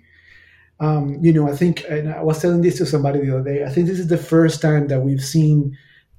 um, 0.84 1.18
you 1.22 1.32
know, 1.32 1.48
I 1.48 1.56
think, 1.56 1.84
and 1.88 2.12
I 2.12 2.22
was 2.22 2.40
telling 2.40 2.62
this 2.62 2.78
to 2.78 2.86
somebody 2.86 3.20
the 3.20 3.34
other 3.34 3.44
day, 3.50 3.64
I 3.64 3.70
think 3.70 3.86
this 3.86 3.98
is 3.98 4.08
the 4.08 4.18
first 4.18 4.60
time 4.60 4.88
that 4.88 5.00
we've 5.00 5.22
seen 5.22 5.76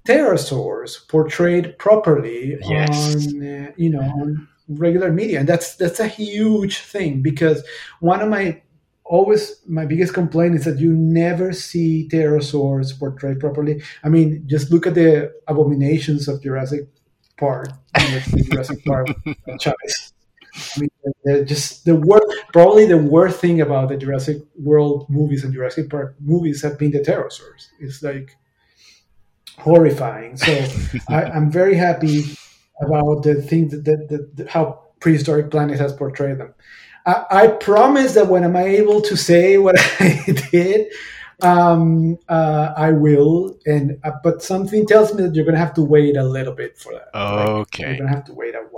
pterosaurs 0.08 1.08
portrayed 1.08 1.78
properly 1.78 2.58
yes. 2.62 3.16
on, 3.16 3.48
uh, 3.48 3.72
you 3.78 3.90
know, 3.90 4.02
on 4.02 4.48
regular 4.68 5.12
media. 5.12 5.40
And 5.40 5.50
that's, 5.50 5.76
that's 5.76 6.00
a 6.00 6.08
huge 6.08 6.80
thing 6.80 7.22
because 7.22 7.64
one 8.00 8.22
of 8.22 8.30
my 8.30 8.62
always 9.04 9.62
my 9.68 9.86
biggest 9.86 10.14
complaint 10.16 10.56
is 10.56 10.66
that 10.66 10.80
you 10.80 10.92
never 10.92 11.54
see 11.54 12.10
pterosaurs 12.12 12.98
portrayed 12.98 13.40
properly. 13.40 13.82
I 14.04 14.10
mean, 14.10 14.44
just 14.48 14.72
look 14.72 14.88
at 14.88 14.96
the 14.96 15.32
abominations 15.48 16.28
of 16.28 16.42
Jurassic 16.42 16.88
Park, 17.38 17.68
Jurassic 18.50 18.84
Park 18.84 19.10
franchise. 19.44 20.14
I 20.56 20.80
mean, 20.80 20.90
they're 21.24 21.46
just 21.46 21.86
the 21.86 21.96
worst. 21.96 22.26
Probably 22.54 22.86
the 22.86 22.98
worst 22.98 23.40
thing 23.40 23.62
about 23.62 23.90
the 23.90 23.98
Jurassic 23.98 24.38
World 24.58 25.10
movies 25.10 25.44
and 25.44 25.54
Jurassic 25.54 25.90
Park 25.90 26.16
movies 26.20 26.62
have 26.62 26.80
been 26.80 26.92
the 26.92 27.00
pterosaurs. 27.00 27.68
It's 27.80 28.02
like 28.02 28.38
horrifying. 29.58 30.38
So 30.38 30.52
I, 31.10 31.24
am 31.24 31.52
very 31.52 31.76
happy 31.76 32.24
about 32.82 33.24
the 33.24 33.42
thing 33.42 33.70
that, 33.70 33.86
that, 33.86 34.36
that, 34.36 34.50
how 34.50 34.82
prehistoric 35.00 35.52
planet 35.52 35.80
has 35.80 35.94
portrayed 35.94 36.40
them. 36.40 36.54
I, 37.06 37.26
I, 37.30 37.48
promise 37.48 38.14
that 38.16 38.28
when 38.28 38.44
am 38.44 38.56
I 38.56 38.66
able 38.66 39.02
to 39.02 39.16
say 39.16 39.58
what 39.58 39.76
I 40.00 40.24
did, 40.52 40.92
um, 41.42 42.18
uh, 42.28 42.74
I 42.76 42.92
will. 42.92 43.58
And 43.66 44.00
uh, 44.04 44.12
but 44.24 44.42
something 44.42 44.86
tells 44.88 45.14
me 45.14 45.24
that 45.24 45.36
you're 45.36 45.46
going 45.46 45.56
to 45.56 45.60
have 45.60 45.74
to 45.76 45.84
wait 45.84 46.18
a 46.18 46.24
little 46.24 46.54
bit 46.54 46.78
for 46.78 46.94
that. 46.94 47.10
Okay, 47.16 47.88
like, 47.88 47.98
you're 47.98 47.98
going 47.98 48.10
to 48.10 48.16
have 48.16 48.26
to 48.26 48.34
wait 48.34 48.56
a 48.56 48.66
while. 48.72 48.75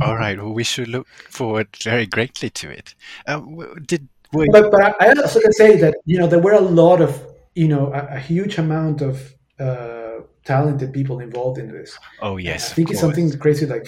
All 0.00 0.16
right. 0.16 0.38
Well, 0.38 0.52
we 0.52 0.64
should 0.64 0.88
look 0.88 1.06
forward 1.30 1.68
very 1.82 2.06
greatly 2.06 2.50
to 2.50 2.70
it. 2.70 2.94
Uh, 3.26 3.40
did 3.86 4.08
wait. 4.32 4.48
but 4.52 4.70
but 4.70 5.00
I 5.00 5.08
also 5.08 5.40
can 5.40 5.52
say 5.52 5.76
that 5.76 5.96
you 6.04 6.18
know 6.18 6.26
there 6.26 6.40
were 6.40 6.52
a 6.52 6.60
lot 6.60 7.00
of 7.00 7.22
you 7.54 7.68
know 7.68 7.92
a, 7.92 8.16
a 8.16 8.18
huge 8.18 8.58
amount 8.58 9.00
of 9.02 9.34
uh, 9.58 10.20
talented 10.44 10.92
people 10.92 11.20
involved 11.20 11.58
in 11.58 11.68
this. 11.68 11.96
Oh 12.20 12.36
yes, 12.36 12.72
I 12.72 12.74
think 12.74 12.90
it's 12.90 13.00
something 13.00 13.36
crazy 13.38 13.66
like 13.66 13.86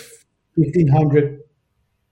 fifteen 0.55 0.89
hundred 0.89 1.41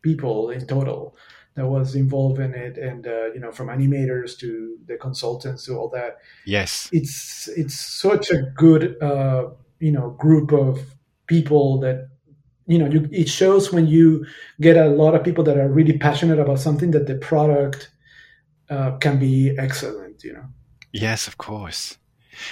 people 0.03 0.51
in 0.51 0.67
total 0.67 1.17
that 1.55 1.67
was 1.67 1.95
involved 1.95 2.41
in 2.41 2.53
it, 2.55 2.79
and 2.79 3.07
uh, 3.07 3.33
you 3.33 3.41
know 3.41 3.53
from 3.53 3.69
animators 3.69 4.39
to 4.39 4.77
the 4.87 4.97
consultants 4.97 5.67
to 5.67 5.77
all 5.77 5.89
that. 5.91 6.19
Yes, 6.45 6.89
it's 6.93 7.49
it's 7.57 7.79
such 7.79 8.31
a 8.31 8.43
good 8.57 9.01
uh, 9.03 9.51
you 9.79 9.93
know 9.93 10.11
group 10.11 10.53
of 10.53 10.81
people 11.27 11.81
that 11.81 12.09
you 12.67 12.79
know 12.79 12.87
you, 12.87 13.09
it 13.13 13.29
shows 13.29 13.73
when 13.73 13.87
you 13.87 14.27
get 14.61 14.77
a 14.77 14.89
lot 14.89 15.15
of 15.15 15.23
people 15.23 15.45
that 15.45 15.59
are 15.59 15.69
really 15.69 15.99
passionate 15.99 16.39
about 16.39 16.59
something 16.59 16.91
that 16.91 17.07
the 17.07 17.15
product 17.17 17.91
uh, 18.71 18.97
can 18.99 19.19
be 19.19 19.55
excellent 19.59 20.25
you 20.25 20.33
know 20.33 20.45
yes 20.93 21.29
of 21.29 21.39
course 21.39 21.99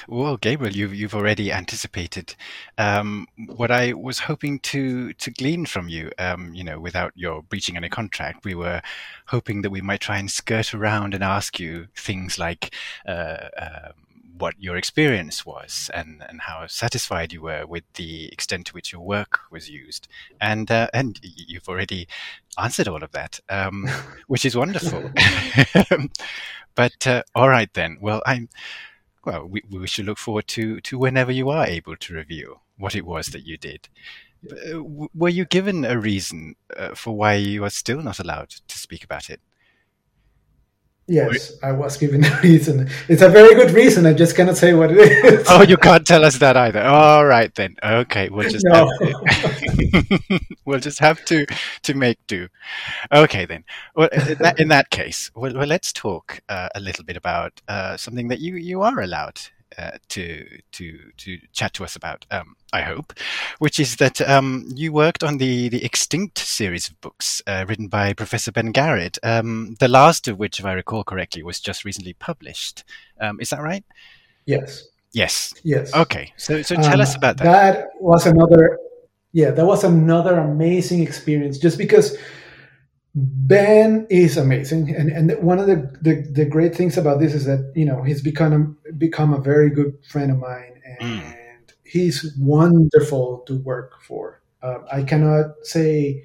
well, 0.09 0.37
Gabriel, 0.37 0.73
you've 0.75 0.95
you've 0.95 1.15
already 1.15 1.53
anticipated 1.53 2.35
um, 2.79 3.27
what 3.47 3.71
I 3.71 3.93
was 3.93 4.21
hoping 4.21 4.59
to 4.61 5.13
to 5.15 5.31
glean 5.31 5.67
from 5.67 5.89
you. 5.89 6.11
Um, 6.19 6.55
you 6.55 6.65
know, 6.65 6.81
without 6.81 7.13
your 7.15 7.43
breaching 7.43 7.77
any 7.77 7.89
contract, 7.89 8.45
we 8.45 8.55
were 8.55 8.83
hoping 9.27 9.63
that 9.63 9.71
we 9.71 9.81
might 9.81 10.01
try 10.01 10.19
and 10.19 10.31
skirt 10.31 10.75
around 10.75 11.15
and 11.15 11.25
ask 11.25 11.59
you 11.59 11.89
things 11.97 12.39
like, 12.39 12.75
uh, 13.07 13.49
um, 13.59 13.93
what 14.39 14.55
your 14.59 14.77
experience 14.77 15.45
was 15.45 15.91
and, 15.95 16.25
and 16.29 16.41
how 16.43 16.67
satisfied 16.67 17.33
you 17.33 17.43
were 17.43 17.67
with 17.67 17.85
the 17.95 18.29
extent 18.33 18.67
to 18.67 18.73
which 18.73 18.93
your 18.93 19.03
work 19.03 19.41
was 19.51 19.69
used. 19.69 20.09
And 20.41 20.71
uh, 20.71 20.89
and 20.93 21.19
you've 21.23 21.69
already 21.69 22.09
answered 22.59 22.89
all 22.89 23.03
of 23.03 23.13
that, 23.13 23.41
um, 23.49 23.89
which 24.27 24.45
is 24.45 24.57
wonderful. 24.57 25.11
but 26.75 27.07
uh, 27.07 27.23
all 27.35 27.49
right 27.49 27.73
then. 27.75 27.99
Well, 28.01 28.23
I'm. 28.27 28.49
Well, 29.25 29.47
we, 29.47 29.63
we 29.71 29.87
should 29.87 30.07
look 30.07 30.19
forward 30.19 30.49
to 30.49 30.81
to 30.81 30.99
whenever 30.99 31.31
you 31.31 31.49
are 31.51 31.67
able 31.67 31.97
to 31.97 32.15
review 32.15 32.61
what 32.77 32.97
it 32.97 33.07
was 33.07 33.27
that 33.29 33.47
you 33.47 33.57
did. 33.57 33.89
Uh, 34.51 34.83
were 35.15 35.29
you 35.29 35.45
given 35.45 35.85
a 35.85 35.97
reason 35.97 36.57
uh, 36.77 36.95
for 36.97 37.17
why 37.17 37.35
you 37.35 37.63
are 37.63 37.71
still 37.71 38.03
not 38.03 38.19
allowed 38.19 38.49
to 38.49 38.79
speak 38.79 39.05
about 39.05 39.31
it? 39.31 39.41
Yes, 41.13 41.53
I 41.63 41.73
was 41.73 41.99
given 41.99 42.25
a 42.33 42.41
reason. 42.41 42.89
It's 43.07 43.21
a 43.21 43.29
very 43.29 43.55
good 43.55 43.73
reason. 43.73 44.07
I 44.07 44.15
just 44.15 44.35
cannot 44.35 44.57
say 44.57 44.73
what 44.73 44.91
it 44.91 44.97
is. 44.97 45.47
Oh, 45.51 45.63
you 45.63 45.77
can't 45.77 46.07
tell 46.07 46.25
us 46.25 46.39
that 46.39 46.57
either. 46.57 46.83
All 46.83 47.27
right 47.27 47.55
then. 47.55 47.77
Okay, 47.85 48.31
we'll 48.31 48.49
just 48.49 48.65
no. 48.67 48.89
have 48.89 48.99
to, 48.99 50.41
we'll 50.65 50.81
just 50.81 51.01
have 51.01 51.23
to 51.27 51.45
to 51.83 51.93
make 51.93 52.19
do. 52.27 52.49
Okay 53.13 53.45
then. 53.45 53.65
Well, 53.95 54.09
in 54.09 54.39
that, 54.39 54.59
in 54.59 54.69
that 54.69 54.89
case, 54.89 55.31
well, 55.35 55.53
well, 55.55 55.67
let's 55.67 55.93
talk 55.93 56.41
uh, 56.49 56.71
a 56.75 56.81
little 56.81 57.05
bit 57.05 57.19
about 57.19 57.61
uh, 57.69 57.99
something 57.99 58.29
that 58.29 58.41
you 58.41 58.57
you 58.57 58.81
are 58.81 58.99
allowed 58.99 59.39
uh, 59.79 59.93
to 60.09 60.47
to 60.73 60.99
to 61.17 61.39
chat 61.53 61.75
to 61.75 61.85
us 61.85 61.97
about. 61.97 62.27
Um, 62.31 62.57
I 62.73 62.83
hope, 62.83 63.13
which 63.59 63.79
is 63.79 63.97
that 63.97 64.21
um, 64.21 64.65
you 64.75 64.93
worked 64.93 65.23
on 65.23 65.39
the 65.39 65.69
the 65.69 65.85
Extinct 65.85 66.39
series 66.39 66.89
of 66.89 67.01
books 67.01 67.43
uh, 67.47 67.65
written 67.69 67.89
by 67.89 68.13
Professor 68.13 68.53
Ben 68.53 68.73
Garrod. 68.73 69.19
Um, 69.23 69.77
the 69.79 69.89
last 69.89 70.29
of 70.29 70.39
which, 70.39 70.59
if 70.59 70.65
I 70.65 70.73
recall 70.73 71.05
correctly, 71.05 71.43
was 71.43 71.61
just 71.61 71.85
recently 71.85 72.15
published. 72.15 72.85
Um, 73.21 73.41
is 73.41 73.51
that 73.51 73.61
right? 73.61 73.85
Yes. 74.47 74.89
Yes. 75.13 75.53
Yes. 75.63 75.95
Okay. 75.95 76.33
So 76.37 76.63
so 76.63 76.75
tell 76.77 77.01
us 77.01 77.15
um, 77.15 77.19
about 77.19 77.37
that. 77.39 77.45
That 77.45 77.89
was 78.01 78.27
another. 78.27 78.79
Yeah, 79.35 79.51
that 79.51 79.65
was 79.65 79.85
another 79.85 80.39
amazing 80.39 81.03
experience. 81.03 81.59
Just 81.59 81.79
because 81.79 82.17
Ben 83.15 84.07
is 84.09 84.39
amazing, 84.39 84.95
and 84.95 85.11
and 85.11 85.43
one 85.43 85.59
of 85.59 85.67
the, 85.67 85.77
the, 86.01 86.27
the 86.33 86.47
great 86.47 86.75
things 86.75 86.97
about 86.97 87.21
this 87.21 87.35
is 87.35 87.45
that 87.45 87.71
you 87.77 87.85
know 87.85 88.03
he's 88.03 88.23
become 88.23 88.79
a, 88.89 88.93
become 88.93 89.35
a 89.35 89.41
very 89.41 89.69
good 89.69 89.99
friend 90.09 90.31
of 90.31 90.39
mine, 90.39 90.81
and 90.99 91.23
mm. 91.23 91.73
he's 91.85 92.35
wonderful 92.39 93.45
to 93.47 93.59
work 93.59 94.01
for. 94.03 94.41
Uh, 94.63 94.79
I 94.91 95.03
cannot 95.03 95.57
say 95.63 96.25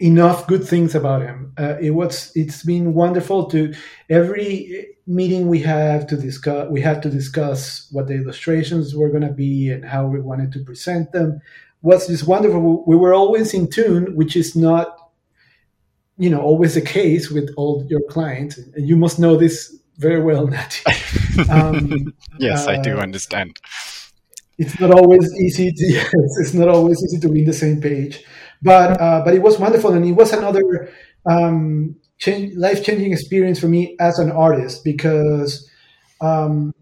enough 0.00 0.48
good 0.48 0.66
things 0.66 0.96
about 0.96 1.22
him. 1.22 1.52
Uh, 1.56 1.76
it 1.80 1.90
was 1.90 2.32
it's 2.34 2.64
been 2.64 2.94
wonderful 2.94 3.48
to 3.50 3.72
every 4.08 4.88
meeting 5.06 5.48
we 5.48 5.60
have 5.60 6.08
to 6.08 6.16
discuss. 6.16 6.68
We 6.70 6.80
had 6.80 7.02
to 7.02 7.10
discuss 7.10 7.88
what 7.92 8.08
the 8.08 8.14
illustrations 8.14 8.96
were 8.96 9.10
going 9.10 9.26
to 9.26 9.32
be 9.32 9.70
and 9.70 9.84
how 9.84 10.06
we 10.06 10.20
wanted 10.20 10.52
to 10.52 10.64
present 10.64 11.12
them. 11.12 11.40
Was 11.82 12.08
just 12.08 12.26
wonderful. 12.26 12.84
We 12.86 12.96
were 12.96 13.14
always 13.14 13.54
in 13.54 13.70
tune, 13.70 14.14
which 14.14 14.36
is 14.36 14.54
not 14.54 14.99
you 16.20 16.30
know 16.30 16.40
always 16.40 16.74
the 16.74 16.86
case 16.98 17.30
with 17.30 17.48
all 17.56 17.84
your 17.88 18.02
clients 18.08 18.58
and 18.58 18.88
you 18.88 18.96
must 18.96 19.18
know 19.18 19.36
this 19.36 19.76
very 19.98 20.20
well 20.20 20.46
Natee. 20.46 20.84
Um, 21.48 22.12
yes 22.38 22.66
uh, 22.66 22.72
i 22.72 22.76
do 22.76 22.98
uh, 22.98 23.02
understand. 23.02 23.56
it's 24.60 24.78
not 24.78 24.90
always 24.90 25.26
easy 25.40 25.72
to 25.72 25.86
yes, 25.98 26.12
it's 26.42 26.54
not 26.54 26.68
always 26.68 27.02
easy 27.02 27.18
to 27.18 27.28
be 27.28 27.40
in 27.40 27.46
the 27.46 27.52
same 27.64 27.80
page. 27.80 28.22
But 28.62 29.00
uh, 29.00 29.22
but 29.24 29.32
it 29.34 29.42
was 29.42 29.58
wonderful 29.58 29.92
and 29.94 30.04
it 30.04 30.12
was 30.12 30.32
another 30.34 30.92
um, 31.24 31.96
change, 32.18 32.54
life-changing 32.56 33.10
experience 33.10 33.58
for 33.58 33.68
me 33.68 33.96
as 33.98 34.18
an 34.18 34.30
artist 34.30 34.84
because 34.84 35.68
um, 36.20 36.74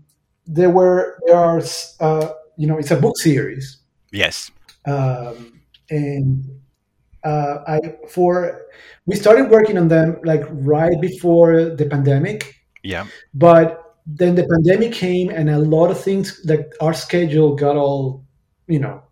there 0.47 0.71
were 0.71 1.19
there 1.27 1.37
are 1.37 1.63
uh, 2.01 2.29
you 2.57 2.67
know 2.67 2.79
it's 2.79 2.91
a 2.91 2.97
book 2.97 3.17
series. 3.17 3.79
Yes. 4.11 4.51
Um, 4.85 5.61
and 5.89 6.58
uh, 7.29 7.65
I 7.75 7.79
for 8.09 8.63
we 9.07 9.17
started 9.17 9.51
working 9.51 9.77
on 9.79 9.89
them 9.89 10.09
like 10.25 10.45
right 10.51 10.99
before 11.01 11.53
the 11.81 11.87
pandemic. 11.87 12.39
Yeah. 12.83 13.07
But 13.35 13.67
then 14.07 14.35
the 14.35 14.47
pandemic 14.53 14.93
came, 14.93 15.29
and 15.31 15.51
a 15.51 15.59
lot 15.59 15.91
of 15.91 15.99
things 16.01 16.41
like 16.45 16.73
our 16.81 16.95
schedule 16.95 17.55
got 17.55 17.77
all, 17.77 18.25
you 18.67 18.79
know, 18.79 19.03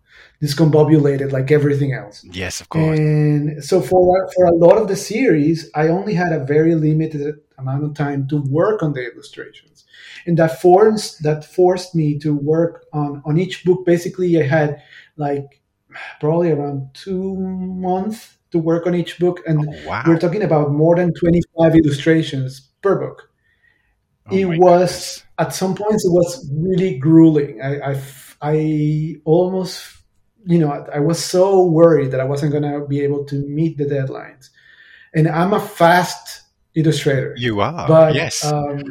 discombobulated 0.41 1.31
like 1.31 1.51
everything 1.51 1.93
else. 1.93 2.25
Yes, 2.31 2.61
of 2.61 2.69
course. 2.69 2.97
And 2.97 3.63
so 3.63 3.81
for 3.81 4.29
for 4.35 4.45
a 4.45 4.55
lot 4.55 4.77
of 4.81 4.87
the 4.87 4.95
series, 4.95 5.69
I 5.75 5.89
only 5.89 6.13
had 6.13 6.31
a 6.33 6.45
very 6.55 6.75
limited 6.75 7.35
amount 7.57 7.83
of 7.83 7.93
time 7.93 8.27
to 8.29 8.37
work 8.59 8.81
on 8.81 8.93
the 8.93 9.03
illustrations, 9.11 9.85
and 10.25 10.37
that 10.39 10.61
forced 10.61 11.21
that 11.23 11.45
forced 11.45 11.93
me 11.93 12.17
to 12.19 12.29
work 12.33 12.85
on 12.93 13.21
on 13.25 13.37
each 13.37 13.63
book. 13.65 13.85
Basically, 13.85 14.29
I 14.41 14.45
had 14.57 14.81
like 15.17 15.61
probably 16.19 16.51
around 16.51 16.89
two 16.93 17.35
months 17.37 18.37
to 18.51 18.59
work 18.59 18.87
on 18.87 18.95
each 18.95 19.19
book, 19.19 19.41
and 19.45 19.67
oh, 19.67 19.87
wow. 19.87 20.03
we're 20.07 20.19
talking 20.19 20.43
about 20.43 20.71
more 20.71 20.95
than 20.95 21.13
twenty 21.13 21.41
five 21.57 21.75
illustrations 21.75 22.69
per 22.81 22.99
book. 22.99 23.29
Oh, 24.29 24.35
it 24.35 24.45
was 24.45 24.57
goodness. 24.59 25.23
at 25.37 25.53
some 25.53 25.75
points 25.75 26.05
it 26.05 26.11
was 26.11 26.49
really 26.53 26.97
grueling. 26.97 27.61
I, 27.61 27.91
I, 27.91 28.01
I 28.41 29.15
almost, 29.23 29.85
you 30.45 30.59
know, 30.59 30.69
I 30.93 30.99
was 30.99 31.23
so 31.23 31.65
worried 31.65 32.11
that 32.11 32.19
I 32.19 32.25
wasn't 32.25 32.51
going 32.51 32.63
to 32.63 32.85
be 32.85 33.01
able 33.01 33.25
to 33.25 33.35
meet 33.47 33.77
the 33.77 33.85
deadlines. 33.85 34.49
And 35.15 35.27
I'm 35.27 35.53
a 35.53 35.59
fast 35.59 36.41
illustrator. 36.75 37.33
You 37.37 37.61
are, 37.61 37.87
but, 37.87 38.15
yes. 38.15 38.43
Um, 38.43 38.83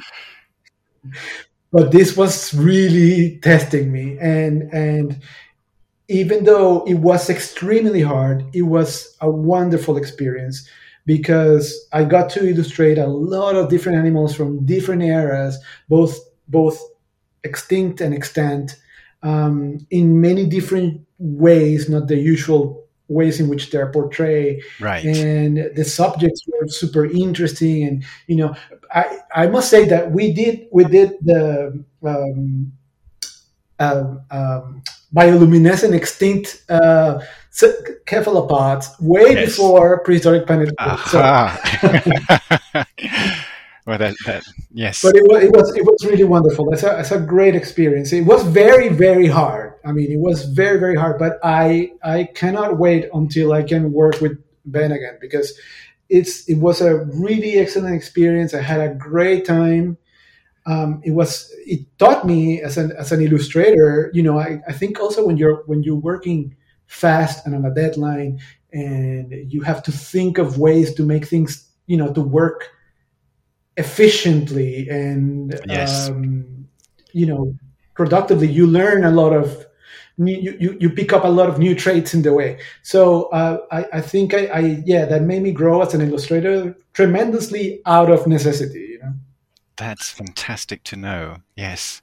but 1.70 1.92
this 1.92 2.16
was 2.16 2.54
really 2.54 3.38
testing 3.40 3.92
me, 3.92 4.16
and 4.18 4.72
and 4.72 5.20
even 6.08 6.44
though 6.44 6.84
it 6.84 6.94
was 6.94 7.28
extremely 7.28 8.02
hard, 8.02 8.44
it 8.52 8.62
was 8.62 9.16
a 9.20 9.30
wonderful 9.30 9.96
experience 9.96 10.68
because 11.04 11.86
I 11.92 12.04
got 12.04 12.30
to 12.30 12.48
illustrate 12.48 12.98
a 12.98 13.06
lot 13.06 13.56
of 13.56 13.70
different 13.70 13.98
animals 13.98 14.34
from 14.34 14.64
different 14.66 15.02
eras, 15.02 15.58
both 15.88 16.18
both 16.48 16.80
extinct 17.44 18.00
and 18.00 18.14
extant, 18.14 18.76
um, 19.22 19.86
in 19.90 20.20
many 20.20 20.46
different 20.46 21.00
ways, 21.18 21.88
not 21.88 22.08
the 22.08 22.16
usual 22.16 22.84
ways 23.08 23.38
in 23.40 23.48
which 23.48 23.70
they're 23.70 23.90
portrayed. 23.90 24.62
Right. 24.80 25.04
And 25.04 25.70
the 25.74 25.84
subjects 25.84 26.42
were 26.48 26.68
super 26.68 27.04
interesting 27.06 27.84
and 27.84 28.04
you 28.26 28.36
know 28.36 28.54
i 28.92 29.18
i 29.34 29.46
must 29.46 29.70
say 29.70 29.84
that 29.86 30.10
we 30.10 30.32
did 30.32 30.66
we 30.72 30.84
did 30.84 31.12
the 31.22 31.84
um, 32.04 32.72
um, 33.78 34.20
um, 34.30 34.82
bioluminescent 35.14 35.94
extinct 35.94 36.64
uh, 36.68 37.20
cephalopods 37.50 38.90
way 39.00 39.32
yes. 39.32 39.46
before 39.46 40.00
prehistoric 40.00 40.46
planet. 40.46 40.74
Uh-huh. 40.78 41.56
well, 43.86 43.98
that, 43.98 44.14
that, 44.26 44.44
yes. 44.72 45.02
But 45.02 45.16
it 45.16 45.22
was, 45.24 45.42
it 45.42 45.52
was 45.52 45.76
it 45.76 45.84
was 45.84 46.04
really 46.04 46.24
wonderful. 46.24 46.72
It's 46.72 46.82
a, 46.82 47.00
it's 47.00 47.12
a 47.12 47.20
great 47.20 47.54
experience. 47.54 48.12
It 48.12 48.26
was 48.26 48.42
very 48.44 48.88
very 48.88 49.26
hard. 49.26 49.74
I 49.84 49.92
mean, 49.92 50.10
it 50.10 50.18
was 50.18 50.44
very 50.44 50.78
very 50.78 50.96
hard. 50.96 51.18
But 51.18 51.38
I 51.42 51.92
I 52.02 52.24
cannot 52.34 52.78
wait 52.78 53.08
until 53.14 53.52
I 53.52 53.62
can 53.62 53.92
work 53.92 54.20
with 54.20 54.38
Ben 54.66 54.92
again 54.92 55.18
because 55.20 55.58
it's 56.08 56.48
it 56.48 56.56
was 56.58 56.80
a 56.80 57.04
really 57.04 57.58
excellent 57.58 57.94
experience. 57.94 58.54
I 58.54 58.60
had 58.60 58.80
a 58.80 58.94
great 58.94 59.46
time. 59.46 59.96
Um, 60.66 61.00
it 61.04 61.12
was 61.12 61.52
it 61.64 61.86
taught 61.98 62.26
me 62.26 62.60
as 62.60 62.76
an 62.76 62.92
as 62.98 63.12
an 63.12 63.22
illustrator. 63.22 64.10
You 64.12 64.22
know, 64.22 64.38
I, 64.38 64.60
I 64.68 64.72
think 64.72 65.00
also 65.00 65.26
when 65.26 65.36
you're 65.36 65.62
when 65.66 65.82
you're 65.82 65.94
working 65.94 66.56
fast 66.86 67.46
and 67.46 67.54
on 67.54 67.64
a 67.64 67.72
deadline, 67.72 68.40
and 68.72 69.52
you 69.52 69.62
have 69.62 69.82
to 69.84 69.92
think 69.92 70.38
of 70.38 70.58
ways 70.58 70.94
to 70.94 71.02
make 71.02 71.26
things 71.26 71.70
you 71.86 71.96
know 71.96 72.12
to 72.12 72.20
work 72.20 72.70
efficiently 73.76 74.88
and 74.88 75.58
yes. 75.66 76.08
um, 76.08 76.66
you 77.12 77.26
know 77.26 77.54
productively 77.94 78.46
you 78.46 78.66
learn 78.66 79.04
a 79.04 79.10
lot 79.10 79.32
of 79.32 79.66
you, 80.18 80.56
you, 80.58 80.76
you 80.80 80.88
pick 80.88 81.12
up 81.12 81.24
a 81.24 81.28
lot 81.28 81.46
of 81.46 81.58
new 81.58 81.74
traits 81.74 82.14
in 82.14 82.22
the 82.22 82.32
way 82.32 82.58
so 82.82 83.24
uh, 83.26 83.58
I, 83.70 83.86
I 83.94 84.00
think 84.00 84.34
I, 84.34 84.46
I 84.46 84.82
yeah 84.86 85.04
that 85.04 85.22
made 85.22 85.42
me 85.42 85.52
grow 85.52 85.82
as 85.82 85.94
an 85.94 86.00
illustrator 86.00 86.74
tremendously 86.94 87.80
out 87.86 88.10
of 88.10 88.26
necessity 88.26 88.95
that's 89.76 90.10
fantastic 90.10 90.82
to 90.84 90.96
know 90.96 91.36
yes 91.56 92.00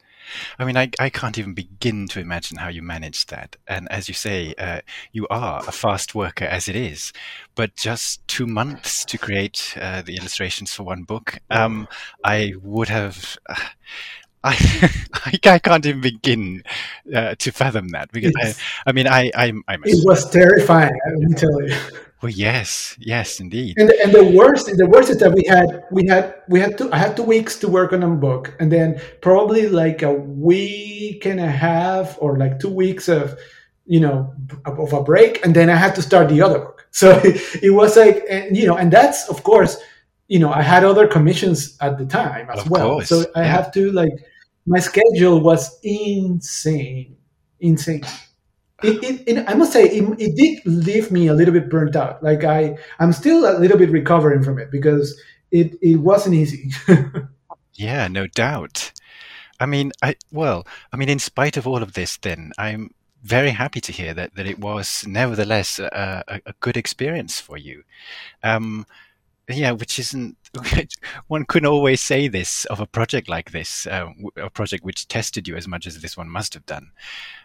I 0.60 0.66
mean, 0.66 0.78
I, 0.78 0.90
I 1.00 1.10
can't 1.10 1.38
even 1.38 1.54
begin 1.54 2.08
to 2.10 2.20
imagine 2.20 2.58
how 2.58 2.70
you 2.70 2.82
manage 2.82 3.28
that. 3.28 3.56
And 3.68 3.92
as 3.92 4.08
you 4.08 4.14
say, 4.14 4.54
uh, 4.58 4.82
you 5.12 5.28
are 5.30 5.64
a 5.68 5.72
fast 5.72 6.16
worker 6.16 6.46
as 6.46 6.68
it 6.68 6.76
is, 6.76 7.14
but 7.56 7.76
just 7.76 8.26
two 8.28 8.48
months 8.48 9.06
to 9.06 9.18
create 9.18 9.76
uh, 9.80 10.02
the 10.02 10.16
illustrations 10.16 10.74
for 10.74 10.84
one 10.84 11.04
book. 11.04 11.40
Um, 11.50 11.88
I 12.24 12.54
would 12.62 12.90
have. 12.90 13.38
Uh, 13.48 13.56
I, 14.46 15.40
I 15.46 15.58
can't 15.60 15.86
even 15.86 16.02
begin 16.02 16.64
uh, 17.16 17.36
to 17.36 17.52
fathom 17.54 17.88
that 17.90 18.12
because 18.12 18.34
I, 18.38 18.54
I 18.88 18.92
mean 18.92 19.08
I 19.08 19.32
I'm, 19.36 19.64
I'm 19.70 19.82
it 19.86 20.06
was 20.06 20.30
terrifying. 20.30 20.92
Let 21.06 21.30
me 21.30 21.34
tell 21.34 21.62
you. 21.62 21.74
Well, 22.24 22.32
yes, 22.32 22.96
yes, 23.00 23.42
indeed. 23.42 23.78
And, 23.78 23.90
and 23.90 24.14
the 24.14 24.24
worst, 24.24 24.68
the 24.78 24.88
worst 24.88 25.10
is 25.10 25.18
that 25.18 25.34
we 25.34 25.44
had, 25.46 25.84
we 25.92 26.08
had, 26.08 26.36
we 26.48 26.58
had 26.58 26.78
two. 26.78 26.90
I 26.94 26.98
had 26.98 27.18
two 27.18 27.24
weeks 27.24 27.60
to 27.60 27.68
work 27.68 27.92
on 27.92 28.02
a 28.02 28.08
book, 28.08 28.56
and 28.62 28.72
then 28.72 29.02
probably 29.20 29.68
like 29.68 30.04
a 30.04 30.14
week 30.14 31.26
and 31.26 31.42
a 31.42 31.52
half, 31.52 32.18
or 32.22 32.38
like 32.38 32.62
two 32.62 32.70
weeks 32.70 33.10
of, 33.10 33.38
you 33.86 34.00
know, 34.00 34.34
of 34.66 34.94
a 34.94 35.04
break, 35.04 35.46
and 35.46 35.54
then 35.54 35.70
I 35.70 35.76
had 35.76 35.96
to 35.96 36.02
start 36.02 36.30
the 36.30 36.42
other 36.42 36.60
book. 36.60 36.88
So 36.92 37.20
it, 37.26 37.74
was 37.74 37.98
like, 37.98 38.24
and, 38.30 38.56
you 38.56 38.68
know, 38.68 38.78
and 38.78 38.90
that's 38.90 39.28
of 39.28 39.44
course, 39.44 39.78
you 40.30 40.40
know, 40.40 40.54
I 40.54 40.62
had 40.62 40.86
other 40.86 41.08
commissions 41.08 41.78
at 41.82 41.98
the 41.98 42.06
time 42.06 42.50
as 42.50 42.62
of 42.62 42.70
well. 42.70 42.90
Course. 42.92 43.10
So 43.10 43.26
I 43.36 43.42
yeah. 43.42 43.48
have 43.48 43.74
to 43.74 43.92
like, 43.92 44.14
my 44.66 44.80
schedule 44.80 45.42
was 45.42 45.78
insane, 45.84 47.18
insane 47.60 48.04
it, 48.84 49.24
it, 49.28 49.46
I 49.48 49.54
must 49.54 49.74
say 49.74 49.86
it, 49.86 50.04
it 50.20 50.36
did 50.36 50.66
leave 50.66 51.12
me 51.12 51.28
a 51.28 51.34
little 51.34 51.54
bit 51.54 51.70
burnt 51.70 51.96
out. 51.96 52.22
Like 52.24 52.44
I, 52.44 52.78
I'm 53.00 53.14
still 53.14 53.46
a 53.46 53.58
little 53.60 53.78
bit 53.78 53.90
recovering 53.90 54.44
from 54.44 54.60
it 54.60 54.72
because 54.72 55.20
it, 55.52 55.78
it 55.82 55.98
wasn't 55.98 56.36
easy. 56.36 56.72
yeah, 57.74 58.08
no 58.08 58.28
doubt. 58.28 58.92
I 59.60 59.66
mean, 59.66 59.92
I 60.02 60.16
well, 60.32 60.68
I 60.92 60.98
mean, 60.98 61.10
in 61.10 61.20
spite 61.20 61.58
of 61.58 61.68
all 61.68 61.82
of 61.82 61.94
this, 61.94 62.18
then 62.18 62.52
I'm 62.58 62.94
very 63.24 63.52
happy 63.52 63.80
to 63.82 63.92
hear 63.92 64.14
that 64.14 64.36
that 64.36 64.46
it 64.46 64.60
was 64.60 65.06
nevertheless 65.08 65.80
a, 65.80 66.24
a, 66.28 66.42
a 66.48 66.54
good 66.60 66.76
experience 66.76 67.40
for 67.40 67.58
you. 67.58 67.84
Um, 68.44 68.86
yeah, 69.50 69.72
which 69.72 70.00
isn't 70.00 70.38
one 71.28 71.46
couldn't 71.46 71.70
always 71.70 72.02
say 72.02 72.28
this 72.28 72.66
of 72.66 72.80
a 72.80 72.86
project 72.86 73.28
like 73.28 73.52
this, 73.52 73.88
uh, 73.88 74.10
a 74.38 74.50
project 74.50 74.84
which 74.84 75.08
tested 75.08 75.48
you 75.48 75.56
as 75.56 75.68
much 75.68 75.86
as 75.86 76.00
this 76.00 76.16
one 76.16 76.30
must 76.30 76.54
have 76.54 76.66
done. 76.66 76.91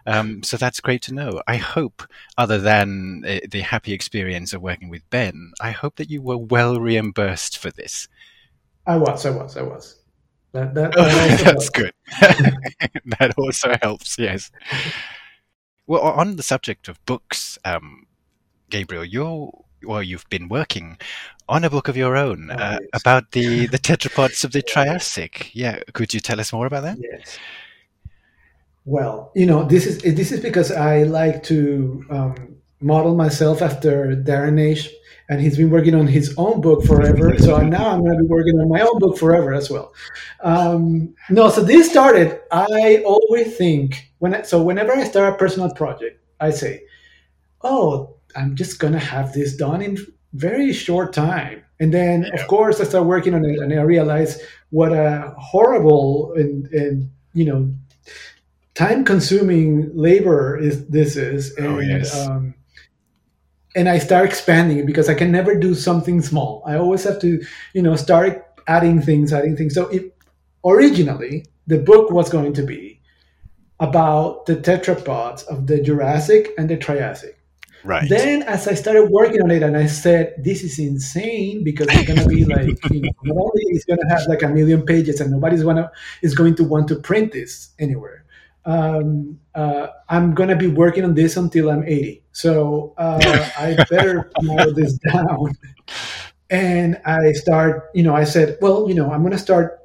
Um, 0.06 0.42
so 0.42 0.56
that's 0.56 0.80
great 0.80 1.02
to 1.02 1.14
know. 1.14 1.42
I 1.46 1.56
hope, 1.56 2.02
other 2.36 2.58
than 2.58 3.24
uh, 3.26 3.40
the 3.50 3.62
happy 3.62 3.92
experience 3.92 4.52
of 4.52 4.62
working 4.62 4.88
with 4.88 5.08
Ben, 5.10 5.52
I 5.60 5.70
hope 5.70 5.96
that 5.96 6.10
you 6.10 6.22
were 6.22 6.38
well 6.38 6.78
reimbursed 6.78 7.58
for 7.58 7.70
this. 7.70 8.08
I 8.86 8.96
was, 8.96 9.26
I 9.26 9.30
was, 9.30 9.56
I 9.56 9.62
was. 9.62 9.96
That, 10.52 10.74
that, 10.74 10.92
that 10.94 11.40
that's 11.44 11.70
good. 11.70 11.92
that 13.18 13.34
also 13.36 13.74
helps. 13.82 14.18
Yes. 14.18 14.50
Well, 15.86 16.02
on 16.02 16.36
the 16.36 16.42
subject 16.42 16.88
of 16.88 17.04
books, 17.06 17.58
um, 17.64 18.06
Gabriel, 18.70 19.04
you're 19.04 19.50
well, 19.84 20.02
you've 20.02 20.28
been 20.28 20.48
working 20.48 20.98
on 21.48 21.64
a 21.64 21.70
book 21.70 21.88
of 21.88 21.96
your 21.96 22.16
own 22.16 22.50
uh, 22.50 22.78
about 22.92 23.32
the, 23.32 23.66
the 23.66 23.78
tetrapods 23.78 24.44
of 24.44 24.52
the 24.52 24.62
Triassic. 24.62 25.54
Yeah, 25.54 25.80
could 25.92 26.12
you 26.12 26.20
tell 26.20 26.40
us 26.40 26.52
more 26.52 26.66
about 26.66 26.82
that? 26.82 26.98
Yes. 27.00 27.38
Well, 28.84 29.32
you 29.34 29.44
know, 29.44 29.64
this 29.64 29.84
is 29.86 29.98
this 29.98 30.32
is 30.32 30.40
because 30.40 30.72
I 30.72 31.02
like 31.02 31.42
to 31.44 32.04
um, 32.08 32.56
model 32.80 33.14
myself 33.14 33.60
after 33.60 34.16
Darren 34.16 34.54
Naish, 34.54 34.88
and 35.28 35.42
he's 35.42 35.58
been 35.58 35.68
working 35.68 35.94
on 35.94 36.06
his 36.06 36.34
own 36.38 36.62
book 36.62 36.84
forever. 36.84 37.36
so 37.38 37.58
now 37.58 37.90
I'm 37.90 38.00
going 38.00 38.16
to 38.16 38.24
be 38.24 38.28
working 38.28 38.58
on 38.58 38.68
my 38.70 38.80
own 38.80 38.98
book 38.98 39.18
forever 39.18 39.52
as 39.52 39.68
well. 39.68 39.92
Um, 40.40 41.14
no, 41.28 41.50
so 41.50 41.62
this 41.62 41.90
started. 41.90 42.40
I 42.50 43.02
always 43.04 43.56
think 43.58 44.10
when 44.20 44.34
I, 44.34 44.42
so 44.42 44.62
whenever 44.62 44.92
I 44.92 45.04
start 45.04 45.34
a 45.34 45.36
personal 45.36 45.70
project, 45.74 46.24
I 46.40 46.48
say, 46.50 46.84
"Oh, 47.60 48.17
I'm 48.36 48.56
just 48.56 48.78
going 48.78 48.92
to 48.92 48.98
have 48.98 49.32
this 49.32 49.56
done 49.56 49.82
in 49.82 49.98
very 50.32 50.72
short 50.72 51.12
time. 51.12 51.62
And 51.80 51.94
then, 51.94 52.22
yeah. 52.22 52.40
of 52.40 52.48
course, 52.48 52.80
I 52.80 52.84
start 52.84 53.06
working 53.06 53.34
on 53.34 53.44
it, 53.44 53.58
and 53.58 53.72
I 53.72 53.82
realize 53.82 54.40
what 54.70 54.92
a 54.92 55.34
horrible 55.38 56.34
and, 56.34 56.66
and 56.72 57.10
you 57.32 57.44
know 57.44 57.72
time-consuming 58.74 59.90
labor 59.96 60.56
is 60.56 60.86
this 60.88 61.16
is. 61.16 61.56
And, 61.56 61.66
oh 61.66 61.78
yes. 61.78 62.26
Um, 62.26 62.54
and 63.74 63.88
I 63.88 63.98
start 63.98 64.26
expanding 64.26 64.78
it 64.78 64.86
because 64.86 65.08
I 65.08 65.14
can 65.14 65.30
never 65.30 65.54
do 65.54 65.74
something 65.74 66.20
small. 66.20 66.62
I 66.66 66.76
always 66.76 67.04
have 67.04 67.20
to, 67.20 67.40
you 67.74 67.82
know, 67.82 67.96
start 67.96 68.44
adding 68.66 69.00
things, 69.00 69.32
adding 69.32 69.56
things. 69.56 69.74
So 69.74 69.88
it, 69.88 70.14
originally, 70.64 71.46
the 71.66 71.78
book 71.78 72.10
was 72.10 72.28
going 72.28 72.54
to 72.54 72.62
be 72.62 73.00
about 73.78 74.46
the 74.46 74.56
tetrapods 74.56 75.46
of 75.46 75.66
the 75.66 75.80
Jurassic 75.80 76.50
and 76.58 76.68
the 76.68 76.76
Triassic. 76.76 77.37
Right. 77.84 78.08
Then, 78.08 78.42
as 78.42 78.66
I 78.66 78.74
started 78.74 79.10
working 79.10 79.42
on 79.42 79.50
it, 79.50 79.62
and 79.62 79.76
I 79.76 79.86
said, 79.86 80.34
"This 80.38 80.62
is 80.62 80.78
insane 80.78 81.62
because 81.62 81.86
it's 81.90 82.08
gonna 82.08 82.26
be 82.26 82.44
like, 82.56 82.78
you 82.90 83.02
know, 83.02 83.10
not 83.22 83.36
only 83.36 83.62
it's 83.68 83.84
gonna 83.84 84.08
have 84.08 84.22
like 84.26 84.42
a 84.42 84.48
million 84.48 84.82
pages, 84.82 85.20
and 85.20 85.30
nobody's 85.30 85.62
gonna 85.62 85.90
is 86.22 86.34
going 86.34 86.56
to 86.56 86.64
want 86.64 86.88
to 86.88 86.96
print 86.96 87.32
this 87.32 87.70
anywhere. 87.78 88.24
Um, 88.64 89.38
uh, 89.54 89.88
I'm 90.08 90.34
gonna 90.34 90.56
be 90.56 90.66
working 90.66 91.04
on 91.04 91.14
this 91.14 91.36
until 91.36 91.70
I'm 91.70 91.84
80, 91.84 92.24
so 92.32 92.94
uh, 92.98 93.20
I 93.56 93.76
better 93.88 94.30
narrow 94.42 94.72
this 94.72 94.98
down." 95.12 95.56
And 96.50 97.00
I 97.04 97.32
start, 97.32 97.90
you 97.94 98.02
know, 98.02 98.14
I 98.14 98.24
said, 98.24 98.58
"Well, 98.60 98.88
you 98.88 98.94
know, 98.94 99.12
I'm 99.12 99.22
gonna 99.22 99.38
start. 99.38 99.80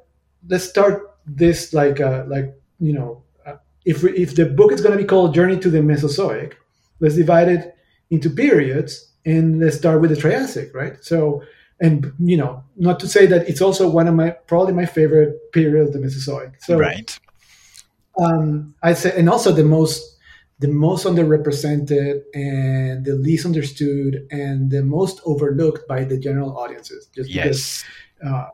Let's 0.48 0.64
start 0.64 1.14
this 1.26 1.72
like, 1.72 2.00
uh, 2.00 2.24
like, 2.26 2.54
you 2.80 2.92
know." 2.92 3.22
Uh, 3.46 3.56
if, 3.84 4.02
if 4.02 4.34
the 4.34 4.46
book 4.46 4.72
is 4.72 4.80
going 4.80 4.96
to 4.96 5.02
be 5.02 5.06
called 5.06 5.34
Journey 5.34 5.58
to 5.60 5.68
the 5.68 5.82
Mesozoic, 5.82 6.56
let's 7.00 7.16
divide 7.16 7.48
it 7.48 7.74
into 8.10 8.30
periods 8.30 9.12
and 9.24 9.60
let's 9.60 9.76
start 9.76 10.00
with 10.00 10.10
the 10.10 10.16
Triassic, 10.16 10.74
right? 10.74 11.02
So, 11.02 11.42
and 11.80 12.12
you 12.18 12.36
know, 12.36 12.62
not 12.76 13.00
to 13.00 13.08
say 13.08 13.26
that 13.26 13.48
it's 13.48 13.60
also 13.60 13.88
one 13.88 14.06
of 14.06 14.14
my 14.14 14.30
probably 14.30 14.74
my 14.74 14.86
favorite 14.86 15.52
period 15.52 15.86
of 15.86 15.92
the 15.92 15.98
Mesozoic. 15.98 16.62
So, 16.62 16.78
right. 16.78 17.18
Um, 18.20 18.74
I 18.82 18.94
say, 18.94 19.12
and 19.16 19.28
also 19.28 19.52
the 19.52 19.64
most 19.64 20.14
the 20.60 20.68
most 20.68 21.04
underrepresented 21.04 22.22
and 22.32 23.04
the 23.04 23.14
least 23.14 23.44
understood 23.44 24.26
and 24.30 24.70
the 24.70 24.82
most 24.82 25.20
overlooked 25.24 25.88
by 25.88 26.04
the 26.04 26.16
general 26.16 26.56
audiences. 26.56 27.08
Just 27.14 27.28
yes. 27.28 27.44
because, 27.44 27.84
uh, 28.24 28.48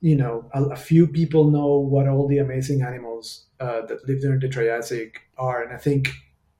you 0.00 0.14
know, 0.14 0.48
a, 0.52 0.62
a, 0.64 0.76
few 0.76 1.06
people 1.06 1.50
know 1.50 1.78
what 1.78 2.06
all 2.06 2.28
the 2.28 2.38
amazing 2.38 2.82
animals 2.82 3.46
uh, 3.60 3.80
that 3.86 4.06
live 4.06 4.20
during 4.20 4.40
the 4.40 4.48
Triassic 4.48 5.22
are, 5.38 5.62
and 5.62 5.72
I 5.72 5.78
think 5.78 6.10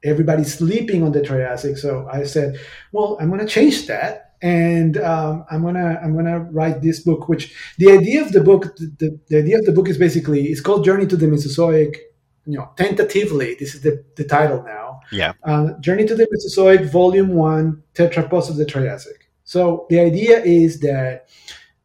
everybody's 0.05 0.55
sleeping 0.55 1.03
on 1.03 1.13
the 1.13 1.23
Triassic. 1.23 1.77
So 1.77 2.09
I 2.11 2.25
said, 2.25 2.59
well, 2.93 3.17
I'm 3.21 3.29
going 3.29 3.41
to 3.41 3.47
change 3.47 3.87
that. 3.87 4.25
And 4.41 4.97
um, 4.99 5.45
I'm 5.51 5.63
gonna 5.65 5.99
I'm 6.01 6.15
gonna 6.15 6.39
write 6.39 6.81
this 6.81 7.01
book. 7.01 7.29
Which 7.29 7.53
the 7.79 7.91
idea 7.91 8.23
of 8.23 8.31
the 8.31 8.41
book 8.41 8.77
the, 8.77 9.19
the 9.27 9.39
idea 9.39 9.59
of 9.59 9.65
the 9.65 9.73
book 9.73 9.89
is 9.89 9.99
basically 9.99 10.45
it's 10.45 10.61
called 10.61 10.85
Journey 10.85 11.07
to 11.09 11.17
the 11.17 11.27
Mesozoic. 11.27 11.99
You 12.47 12.59
know, 12.59 12.71
tentatively, 12.77 13.57
this 13.59 13.75
is 13.75 13.81
the, 13.81 14.05
the 14.15 14.23
title 14.23 14.63
now. 14.63 15.01
Yeah. 15.11 15.33
Uh, 15.43 15.73
Journey 15.81 16.07
to 16.07 16.15
the 16.15 16.29
Mesozoic, 16.31 16.83
Volume 16.93 17.31
One, 17.31 17.83
Tetrapods 17.95 18.49
of 18.49 18.57
the 18.57 18.65
Triassic. 18.65 19.29
So 19.43 19.87
the 19.91 19.99
idea 19.99 20.41
is 20.45 20.79
that 20.81 21.29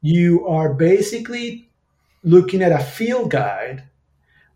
you 0.02 0.46
are 0.48 0.76
basically 0.76 1.72
looking 2.24 2.62
at 2.62 2.72
a 2.72 2.84
field 2.84 3.32
guide 3.32 3.84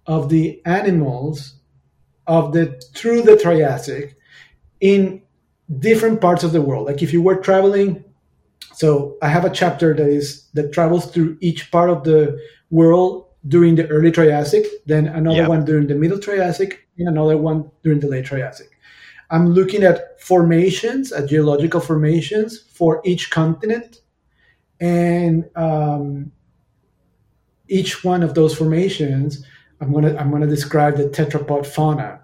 of 0.06 0.30
the 0.30 0.62
animals 0.66 1.57
of 2.28 2.54
the 2.54 2.80
through 2.94 3.24
the 3.24 3.38
Triassic 3.38 4.16
in 4.80 5.22
different 5.80 6.22
parts 6.22 6.44
of 6.44 6.52
the 6.52 6.62
world. 6.62 6.86
Like 6.86 7.02
if 7.02 7.12
you 7.14 7.22
were 7.22 7.38
traveling, 7.38 8.04
so 8.74 9.18
I 9.22 9.30
have 9.30 9.46
a 9.46 9.50
chapter 9.50 9.94
that 9.94 10.08
is 10.08 10.48
that 10.54 10.74
travels 10.74 11.12
through 11.12 11.38
each 11.42 11.72
part 11.72 11.90
of 11.90 12.04
the 12.04 12.40
world 12.70 13.26
during 13.48 13.76
the 13.76 13.88
early 13.88 14.12
Triassic, 14.12 14.66
then 14.86 15.08
another 15.08 15.38
yep. 15.38 15.50
one 15.50 15.66
during 15.66 15.88
the 15.88 15.96
middle 15.96 16.20
Triassic, 16.20 16.88
and 16.98 17.08
another 17.08 17.38
one 17.38 17.70
during 17.84 18.00
the 18.00 18.08
late 18.08 18.26
Triassic. 18.26 18.70
I'm 19.30 19.50
looking 19.50 19.84
at 19.84 20.22
formations, 20.22 21.12
at 21.12 21.28
geological 21.28 21.82
formations 21.82 22.60
for 22.60 23.02
each 23.04 23.30
continent, 23.30 24.02
and 24.80 25.50
um, 25.56 26.32
each 27.68 28.04
one 28.04 28.24
of 28.24 28.36
those 28.36 28.56
formations, 28.56 29.46
I'm 29.82 29.94
gonna 29.94 30.16
I'm 30.16 30.32
gonna 30.32 30.48
describe 30.48 30.98
the 30.98 31.06
tetrapod 31.06 31.66
fauna 31.66 32.22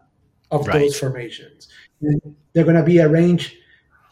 of 0.52 0.68
right. 0.68 0.80
those 0.80 1.00
formations. 1.00 1.68
And 2.02 2.36
they're 2.54 2.66
gonna 2.66 2.84
be 2.84 3.00
arranged 3.02 3.56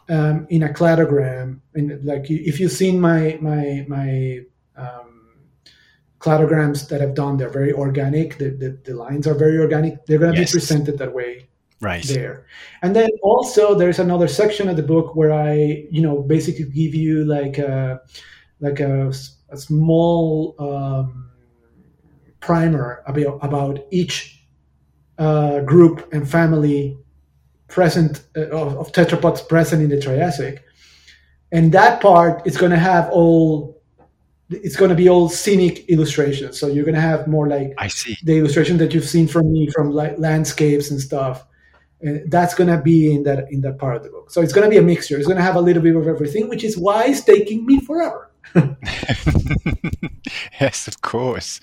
um, 0.08 0.46
in 0.50 0.62
a 0.62 0.68
cladogram. 0.68 1.60
And 1.74 2.04
like 2.04 2.30
if 2.30 2.60
you've 2.60 2.72
seen 2.72 3.00
my 3.00 3.38
my 3.40 3.84
my 3.88 4.40
um, 4.76 5.38
cladograms 6.18 6.88
that 6.88 7.02
I've 7.02 7.14
done, 7.14 7.36
they're 7.36 7.50
very 7.50 7.72
organic. 7.72 8.38
The, 8.38 8.50
the, 8.50 8.78
the 8.84 8.94
lines 8.94 9.26
are 9.26 9.34
very 9.34 9.58
organic. 9.58 10.06
They're 10.06 10.18
going 10.18 10.34
to 10.34 10.40
yes. 10.40 10.52
be 10.52 10.58
presented 10.58 10.98
that 10.98 11.12
way 11.12 11.48
right 11.80 12.04
there 12.04 12.46
and 12.82 12.94
then 12.94 13.10
also 13.24 13.74
there's 13.74 13.98
another 13.98 14.28
section 14.28 14.68
of 14.68 14.76
the 14.76 14.82
book 14.84 15.16
where 15.16 15.32
i 15.32 15.84
you 15.90 16.00
know 16.00 16.22
basically 16.22 16.64
give 16.66 16.94
you 16.94 17.24
like 17.24 17.58
a 17.58 18.00
like 18.60 18.78
a, 18.78 19.12
a 19.48 19.56
small 19.56 20.54
um, 20.60 21.31
primer 22.42 23.02
about, 23.06 23.38
about 23.40 23.78
each 23.90 24.44
uh, 25.18 25.60
group 25.60 26.12
and 26.12 26.28
family 26.28 26.98
present 27.68 28.24
uh, 28.36 28.48
of, 28.48 28.76
of 28.76 28.92
tetrapods 28.92 29.48
present 29.48 29.82
in 29.82 29.88
the 29.88 30.00
triassic. 30.00 30.62
And 31.52 31.72
that 31.72 32.02
part 32.02 32.46
is 32.46 32.56
going 32.56 32.72
to 32.72 32.78
have 32.78 33.08
all 33.10 33.80
it's 34.50 34.76
going 34.76 34.90
to 34.90 34.94
be 34.94 35.08
all 35.08 35.30
scenic 35.30 35.88
illustrations. 35.88 36.60
So 36.60 36.66
you're 36.66 36.84
going 36.84 36.94
to 36.94 37.00
have 37.00 37.26
more 37.26 37.48
like 37.48 37.72
i 37.78 37.88
see. 37.88 38.18
the 38.22 38.36
illustration 38.36 38.76
that 38.78 38.92
you've 38.92 39.08
seen 39.08 39.26
from 39.26 39.50
me 39.50 39.70
from 39.70 39.92
like 39.92 40.18
landscapes 40.18 40.90
and 40.90 41.00
stuff. 41.00 41.46
And 42.02 42.30
that's 42.30 42.54
going 42.54 42.68
to 42.68 42.82
be 42.82 43.14
in 43.14 43.22
that 43.22 43.50
in 43.50 43.60
that 43.62 43.78
part 43.78 43.96
of 43.96 44.02
the 44.02 44.10
book. 44.10 44.30
So 44.30 44.42
it's 44.42 44.52
going 44.52 44.64
to 44.64 44.70
be 44.70 44.76
a 44.76 44.82
mixture. 44.82 45.16
It's 45.16 45.26
going 45.26 45.38
to 45.38 45.42
have 45.42 45.56
a 45.56 45.60
little 45.60 45.82
bit 45.82 45.96
of 45.96 46.06
everything 46.06 46.48
which 46.48 46.64
is 46.64 46.76
why 46.76 47.06
it's 47.06 47.22
taking 47.24 47.64
me 47.64 47.80
forever 47.80 48.31
yes 50.60 50.88
of 50.88 51.00
course 51.00 51.60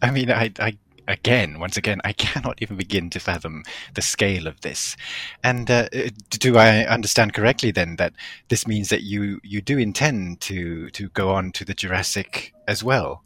i 0.00 0.10
mean 0.10 0.30
i 0.30 0.50
i 0.58 0.76
again, 1.08 1.58
once 1.58 1.76
again, 1.76 2.00
I 2.04 2.12
cannot 2.12 2.58
even 2.60 2.76
begin 2.76 3.10
to 3.10 3.20
fathom 3.20 3.62
the 3.94 4.02
scale 4.02 4.46
of 4.46 4.60
this. 4.60 4.96
And 5.42 5.70
uh, 5.70 5.88
do 6.30 6.56
I 6.56 6.84
understand 6.84 7.34
correctly 7.34 7.70
then 7.70 7.96
that 7.96 8.12
this 8.48 8.66
means 8.66 8.88
that 8.90 9.02
you 9.02 9.40
you 9.42 9.60
do 9.60 9.78
intend 9.78 10.40
to 10.42 10.90
to 10.90 11.08
go 11.10 11.30
on 11.30 11.52
to 11.52 11.64
the 11.64 11.74
Jurassic 11.74 12.52
as 12.68 12.82
well, 12.82 13.22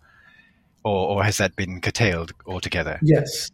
or 0.85 1.09
or 1.09 1.25
has 1.25 1.39
that 1.39 1.57
been 1.57 1.81
curtailed 1.81 2.33
altogether? 2.47 2.99
Yes, 3.03 3.51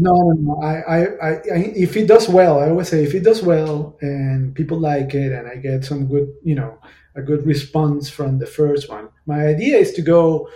no, 0.00 0.12
no, 0.14 0.32
no. 0.48 0.62
I, 0.62 0.74
I, 0.96 1.00
I, 1.28 1.30
if 1.86 1.96
it 1.96 2.06
does 2.06 2.28
well, 2.28 2.58
I 2.58 2.70
always 2.70 2.88
say 2.88 3.04
if 3.04 3.14
it 3.14 3.24
does 3.24 3.42
well 3.42 3.96
and 4.00 4.54
people 4.54 4.78
like 4.78 5.14
it, 5.14 5.32
and 5.32 5.46
I 5.46 5.56
get 5.56 5.84
some 5.84 6.06
good, 6.06 6.32
you 6.42 6.54
know, 6.54 6.78
a 7.14 7.22
good 7.22 7.46
response 7.46 8.08
from 8.08 8.38
the 8.38 8.46
first 8.46 8.88
one. 8.88 9.08
My 9.26 9.46
idea 9.46 9.76
is 9.76 9.92
to 9.94 10.02
go. 10.02 10.48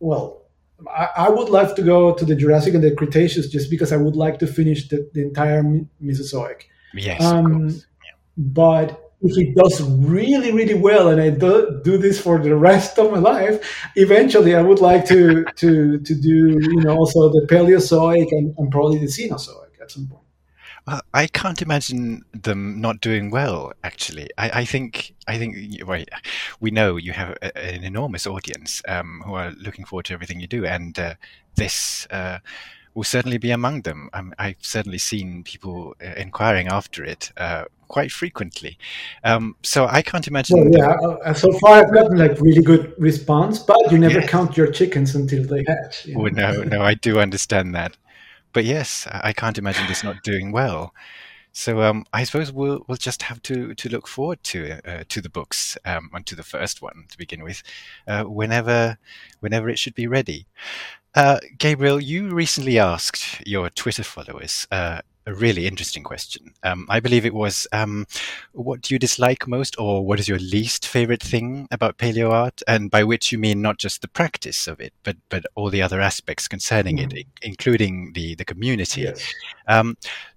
Well, 0.00 0.42
I, 0.90 1.08
I 1.16 1.28
would 1.30 1.48
love 1.48 1.74
to 1.76 1.82
go 1.82 2.14
to 2.14 2.24
the 2.24 2.34
Jurassic 2.34 2.74
and 2.74 2.84
the 2.84 2.94
Cretaceous 2.94 3.48
just 3.48 3.70
because 3.70 3.92
I 3.92 3.96
would 3.96 4.16
like 4.16 4.38
to 4.40 4.46
finish 4.46 4.88
the, 4.88 5.08
the 5.14 5.22
entire 5.22 5.62
Mesozoic. 6.00 6.68
Yes, 6.92 7.22
um, 7.22 7.68
yeah. 7.68 7.80
But 8.36 9.03
if 9.24 9.38
it 9.38 9.54
does 9.54 9.80
really, 9.82 10.52
really 10.52 10.74
well, 10.74 11.08
and 11.08 11.20
I 11.20 11.30
do, 11.30 11.80
do 11.82 11.96
this 11.96 12.20
for 12.20 12.38
the 12.38 12.54
rest 12.54 12.98
of 12.98 13.10
my 13.10 13.18
life, 13.18 13.56
eventually 13.96 14.54
I 14.54 14.62
would 14.62 14.80
like 14.80 15.06
to 15.06 15.44
to 15.56 15.98
to 15.98 16.14
do 16.14 16.58
you 16.60 16.80
know 16.82 16.96
also 16.96 17.30
the 17.30 17.46
Paleozoic 17.50 18.28
and, 18.30 18.54
and 18.58 18.70
probably 18.70 18.98
the 18.98 19.06
Cenozoic 19.06 19.80
at 19.80 19.90
some 19.90 20.06
point. 20.06 20.20
Well, 20.86 21.00
I 21.14 21.26
can't 21.28 21.62
imagine 21.62 22.22
them 22.34 22.78
not 22.82 23.00
doing 23.00 23.30
well. 23.30 23.72
Actually, 23.82 24.28
I, 24.36 24.60
I 24.60 24.64
think 24.66 25.14
I 25.26 25.38
think 25.38 25.56
well, 25.86 26.04
we 26.60 26.70
know 26.70 26.96
you 26.96 27.12
have 27.12 27.38
a, 27.40 27.56
an 27.56 27.82
enormous 27.82 28.26
audience 28.26 28.82
um, 28.86 29.22
who 29.24 29.32
are 29.32 29.52
looking 29.52 29.86
forward 29.86 30.04
to 30.06 30.14
everything 30.14 30.40
you 30.40 30.46
do, 30.46 30.66
and 30.66 30.98
uh, 30.98 31.14
this. 31.56 32.06
Uh, 32.10 32.38
will 32.94 33.02
certainly 33.02 33.38
be 33.38 33.50
among 33.50 33.82
them. 33.82 34.08
Um, 34.12 34.32
I've 34.38 34.56
certainly 34.60 34.98
seen 34.98 35.42
people 35.42 35.96
uh, 36.00 36.14
inquiring 36.16 36.68
after 36.68 37.04
it 37.04 37.32
uh, 37.36 37.64
quite 37.94 38.10
frequently. 38.10 38.76
Um, 39.22 39.54
so 39.62 39.86
I 39.86 40.02
can't 40.02 40.26
imagine. 40.26 40.58
Well, 40.58 40.70
yeah, 40.76 41.08
uh, 41.24 41.32
so 41.32 41.52
far 41.60 41.74
I've 41.78 41.94
gotten 41.94 42.18
like 42.18 42.40
really 42.40 42.60
good 42.60 42.92
response, 42.98 43.60
but 43.60 43.78
you 43.92 43.98
never 43.98 44.18
yes. 44.20 44.28
count 44.28 44.56
your 44.56 44.68
chickens 44.72 45.14
until 45.14 45.44
they 45.46 45.64
hatch. 45.68 46.06
You 46.06 46.16
know? 46.16 46.26
no, 46.26 46.62
no, 46.64 46.82
I 46.82 46.94
do 46.94 47.20
understand 47.26 47.72
that. 47.76 47.96
But 48.52 48.64
yes, 48.64 49.06
I 49.10 49.32
can't 49.32 49.58
imagine 49.58 49.86
this 49.86 50.02
not 50.02 50.16
doing 50.24 50.50
well. 50.50 50.92
So 51.52 51.82
um, 51.82 52.04
I 52.12 52.24
suppose 52.24 52.50
we'll 52.52 52.84
we'll 52.88 53.06
just 53.08 53.22
have 53.22 53.40
to 53.42 53.74
to 53.74 53.88
look 53.88 54.08
forward 54.08 54.42
to 54.50 54.58
uh, 54.84 55.04
to 55.08 55.20
the 55.20 55.30
books 55.30 55.78
um, 55.84 56.10
and 56.12 56.26
to 56.26 56.34
the 56.34 56.42
first 56.42 56.82
one 56.82 57.04
to 57.10 57.16
begin 57.16 57.44
with, 57.44 57.62
uh, 58.08 58.24
whenever 58.24 58.98
whenever 59.38 59.68
it 59.68 59.78
should 59.78 59.94
be 59.94 60.08
ready. 60.08 60.46
Uh, 61.14 61.38
Gabriel, 61.58 62.00
you 62.00 62.34
recently 62.34 62.76
asked 62.76 63.46
your 63.46 63.70
Twitter 63.70 64.02
followers 64.02 64.66
uh, 64.72 65.02
a 65.26 65.34
really 65.34 65.66
interesting 65.66 66.02
question. 66.02 66.52
Um, 66.62 66.86
I 66.90 67.00
believe 67.00 67.24
it 67.24 67.34
was, 67.34 67.66
um, 67.72 68.06
what 68.52 68.82
do 68.82 68.94
you 68.94 68.98
dislike 68.98 69.48
most, 69.48 69.78
or 69.78 70.04
what 70.04 70.20
is 70.20 70.28
your 70.28 70.38
least 70.38 70.86
favorite 70.86 71.22
thing 71.22 71.66
about 71.70 71.98
paleo 71.98 72.30
art? 72.30 72.62
And 72.68 72.90
by 72.90 73.04
which 73.04 73.32
you 73.32 73.38
mean 73.38 73.62
not 73.62 73.78
just 73.78 74.02
the 74.02 74.08
practice 74.08 74.66
of 74.66 74.80
it, 74.80 74.92
but 75.02 75.16
but 75.28 75.44
all 75.54 75.70
the 75.70 75.82
other 75.82 76.00
aspects 76.00 76.48
concerning 76.48 76.98
mm. 76.98 77.12
it, 77.12 77.26
including 77.42 78.12
the 78.14 78.34
the 78.34 78.44
community. 78.44 79.02
Yes. 79.02 79.34
Um, 79.66 79.96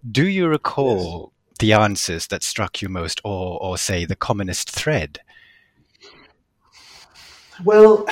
do 0.09 0.27
you 0.27 0.47
recall 0.47 1.33
yes. 1.49 1.57
the 1.59 1.73
answers 1.73 2.27
that 2.27 2.43
struck 2.43 2.81
you 2.81 2.89
most, 2.89 3.19
or 3.25 3.61
or 3.61 3.77
say 3.77 4.05
the 4.05 4.15
commonest 4.15 4.69
thread? 4.69 5.19
Well, 7.65 8.05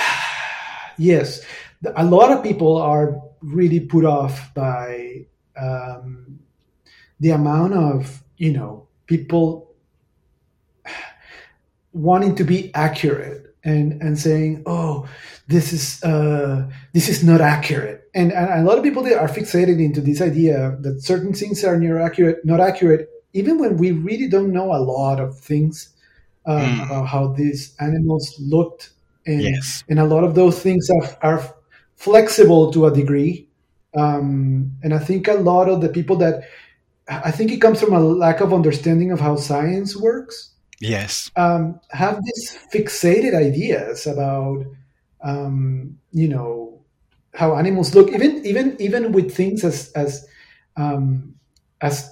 yes, 0.97 1.41
a 1.95 2.03
lot 2.03 2.31
of 2.31 2.43
people 2.43 2.77
are 2.77 3.21
really 3.41 3.79
put 3.79 4.05
off 4.05 4.53
by 4.53 5.25
um, 5.55 6.39
the 7.25 7.31
amount 7.31 7.73
of 7.73 8.21
you 8.37 8.53
know 8.53 8.87
people 9.07 9.73
wanting 11.91 12.35
to 12.35 12.43
be 12.43 12.71
accurate 12.75 13.55
and 13.63 13.99
and 13.99 14.19
saying 14.19 14.61
oh 14.67 15.09
this 15.47 15.73
is 15.73 16.03
uh, 16.03 16.69
this 16.93 17.09
is 17.09 17.23
not 17.23 17.41
accurate 17.41 18.07
and, 18.13 18.31
and 18.31 18.61
a 18.61 18.63
lot 18.63 18.77
of 18.77 18.83
people 18.83 19.03
are 19.03 19.27
fixated 19.27 19.83
into 19.83 20.01
this 20.01 20.21
idea 20.21 20.77
that 20.81 21.01
certain 21.01 21.33
things 21.33 21.63
are 21.63 21.79
near 21.79 21.97
accurate 21.99 22.45
not 22.45 22.59
accurate 22.59 23.09
even 23.33 23.57
when 23.57 23.75
we 23.77 23.89
really 23.91 24.29
don't 24.29 24.53
know 24.53 24.71
a 24.71 24.85
lot 24.93 25.19
of 25.19 25.35
things 25.39 25.95
um, 26.45 26.61
mm. 26.61 26.85
about 26.85 27.07
how 27.07 27.25
these 27.33 27.75
animals 27.79 28.35
looked 28.39 28.91
and 29.25 29.41
yes. 29.41 29.83
and 29.89 29.97
a 29.97 30.05
lot 30.05 30.23
of 30.23 30.35
those 30.35 30.59
things 30.59 30.91
are, 30.91 31.17
are 31.23 31.55
flexible 31.95 32.71
to 32.71 32.85
a 32.85 32.93
degree 32.93 33.47
um, 33.97 34.71
and 34.83 34.93
i 34.93 34.99
think 34.99 35.27
a 35.27 35.33
lot 35.33 35.67
of 35.67 35.81
the 35.81 35.89
people 35.89 36.17
that 36.17 36.43
I 37.07 37.31
think 37.31 37.51
it 37.51 37.61
comes 37.61 37.79
from 37.79 37.93
a 37.93 37.99
lack 37.99 38.41
of 38.41 38.53
understanding 38.53 39.11
of 39.11 39.19
how 39.19 39.35
science 39.35 39.95
works. 39.95 40.51
Yes. 40.79 41.31
Um, 41.35 41.79
have 41.91 42.19
these 42.23 42.57
fixated 42.73 43.35
ideas 43.35 44.07
about, 44.07 44.65
um, 45.23 45.97
you 46.11 46.27
know, 46.27 46.81
how 47.33 47.55
animals 47.55 47.93
look, 47.93 48.11
even 48.11 48.45
even 48.45 48.75
even 48.79 49.11
with 49.11 49.33
things 49.33 49.63
as 49.63 49.91
as 49.91 50.25
um, 50.77 51.35
as 51.81 52.11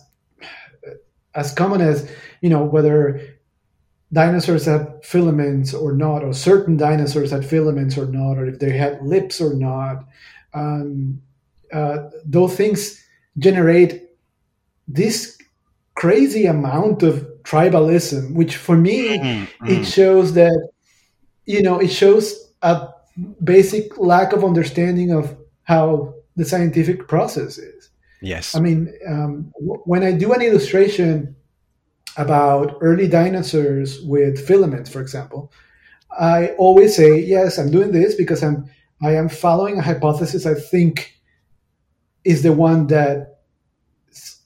as 1.33 1.53
common 1.53 1.81
as 1.81 2.09
you 2.41 2.49
know 2.49 2.63
whether 2.63 3.21
dinosaurs 4.11 4.65
had 4.65 5.03
filaments 5.03 5.73
or 5.73 5.93
not, 5.93 6.23
or 6.23 6.33
certain 6.33 6.77
dinosaurs 6.77 7.31
had 7.31 7.45
filaments 7.45 7.97
or 7.97 8.05
not, 8.05 8.37
or 8.37 8.45
if 8.45 8.59
they 8.59 8.77
had 8.77 9.01
lips 9.01 9.41
or 9.41 9.53
not. 9.53 10.05
Um, 10.53 11.21
uh, 11.71 12.09
those 12.23 12.55
things 12.55 13.03
generate 13.39 14.03
this 14.87 15.37
crazy 15.95 16.45
amount 16.45 17.03
of 17.03 17.27
tribalism, 17.43 18.33
which 18.33 18.55
for 18.55 18.75
me 18.75 19.17
mm-hmm. 19.17 19.67
it 19.67 19.85
shows 19.85 20.33
that 20.33 20.69
you 21.45 21.61
know 21.61 21.79
it 21.79 21.89
shows 21.89 22.53
a 22.61 22.87
basic 23.43 23.97
lack 23.97 24.33
of 24.33 24.43
understanding 24.43 25.11
of 25.11 25.35
how 25.63 26.13
the 26.35 26.45
scientific 26.45 27.07
process 27.07 27.57
is. 27.57 27.89
Yes. 28.21 28.55
I 28.55 28.59
mean, 28.59 28.91
um, 29.07 29.51
w- 29.59 29.81
when 29.85 30.03
I 30.03 30.13
do 30.13 30.31
an 30.33 30.41
illustration 30.41 31.35
about 32.17 32.77
early 32.81 33.07
dinosaurs 33.07 34.01
with 34.01 34.45
filaments, 34.47 34.89
for 34.89 35.01
example, 35.01 35.51
I 36.17 36.49
always 36.57 36.95
say, 36.95 37.19
yes, 37.19 37.57
I'm 37.57 37.69
doing 37.69 37.91
this 37.91 38.15
because 38.15 38.41
I'm 38.43 38.69
I 39.01 39.15
am 39.15 39.27
following 39.27 39.77
a 39.77 39.81
hypothesis 39.81 40.45
I 40.45 40.53
think 40.53 41.13
is 42.23 42.41
the 42.41 42.53
one 42.53 42.87
that 42.87 43.32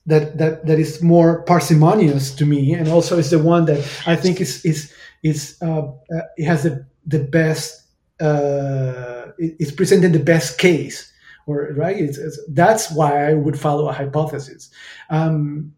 that 0.08 0.38
that 0.38 0.66
that 0.66 0.80
is 0.80 1.04
more 1.04 1.44
parsimonious 1.44 2.34
to 2.36 2.46
me, 2.46 2.74
and 2.74 2.88
also 2.88 3.18
is 3.18 3.30
the 3.30 3.40
one 3.40 3.66
that 3.66 3.80
I 4.08 4.16
think 4.16 4.42
is 4.42 4.66
is 4.66 4.92
is 5.24 5.58
uh, 5.62 5.82
uh, 5.82 6.22
it 6.38 6.46
has 6.46 6.64
the 6.64 6.86
the 7.06 7.20
best 7.20 7.84
uh, 8.20 9.32
it's 9.38 9.72
presenting 9.72 10.14
the 10.14 10.20
best 10.20 10.58
case, 10.58 11.12
or 11.46 11.74
right? 11.76 11.98
It's, 11.98 12.18
it's, 12.18 12.40
that's 12.50 12.90
why 12.92 13.30
I 13.30 13.34
would 13.34 13.60
follow 13.60 13.88
a 13.90 13.94
hypothesis. 13.94 14.72
Um, 15.10 15.74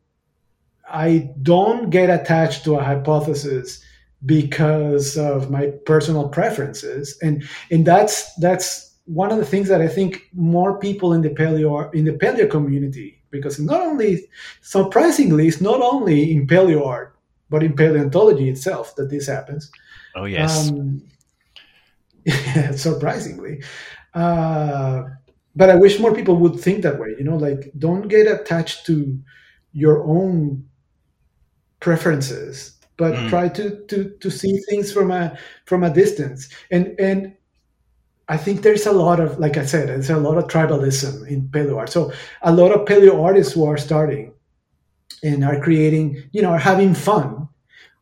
I 0.91 1.31
don't 1.41 1.89
get 1.89 2.09
attached 2.09 2.63
to 2.63 2.75
a 2.75 2.83
hypothesis 2.83 3.83
because 4.25 5.17
of 5.17 5.49
my 5.49 5.67
personal 5.85 6.29
preferences, 6.29 7.17
and 7.21 7.43
and 7.71 7.85
that's 7.85 8.33
that's 8.35 8.95
one 9.05 9.31
of 9.31 9.39
the 9.39 9.45
things 9.45 9.67
that 9.69 9.81
I 9.81 9.87
think 9.87 10.29
more 10.33 10.77
people 10.77 11.13
in 11.13 11.21
the 11.21 11.29
paleo 11.29 11.93
in 11.95 12.05
the 12.05 12.13
paleo 12.13 12.49
community, 12.49 13.18
because 13.31 13.59
not 13.59 13.81
only 13.81 14.27
surprisingly, 14.61 15.47
it's 15.47 15.61
not 15.61 15.81
only 15.81 16.31
in 16.31 16.47
paleo 16.47 16.85
art, 16.85 17.15
but 17.49 17.63
in 17.63 17.73
paleontology 17.73 18.49
itself 18.49 18.95
that 18.95 19.09
this 19.09 19.27
happens. 19.27 19.71
Oh 20.15 20.25
yes. 20.25 20.69
Um, 20.69 21.01
yeah, 22.25 22.71
surprisingly. 22.75 23.63
Uh, 24.13 25.03
but 25.55 25.69
I 25.69 25.75
wish 25.75 25.99
more 25.99 26.13
people 26.13 26.35
would 26.37 26.59
think 26.59 26.83
that 26.83 26.99
way. 26.99 27.15
You 27.17 27.23
know, 27.23 27.37
like 27.37 27.71
don't 27.77 28.07
get 28.07 28.27
attached 28.27 28.85
to 28.87 29.19
your 29.73 30.03
own 30.03 30.65
preferences, 31.79 32.77
but 32.97 33.13
mm. 33.13 33.29
try 33.29 33.49
to 33.49 33.85
to 33.87 34.09
to 34.19 34.29
see 34.29 34.57
things 34.69 34.91
from 34.91 35.11
a 35.11 35.37
from 35.65 35.83
a 35.83 35.93
distance. 35.93 36.49
And 36.71 36.99
and 36.99 37.35
I 38.29 38.37
think 38.37 38.61
there's 38.61 38.85
a 38.85 38.91
lot 38.91 39.19
of, 39.19 39.39
like 39.39 39.57
I 39.57 39.65
said, 39.65 39.89
there's 39.89 40.11
a 40.11 40.17
lot 40.17 40.37
of 40.37 40.45
tribalism 40.45 41.27
in 41.27 41.49
paleo 41.49 41.77
art. 41.77 41.89
So 41.89 42.13
a 42.43 42.53
lot 42.53 42.71
of 42.71 42.87
paleo 42.87 43.23
artists 43.23 43.53
who 43.53 43.65
are 43.65 43.77
starting 43.77 44.33
and 45.23 45.43
are 45.43 45.59
creating, 45.59 46.23
you 46.31 46.43
know, 46.43 46.51
are 46.51 46.59
having 46.59 46.93
fun, 46.93 47.49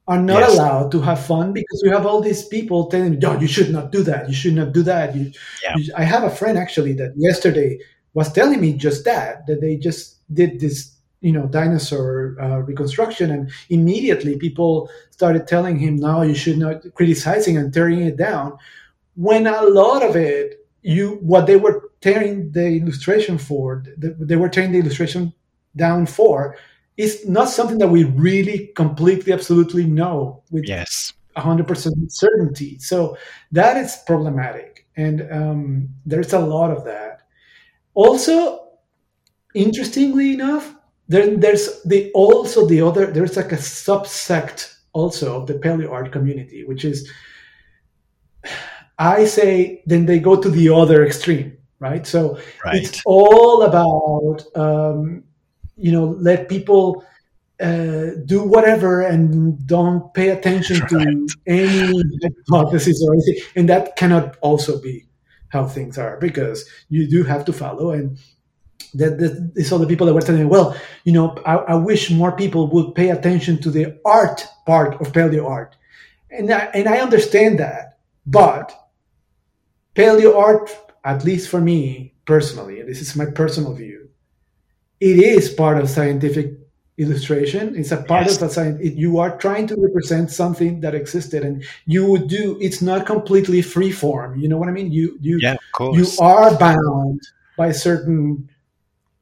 are 0.05 0.21
not 0.21 0.39
yes. 0.39 0.53
allowed 0.53 0.91
to 0.91 1.01
have 1.01 1.25
fun 1.25 1.53
because 1.53 1.82
you 1.84 1.91
have 1.91 2.05
all 2.05 2.21
these 2.21 2.45
people 2.45 2.88
telling 2.88 3.13
you, 3.13 3.19
"No, 3.19 3.39
you 3.39 3.47
should 3.47 3.71
not 3.71 3.91
do 3.91 4.03
that. 4.03 4.28
You 4.28 4.36
should 4.36 4.53
not 4.53 4.73
do 4.73 4.84
that." 4.84 5.15
You, 5.15 5.32
yeah. 5.63 5.75
you, 5.78 5.93
I 5.95 6.03
have 6.03 6.23
a 6.23 6.30
friend 6.30 6.57
actually 6.57 6.93
that 6.93 7.13
yesterday 7.15 7.80
was 8.13 8.32
telling 8.32 8.59
me 8.61 8.73
just 8.73 9.05
that 9.05 9.47
that 9.47 9.61
they 9.61 9.75
just 9.78 10.17
did 10.34 10.59
this, 10.59 10.93
you 11.21 11.32
know, 11.32 11.47
dinosaur 11.47 12.36
uh, 12.41 12.59
reconstruction, 12.59 13.32
and 13.32 13.51
immediately 13.69 14.38
people 14.38 14.89
started 15.09 15.47
telling 15.47 15.78
him, 15.80 15.97
"No, 15.97 16.21
you 16.21 16.36
should 16.36 16.57
not," 16.57 16.84
criticizing 16.95 17.57
and 17.57 17.73
tearing 17.73 18.01
it 18.01 18.17
down 18.17 18.57
when 19.18 19.47
a 19.47 19.63
lot 19.63 20.03
of 20.03 20.15
it 20.15 20.68
you 20.84 21.18
what 21.22 21.47
they 21.47 21.57
were 21.57 21.91
tearing 22.01 22.51
the 22.51 22.78
illustration 22.78 23.38
for 23.38 23.84
the, 23.97 24.15
they 24.20 24.36
were 24.36 24.47
tearing 24.47 24.72
the 24.72 24.80
illustration 24.80 25.34
down 25.76 26.05
for 26.05 26.55
is 26.95 27.28
not 27.28 27.49
something 27.49 27.80
that 27.80 27.89
we 27.89 28.03
really 28.03 28.72
completely 28.76 29.34
absolutely 29.34 29.86
know 29.86 30.43
with 30.51 30.68
yes. 30.68 31.13
100% 31.36 32.11
certainty. 32.11 32.80
So 32.80 33.15
that 33.51 33.78
is 33.78 33.99
problematic. 34.07 34.88
And 34.95 35.32
um, 35.32 35.89
there's 36.05 36.34
a 36.34 36.39
lot 36.39 36.72
of 36.72 36.84
that. 36.86 37.22
Also 37.93 38.68
interestingly 39.53 40.34
enough 40.34 40.76
there, 41.07 41.36
there's 41.36 41.82
the 41.84 42.11
also 42.13 42.68
the 42.68 42.82
other 42.82 43.07
there's 43.07 43.38
like 43.38 43.51
a 43.51 43.57
subsect 43.57 44.76
also 44.93 45.39
of 45.39 45.47
the 45.47 45.53
paleo 45.53 45.89
art 45.89 46.11
community 46.11 46.65
which 46.65 46.84
is 46.84 47.09
I 49.00 49.26
say 49.26 49.84
then 49.86 50.06
they 50.06 50.20
go 50.20 50.39
to 50.39 50.50
the 50.50 50.70
other 50.74 51.06
extreme, 51.06 51.58
right? 51.80 52.06
So 52.06 52.39
right. 52.66 52.76
it's 52.76 53.02
all 53.06 53.64
about 53.64 54.43
um, 54.56 55.24
you 55.76 55.91
know 55.91 56.16
let 56.20 56.50
people 56.50 57.04
uh, 57.60 58.12
do 58.26 58.43
whatever 58.43 59.02
and 59.02 59.66
don't 59.68 60.14
pay 60.14 60.30
attention 60.30 60.80
right. 60.80 60.89
to 60.89 61.28
any 61.45 62.04
hypothesis 62.24 63.04
or 63.06 63.14
anything, 63.14 63.43
and 63.56 63.70
that 63.70 63.95
cannot 63.95 64.38
also 64.41 64.82
be 64.82 65.06
how 65.50 65.66
things 65.66 65.98
are 65.98 66.18
because 66.18 66.70
you 66.89 67.08
do 67.08 67.24
have 67.24 67.45
to 67.45 67.54
follow 67.54 67.91
and 67.91 68.20
that 68.93 69.52
these 69.54 69.72
are 69.72 69.80
the 69.80 69.88
people 69.88 70.08
that 70.08 70.14
were 70.14 70.22
telling 70.22 70.41
me, 70.41 70.48
well, 70.48 70.76
you 71.04 71.12
know, 71.12 71.36
I, 71.45 71.56
I, 71.56 71.76
wish 71.76 72.10
more 72.10 72.32
people 72.32 72.68
would 72.68 72.95
pay 72.95 73.10
attention 73.10 73.62
to 73.62 73.70
the 73.70 74.00
art 74.06 74.45
part 74.66 75.00
of 75.02 75.12
paleo 75.12 75.45
art, 75.45 75.76
and 76.32 76.52
I, 76.52 76.66
and 76.74 76.88
I 76.88 77.00
understand 77.00 77.60
that, 77.60 78.00
but 78.26 78.74
paleo 79.98 80.38
art, 80.38 80.70
at 81.04 81.26
least 81.26 81.50
for 81.50 81.60
me 81.60 82.14
personally, 82.26 82.84
this 82.84 83.02
is 83.02 83.16
my 83.16 83.26
personal 83.26 83.74
view, 83.74 84.10
it 85.00 85.18
is 85.18 85.50
part 85.50 85.78
of 85.78 85.89
scientific 85.89 86.54
illustration. 86.98 87.76
It's 87.76 87.91
a 87.91 87.98
part 87.98 88.26
yes. 88.26 88.38
of 88.38 88.43
a 88.43 88.50
science. 88.50 88.80
You 88.82 89.20
are 89.20 89.38
trying 89.38 89.68
to 89.68 89.76
represent 89.80 90.32
something 90.32 90.82
that 90.82 90.95
existed, 90.95 91.43
and 91.43 91.64
you 91.86 92.06
would 92.06 92.28
do. 92.28 92.58
It's 92.60 92.82
not 92.82 93.06
completely 93.06 93.62
free 93.62 93.91
form. 93.91 94.39
You 94.39 94.50
know 94.50 94.58
what 94.58 94.70
I 94.70 94.72
mean? 94.72 94.91
You 94.91 95.18
you 95.22 95.39
yeah, 95.41 95.58
you 95.80 96.08
are 96.20 96.58
bound 96.58 97.22
by 97.58 97.72
certain, 97.72 98.50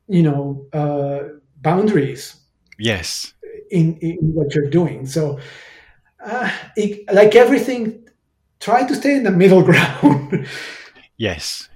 you 0.07 0.23
know, 0.23 0.65
uh, 0.73 1.39
boundaries. 1.61 2.35
Yes. 2.79 3.33
In 3.71 3.97
in 3.97 4.17
what 4.33 4.53
you're 4.53 4.69
doing, 4.69 5.05
so 5.05 5.39
uh, 6.23 6.49
it, 6.77 7.11
like 7.13 7.35
everything 7.35 8.04
try 8.59 8.85
to 8.85 8.95
stay 8.95 9.15
in 9.15 9.23
the 9.23 9.31
middle 9.31 9.63
ground. 9.69 10.47
yes. 11.17 11.69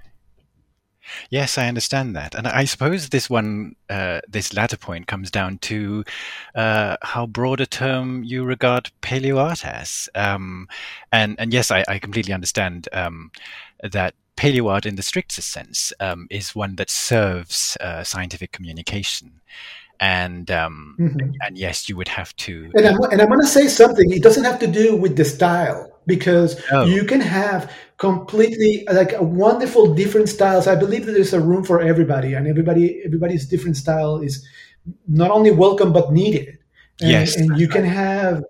Yes, 1.28 1.58
I 1.58 1.68
understand 1.68 2.14
that, 2.16 2.34
and 2.34 2.46
I 2.46 2.64
suppose 2.64 3.08
this 3.08 3.28
one, 3.28 3.74
uh, 3.88 4.20
this 4.28 4.52
latter 4.52 4.76
point, 4.76 5.06
comes 5.06 5.30
down 5.30 5.58
to 5.58 6.04
uh, 6.54 6.96
how 7.02 7.26
broad 7.26 7.60
a 7.60 7.66
term 7.66 8.22
you 8.24 8.44
regard 8.44 8.90
paleo 9.02 9.38
art 9.38 9.66
as. 9.66 10.08
Um, 10.14 10.68
and 11.12 11.36
and 11.38 11.52
yes, 11.52 11.70
I, 11.70 11.84
I 11.88 11.98
completely 11.98 12.32
understand 12.32 12.88
um, 12.92 13.32
that 13.82 14.14
paleo 14.36 14.70
art, 14.70 14.86
in 14.86 14.96
the 14.96 15.02
strictest 15.02 15.50
sense, 15.50 15.92
um, 16.00 16.26
is 16.30 16.54
one 16.54 16.76
that 16.76 16.90
serves 16.90 17.76
uh, 17.80 18.04
scientific 18.04 18.52
communication 18.52 19.40
and 20.00 20.50
um, 20.50 20.96
mm-hmm. 20.98 21.30
and 21.42 21.58
yes, 21.58 21.88
you 21.88 21.96
would 21.96 22.08
have 22.08 22.34
to. 22.36 22.70
And 22.74 22.86
I'm, 22.86 23.02
and 23.12 23.20
I'm 23.20 23.28
going 23.28 23.40
to 23.40 23.46
say 23.46 23.68
something. 23.68 24.10
It 24.10 24.22
doesn't 24.22 24.44
have 24.44 24.58
to 24.60 24.66
do 24.66 24.96
with 24.96 25.16
the 25.16 25.24
style 25.24 25.89
because 26.10 26.60
oh. 26.72 26.84
you 26.84 27.04
can 27.04 27.20
have 27.20 27.72
completely 27.96 28.84
like 28.92 29.12
a 29.12 29.22
wonderful 29.22 29.94
different 29.94 30.28
styles. 30.28 30.66
I 30.66 30.74
believe 30.74 31.06
that 31.06 31.12
there's 31.12 31.32
a 31.32 31.40
room 31.40 31.62
for 31.64 31.80
everybody, 31.80 32.34
and 32.34 32.48
everybody 32.48 33.00
everybody's 33.06 33.46
different 33.46 33.76
style 33.76 34.18
is 34.18 34.44
not 35.06 35.30
only 35.30 35.52
welcome 35.52 35.92
but 35.92 36.12
needed. 36.12 36.58
And, 37.00 37.10
yes, 37.10 37.36
and 37.36 37.58
you 37.60 37.68
can 37.68 37.84
have 37.84 38.42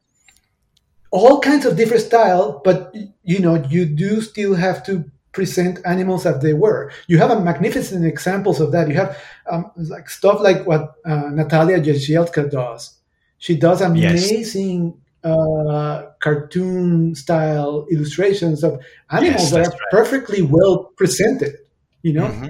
all 1.11 1.41
kinds 1.41 1.67
of 1.67 1.77
different 1.77 2.03
style, 2.03 2.63
but 2.65 2.95
you 3.23 3.39
know 3.39 3.55
you 3.69 3.85
do 3.85 4.23
still 4.23 4.55
have 4.55 4.85
to 4.87 5.05
present 5.33 5.79
animals 5.85 6.27
as 6.27 6.41
they 6.43 6.55
were. 6.55 6.91
You 7.07 7.19
have 7.19 7.31
a 7.31 7.41
magnificent 7.41 8.05
examples 8.07 8.61
of 8.61 8.73
that. 8.73 8.89
You 8.89 8.95
have 8.95 9.19
um, 9.51 9.71
like 9.77 10.09
stuff 10.09 10.41
like 10.41 10.67
what 10.67 10.95
uh, 11.05 11.29
Natalia 11.31 11.79
Jagielka 11.79 12.51
does. 12.51 12.97
She 13.39 13.57
does 13.57 13.81
amazing 13.81 14.85
yes. 14.85 15.00
Uh, 15.25 16.07
cartoon 16.21 17.15
style 17.15 17.87
illustrations 17.91 18.65
of 18.65 18.81
animals 19.11 19.43
yes, 19.43 19.51
that 19.51 19.67
are 19.67 19.71
right. 19.71 19.81
perfectly 19.91 20.43
well 20.43 20.93
presented. 20.97 21.57
You 22.03 22.15
know. 22.15 22.27
Mm-hmm. 22.27 22.47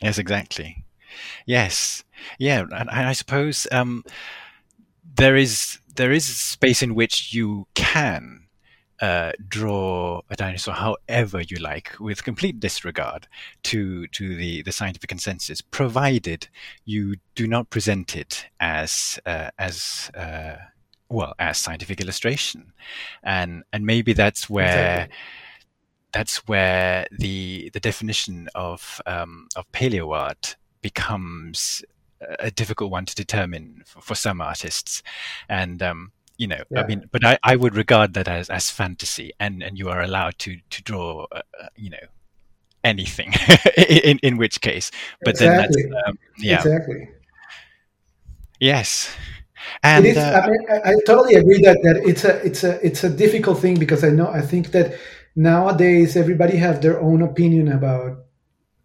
Yes, 0.00 0.18
exactly. 0.18 0.84
Yes, 1.46 2.04
yeah, 2.38 2.64
and, 2.70 2.90
I 2.90 3.12
suppose 3.12 3.66
um, 3.72 4.04
there 5.16 5.36
is 5.36 5.78
there 5.94 6.12
is 6.12 6.28
a 6.28 6.32
space 6.32 6.82
in 6.82 6.94
which 6.94 7.34
you 7.34 7.66
can 7.74 8.46
uh, 9.00 9.32
draw 9.48 10.22
a 10.30 10.36
dinosaur 10.36 10.74
however 10.74 11.40
you 11.40 11.56
like, 11.56 11.98
with 11.98 12.24
complete 12.24 12.60
disregard 12.60 13.26
to 13.64 14.06
to 14.08 14.34
the, 14.36 14.62
the 14.62 14.72
scientific 14.72 15.08
consensus, 15.08 15.60
provided 15.60 16.48
you 16.84 17.16
do 17.34 17.46
not 17.46 17.70
present 17.70 18.16
it 18.16 18.46
as 18.60 19.18
uh, 19.26 19.50
as 19.58 20.10
uh, 20.16 20.56
well 21.12 21.34
as 21.38 21.58
scientific 21.58 22.00
illustration, 22.00 22.72
and 23.22 23.64
and 23.72 23.84
maybe 23.86 24.12
that's 24.12 24.48
where. 24.48 25.04
Exactly. 25.04 25.16
That's 26.12 26.46
where 26.46 27.06
the 27.10 27.70
the 27.72 27.80
definition 27.80 28.50
of 28.54 29.00
um, 29.06 29.48
of 29.56 29.64
paleo 29.72 30.14
art 30.14 30.56
becomes 30.82 31.82
a 32.38 32.50
difficult 32.50 32.90
one 32.90 33.06
to 33.06 33.14
determine 33.14 33.82
for, 33.86 34.02
for 34.02 34.14
some 34.14 34.42
artists, 34.42 35.02
and 35.48 35.82
um, 35.82 36.12
you 36.36 36.46
know 36.46 36.62
yeah. 36.70 36.82
i 36.82 36.86
mean 36.86 37.08
but 37.10 37.24
I, 37.24 37.38
I 37.42 37.56
would 37.56 37.74
regard 37.74 38.12
that 38.12 38.28
as 38.28 38.50
as 38.50 38.70
fantasy 38.70 39.32
and 39.40 39.62
and 39.62 39.78
you 39.78 39.88
are 39.88 40.02
allowed 40.02 40.38
to 40.40 40.58
to 40.68 40.82
draw 40.82 41.26
uh, 41.32 41.40
uh 41.58 41.68
you 41.76 41.88
know 41.90 42.06
anything 42.84 43.32
in 43.76 44.18
in 44.22 44.36
which 44.38 44.60
case 44.60 44.90
but 45.22 45.30
exactly. 45.30 45.82
then 45.82 45.90
that's 45.92 46.08
um, 46.08 46.18
yeah 46.38 46.56
exactly 46.56 47.08
Yes. 48.62 49.12
And 49.82 50.06
is, 50.06 50.16
uh, 50.16 50.42
I, 50.44 50.50
mean, 50.50 50.60
I, 50.70 50.90
I, 50.90 50.94
totally 51.06 51.34
agree 51.34 51.60
that, 51.62 51.78
that 51.82 51.96
it's 52.04 52.24
a 52.24 52.44
it's 52.44 52.64
a 52.64 52.84
it's 52.86 53.04
a 53.04 53.10
difficult 53.10 53.58
thing 53.58 53.78
because 53.78 54.04
I 54.04 54.10
know 54.10 54.28
I 54.28 54.40
think 54.40 54.72
that 54.72 54.98
nowadays 55.34 56.16
everybody 56.16 56.56
have 56.56 56.82
their 56.82 57.00
own 57.00 57.22
opinion 57.22 57.68
about 57.68 58.18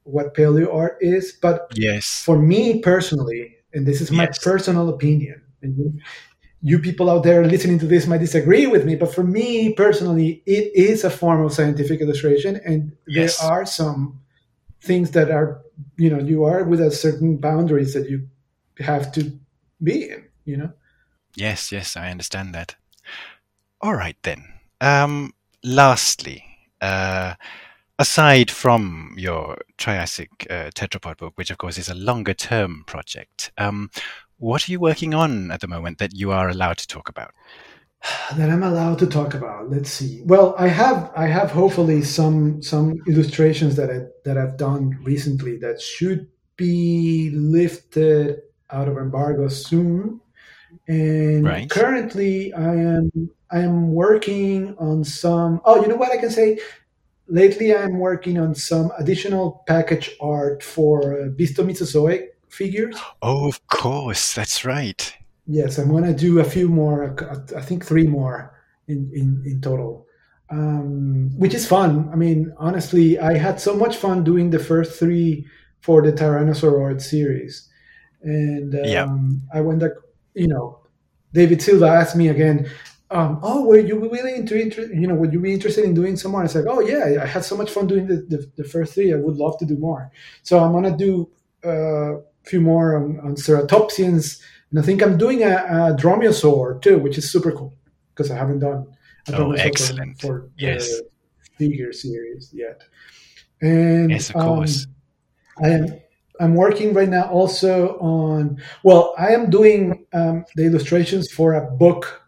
what 0.04 0.34
paleo 0.34 0.74
art 0.74 0.98
is, 1.02 1.34
but 1.42 1.72
yes, 1.76 2.24
for 2.24 2.40
me 2.40 2.80
personally, 2.80 3.58
and 3.74 3.86
this 3.86 4.02
is 4.02 4.12
my 4.12 4.24
yes. 4.24 4.40
personal 4.44 4.90
opinion, 4.90 5.42
and 5.62 5.78
you, 5.78 5.94
you 6.62 6.80
people 6.80 7.10
out 7.10 7.24
there 7.24 7.46
listening 7.46 7.80
to 7.80 7.86
this 7.86 8.08
might 8.08 8.20
disagree 8.20 8.68
with 8.68 8.86
me, 8.86 8.96
but 8.96 9.14
for 9.14 9.24
me 9.24 9.74
personally, 9.74 10.42
it 10.46 10.72
is 10.74 11.04
a 11.04 11.10
form 11.10 11.44
of 11.44 11.54
scientific 11.54 12.02
illustration, 12.02 12.60
and 12.66 12.94
yes. 13.08 13.40
there 13.40 13.52
are 13.52 13.66
some 13.66 14.20
things 14.82 15.12
that 15.12 15.30
are 15.30 15.62
you 15.98 16.10
know 16.10 16.20
you 16.20 16.44
are 16.44 16.64
with 16.64 16.80
a 16.80 16.92
certain 16.92 17.38
boundaries 17.38 17.94
that 17.94 18.10
you 18.10 18.28
have 18.80 19.12
to 19.12 19.32
be 19.84 20.10
in 20.10 20.27
you 20.48 20.58
know 20.58 20.72
yes 21.36 21.72
yes 21.72 21.96
i 21.96 22.10
understand 22.10 22.56
that 22.56 22.76
all 23.82 23.94
right 23.94 24.18
then 24.24 24.44
um 24.82 25.34
lastly 25.64 26.44
uh 26.82 27.36
aside 28.00 28.50
from 28.50 29.14
your 29.18 29.58
triassic 29.78 30.30
uh, 30.50 30.70
tetrapod 30.74 31.18
book 31.18 31.34
which 31.36 31.52
of 31.52 31.58
course 31.58 31.78
is 31.78 31.90
a 31.90 31.96
longer 31.96 32.34
term 32.34 32.84
project 32.88 33.52
um 33.58 33.90
what 34.38 34.68
are 34.68 34.72
you 34.72 34.80
working 34.80 35.14
on 35.14 35.52
at 35.52 35.62
the 35.62 35.68
moment 35.68 35.98
that 35.98 36.16
you 36.16 36.32
are 36.32 36.48
allowed 36.50 36.78
to 36.78 36.88
talk 36.88 37.10
about 37.10 37.34
that 38.36 38.50
I'm 38.50 38.64
allowed 38.64 39.00
to 39.00 39.08
talk 39.08 39.34
about. 39.34 39.70
Let's 39.70 39.90
see. 39.90 40.22
Well, 40.26 40.56
I 40.58 40.68
have 40.68 41.12
I 41.16 41.26
have 41.26 41.52
hopefully 41.52 42.04
some 42.04 42.62
some 42.62 42.94
illustrations 43.08 43.76
that 43.76 43.90
I 43.90 44.02
that 44.24 44.38
I've 44.38 44.58
done 44.58 45.00
recently 45.04 45.58
that 45.58 45.82
should 45.82 46.28
be 46.56 47.32
lifted 47.34 48.42
out 48.70 48.88
of 48.88 48.98
embargo 48.98 49.48
soon. 49.48 50.22
And 50.88 51.44
right. 51.44 51.70
currently, 51.70 52.54
I 52.54 52.74
am 52.74 53.12
I 53.52 53.60
am 53.60 53.94
working 53.94 54.76
on 54.78 55.04
some. 55.04 55.62
Oh, 55.66 55.82
you 55.82 55.88
know 55.88 55.96
what 55.96 56.12
I 56.12 56.18
can 56.18 56.30
say. 56.30 56.60
Lately, 57.28 57.76
I'm 57.76 58.00
working 58.00 58.40
on 58.40 58.56
some 58.56 58.92
additional 58.98 59.64
package 59.68 60.16
art 60.22 60.64
for 60.64 61.22
uh, 61.22 61.64
Mesozoic 61.64 62.38
figures. 62.48 62.98
Oh, 63.22 63.48
of 63.48 63.66
course, 63.68 64.34
that's 64.34 64.64
right. 64.64 65.14
Yes, 65.46 65.78
I'm 65.78 65.90
going 65.90 66.06
to 66.06 66.14
do 66.14 66.40
a 66.40 66.44
few 66.44 66.70
more. 66.70 67.16
I 67.56 67.62
think 67.62 67.86
three 67.86 68.08
more 68.08 68.54
in 68.88 69.12
in, 69.14 69.44
in 69.46 69.62
total, 69.62 70.08
um, 70.50 71.38
which 71.38 71.54
is 71.54 71.68
fun. 71.68 72.10
I 72.14 72.16
mean, 72.16 72.54
honestly, 72.58 73.20
I 73.20 73.38
had 73.38 73.60
so 73.60 73.76
much 73.76 73.98
fun 73.98 74.24
doing 74.24 74.52
the 74.52 74.60
first 74.60 74.98
three 74.98 75.46
for 75.82 76.02
the 76.02 76.12
Tyrannosauroid 76.12 77.02
series 77.02 77.70
and 78.22 78.74
um, 78.76 78.82
yeah. 78.84 79.08
I 79.54 79.62
went 79.62 79.84
you 80.38 80.48
know, 80.48 80.80
David 81.34 81.62
Silva 81.62 81.88
asked 81.88 82.16
me 82.16 82.30
again, 82.30 82.70
um, 83.10 83.40
oh, 83.42 83.66
were 83.66 83.80
you 83.80 84.10
really 84.10 84.36
into, 84.36 84.58
you 84.94 85.08
know, 85.08 85.16
would 85.16 85.34
you 85.34 85.40
be 85.40 85.54
interested 85.54 85.86
in 85.86 85.94
doing 85.94 86.18
some 86.18 86.32
more? 86.32 86.44
I 86.44 86.48
said, 86.48 86.66
oh 86.68 86.82
yeah, 86.82 87.24
I 87.24 87.26
had 87.26 87.44
so 87.44 87.56
much 87.56 87.72
fun 87.72 87.88
doing 87.88 88.08
the, 88.08 88.18
the, 88.18 88.52
the 88.58 88.64
first 88.64 88.94
three. 88.94 89.14
I 89.14 89.18
would 89.18 89.38
love 89.38 89.58
to 89.60 89.66
do 89.66 89.78
more. 89.78 90.12
So 90.44 90.60
I'm 90.60 90.74
gonna 90.74 90.96
do 90.96 91.30
uh, 91.66 92.18
a 92.18 92.22
few 92.44 92.62
more 92.62 92.98
on, 92.98 93.20
on 93.22 93.36
ceratopsians, 93.36 94.42
and 94.70 94.80
I 94.80 94.84
think 94.84 95.02
I'm 95.02 95.18
doing 95.18 95.44
a, 95.44 95.56
a 95.56 95.96
dromaeosaur 95.96 96.82
too, 96.82 97.00
which 97.00 97.18
is 97.18 97.32
super 97.32 97.52
cool 97.52 97.74
because 98.14 98.30
I 98.30 98.36
haven't 98.36 98.60
done 98.60 98.88
a 99.30 99.38
oh, 99.38 99.52
excellent. 99.52 100.20
for, 100.20 100.28
for 100.28 100.50
yes. 100.58 100.88
the 100.88 101.08
figure 101.58 101.94
series 101.94 102.52
yet. 102.54 102.84
And 103.62 104.12
yes, 104.12 104.30
of 104.30 104.36
course. 104.36 104.86
Um, 104.86 104.94
I 105.64 105.70
am 105.70 106.00
I'm 106.40 106.56
working 106.56 106.94
right 106.94 107.10
now 107.10 107.30
also 107.30 107.98
on, 108.00 108.62
well, 108.84 109.14
I 109.18 109.30
am 109.30 109.50
doing 109.50 110.06
um, 110.14 110.46
the 110.56 110.66
illustrations 110.66 111.32
for 111.32 111.54
a 111.54 111.72
book 111.72 112.22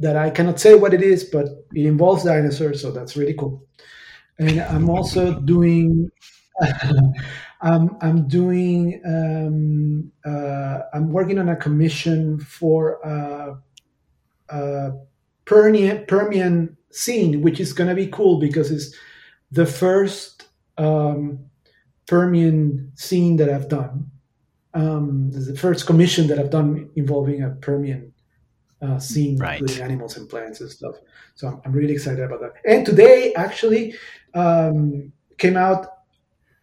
that 0.00 0.16
I 0.16 0.30
cannot 0.30 0.58
say 0.58 0.74
what 0.74 0.94
it 0.94 1.02
is, 1.02 1.24
but 1.24 1.46
it 1.74 1.86
involves 1.86 2.24
dinosaurs, 2.24 2.82
so 2.82 2.90
that's 2.90 3.16
really 3.16 3.34
cool. 3.34 3.64
And 4.38 4.60
I'm 4.60 4.90
also 4.90 5.40
doing, 5.40 6.10
um, 7.60 7.96
I'm 8.00 8.26
doing, 8.26 9.00
um, 9.06 10.12
uh, 10.24 10.80
I'm 10.92 11.12
working 11.12 11.38
on 11.38 11.48
a 11.50 11.56
commission 11.56 12.40
for 12.40 13.06
uh, 13.06 13.54
a 14.48 14.92
Permian, 15.44 16.04
Permian 16.06 16.76
scene, 16.90 17.42
which 17.42 17.60
is 17.60 17.72
going 17.72 17.88
to 17.88 17.94
be 17.94 18.06
cool 18.08 18.38
because 18.38 18.70
it's 18.70 18.94
the 19.50 19.66
first 19.66 20.48
um, 20.78 21.38
Permian 22.06 22.92
scene 22.94 23.36
that 23.36 23.48
I've 23.48 23.68
done. 23.68 24.10
Um, 24.74 25.30
this 25.30 25.42
is 25.42 25.48
the 25.48 25.58
first 25.58 25.86
commission 25.86 26.26
that 26.28 26.38
I've 26.38 26.50
done 26.50 26.90
involving 26.96 27.42
a 27.42 27.50
Permian 27.50 28.12
uh, 28.80 28.98
scene, 28.98 29.38
right. 29.38 29.60
including 29.60 29.82
animals 29.82 30.16
and 30.16 30.28
plants 30.28 30.60
and 30.60 30.70
stuff. 30.70 30.96
So 31.34 31.48
I'm, 31.48 31.60
I'm, 31.64 31.72
really 31.72 31.92
excited 31.92 32.20
about 32.20 32.40
that. 32.40 32.54
And 32.64 32.84
today, 32.84 33.32
actually, 33.34 33.94
um, 34.34 35.12
came 35.38 35.56
out 35.56 35.86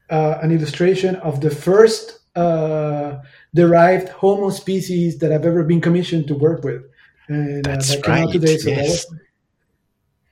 uh, 0.09 0.39
an 0.41 0.51
illustration 0.51 1.15
of 1.17 1.39
the 1.41 1.49
first 1.49 2.19
uh, 2.35 3.19
derived 3.53 4.09
Homo 4.09 4.49
species 4.49 5.17
that 5.19 5.31
I've 5.31 5.45
ever 5.45 5.63
been 5.63 5.81
commissioned 5.81 6.27
to 6.27 6.35
work 6.35 6.63
with, 6.63 6.83
and 7.27 7.67
uh, 7.67 7.75
that 7.75 8.01
came 8.03 8.13
right. 8.13 8.23
out 8.23 8.31
today. 8.31 8.57
So 8.57 8.69
yes. 8.69 8.77
that 8.77 8.89
was 8.89 9.19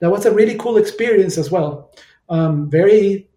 that 0.00 0.10
was 0.10 0.26
a 0.26 0.32
really 0.32 0.56
cool 0.56 0.76
experience 0.76 1.38
as 1.38 1.50
well. 1.50 1.92
Um, 2.28 2.70
very 2.70 3.27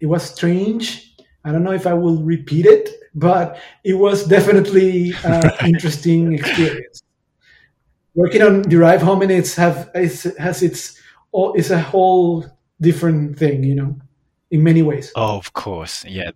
it 0.00 0.06
was 0.06 0.22
strange. 0.22 1.14
I 1.44 1.52
don't 1.52 1.62
know 1.62 1.72
if 1.72 1.86
I 1.86 1.94
will 1.94 2.22
repeat 2.22 2.66
it, 2.66 2.90
but 3.14 3.58
it 3.84 3.94
was 3.94 4.26
definitely 4.26 5.12
an 5.24 5.50
interesting 5.66 6.34
experience. 6.34 7.02
Working 8.14 8.42
on 8.42 8.62
derived 8.62 9.02
hominids 9.02 9.54
have 9.56 9.90
has 9.94 10.62
its 10.62 11.00
is 11.54 11.70
a 11.70 11.80
whole 11.80 12.44
different 12.80 13.38
thing, 13.38 13.62
you 13.62 13.74
know, 13.74 13.96
in 14.50 14.62
many 14.62 14.82
ways. 14.82 15.12
Oh, 15.14 15.36
of 15.36 15.52
course, 15.52 16.04
yeah, 16.04 16.30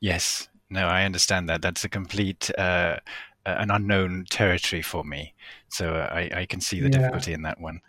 yes. 0.00 0.48
No, 0.70 0.86
I 0.86 1.04
understand 1.04 1.48
that. 1.48 1.62
That's 1.62 1.84
a 1.84 1.88
complete 1.88 2.50
uh, 2.56 2.98
an 3.44 3.70
unknown 3.70 4.26
territory 4.30 4.82
for 4.82 5.04
me, 5.04 5.34
so 5.68 5.94
I, 5.94 6.30
I 6.32 6.46
can 6.46 6.60
see 6.60 6.80
the 6.80 6.90
yeah. 6.90 6.98
difficulty 6.98 7.32
in 7.32 7.42
that 7.42 7.60
one. 7.60 7.80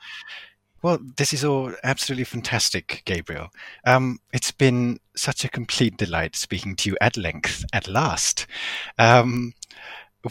Well, 0.82 1.00
this 1.18 1.32
is 1.32 1.46
all 1.46 1.74
absolutely 1.84 2.24
fantastic, 2.24 3.04
Gabriel. 3.06 3.50
Um, 3.86 4.20
it's 4.34 4.52
been 4.52 5.00
such 5.16 5.46
a 5.46 5.50
complete 5.50 5.98
delight 5.98 6.36
speaking 6.36 6.76
to 6.78 6.90
you 6.90 6.98
at 7.00 7.18
length 7.18 7.64
at 7.72 7.88
last. 7.88 8.48
Um, 8.98 9.54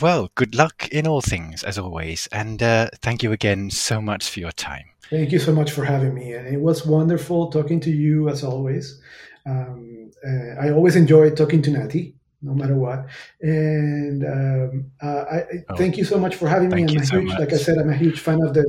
well, 0.00 0.30
good 0.34 0.54
luck 0.54 0.88
in 0.88 1.06
all 1.06 1.20
things, 1.20 1.62
as 1.62 1.78
always, 1.78 2.28
and 2.32 2.62
uh, 2.62 2.88
thank 3.00 3.22
you 3.22 3.32
again 3.32 3.70
so 3.70 4.00
much 4.00 4.28
for 4.28 4.40
your 4.40 4.52
time. 4.52 4.86
Thank 5.08 5.32
you 5.32 5.38
so 5.38 5.52
much 5.52 5.72
for 5.72 5.84
having 5.84 6.14
me. 6.14 6.32
It 6.32 6.60
was 6.60 6.86
wonderful 6.86 7.50
talking 7.50 7.80
to 7.80 7.90
you, 7.90 8.28
as 8.28 8.44
always. 8.44 9.00
Um, 9.46 10.10
uh, 10.26 10.60
I 10.60 10.70
always 10.70 10.96
enjoy 10.96 11.30
talking 11.30 11.62
to 11.62 11.70
Natee, 11.70 12.14
no 12.42 12.54
matter 12.54 12.76
what. 12.76 13.06
And 13.40 14.24
um, 14.24 14.90
uh, 15.02 15.24
I, 15.30 15.44
oh, 15.68 15.76
thank 15.76 15.96
you 15.96 16.04
so 16.04 16.18
much 16.18 16.36
for 16.36 16.48
having 16.48 16.70
me. 16.70 16.82
I'm 16.82 16.96
a 16.96 17.04
huge, 17.04 17.38
like 17.38 17.52
I 17.52 17.56
said, 17.56 17.78
I'm 17.78 17.90
a 17.90 17.96
huge 17.96 18.20
fan 18.20 18.40
of 18.42 18.54
the 18.54 18.64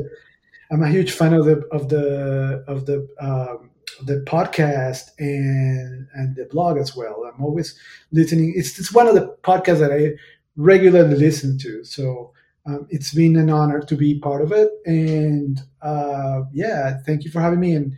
I'm 0.72 0.84
a 0.84 0.90
huge 0.90 1.12
fan 1.12 1.34
of 1.34 1.46
the 1.46 1.66
of 1.72 1.90
the 1.90 2.64
of 2.68 2.86
the 2.86 3.08
um, 3.20 3.72
the 4.06 4.24
podcast 4.28 5.12
and 5.20 6.08
and 6.14 6.36
the 6.36 6.46
blog 6.46 6.78
as 6.78 6.96
well. 6.96 7.26
I'm 7.26 7.44
always 7.44 7.78
listening. 8.12 8.54
It's 8.56 8.80
it's 8.80 8.94
one 8.94 9.08
of 9.08 9.16
the 9.16 9.36
podcasts 9.44 9.80
that 9.80 9.92
I 9.92 10.14
regularly 10.56 11.16
listen 11.16 11.58
to. 11.60 11.84
So 11.84 12.34
um, 12.66 12.88
it's 12.90 13.14
been 13.14 13.36
an 13.36 13.50
honor 13.50 13.82
to 13.82 13.96
be 13.96 14.20
part 14.20 14.42
of 14.42 14.52
it. 14.52 14.70
And 14.86 15.62
uh, 15.82 16.44
yeah, 16.54 17.00
thank 17.06 17.24
you 17.26 17.32
for 17.32 17.42
having 17.42 17.60
me. 17.60 17.74
And 17.74 17.96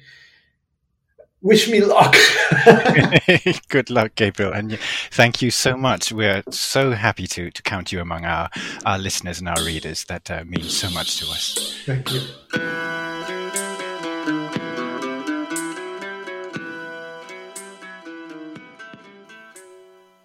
wish 1.43 1.69
me 1.69 1.81
luck. 1.81 2.15
Good 3.67 3.91
luck, 3.91 4.15
Gabriel, 4.15 4.53
and 4.53 4.79
thank 5.11 5.41
you 5.41 5.51
so 5.51 5.77
much. 5.77 6.11
We're 6.11 6.41
so 6.49 6.91
happy 6.91 7.27
to 7.27 7.51
to 7.51 7.61
count 7.61 7.91
you 7.91 8.01
among 8.01 8.25
our 8.25 8.49
our 8.85 8.97
listeners 8.97 9.39
and 9.39 9.47
our 9.47 9.63
readers. 9.63 10.05
That 10.05 10.31
uh, 10.31 10.43
means 10.45 10.75
so 10.75 10.89
much 10.89 11.19
to 11.19 11.25
us. 11.31 11.77
Thank 11.85 12.11
you. 12.11 12.21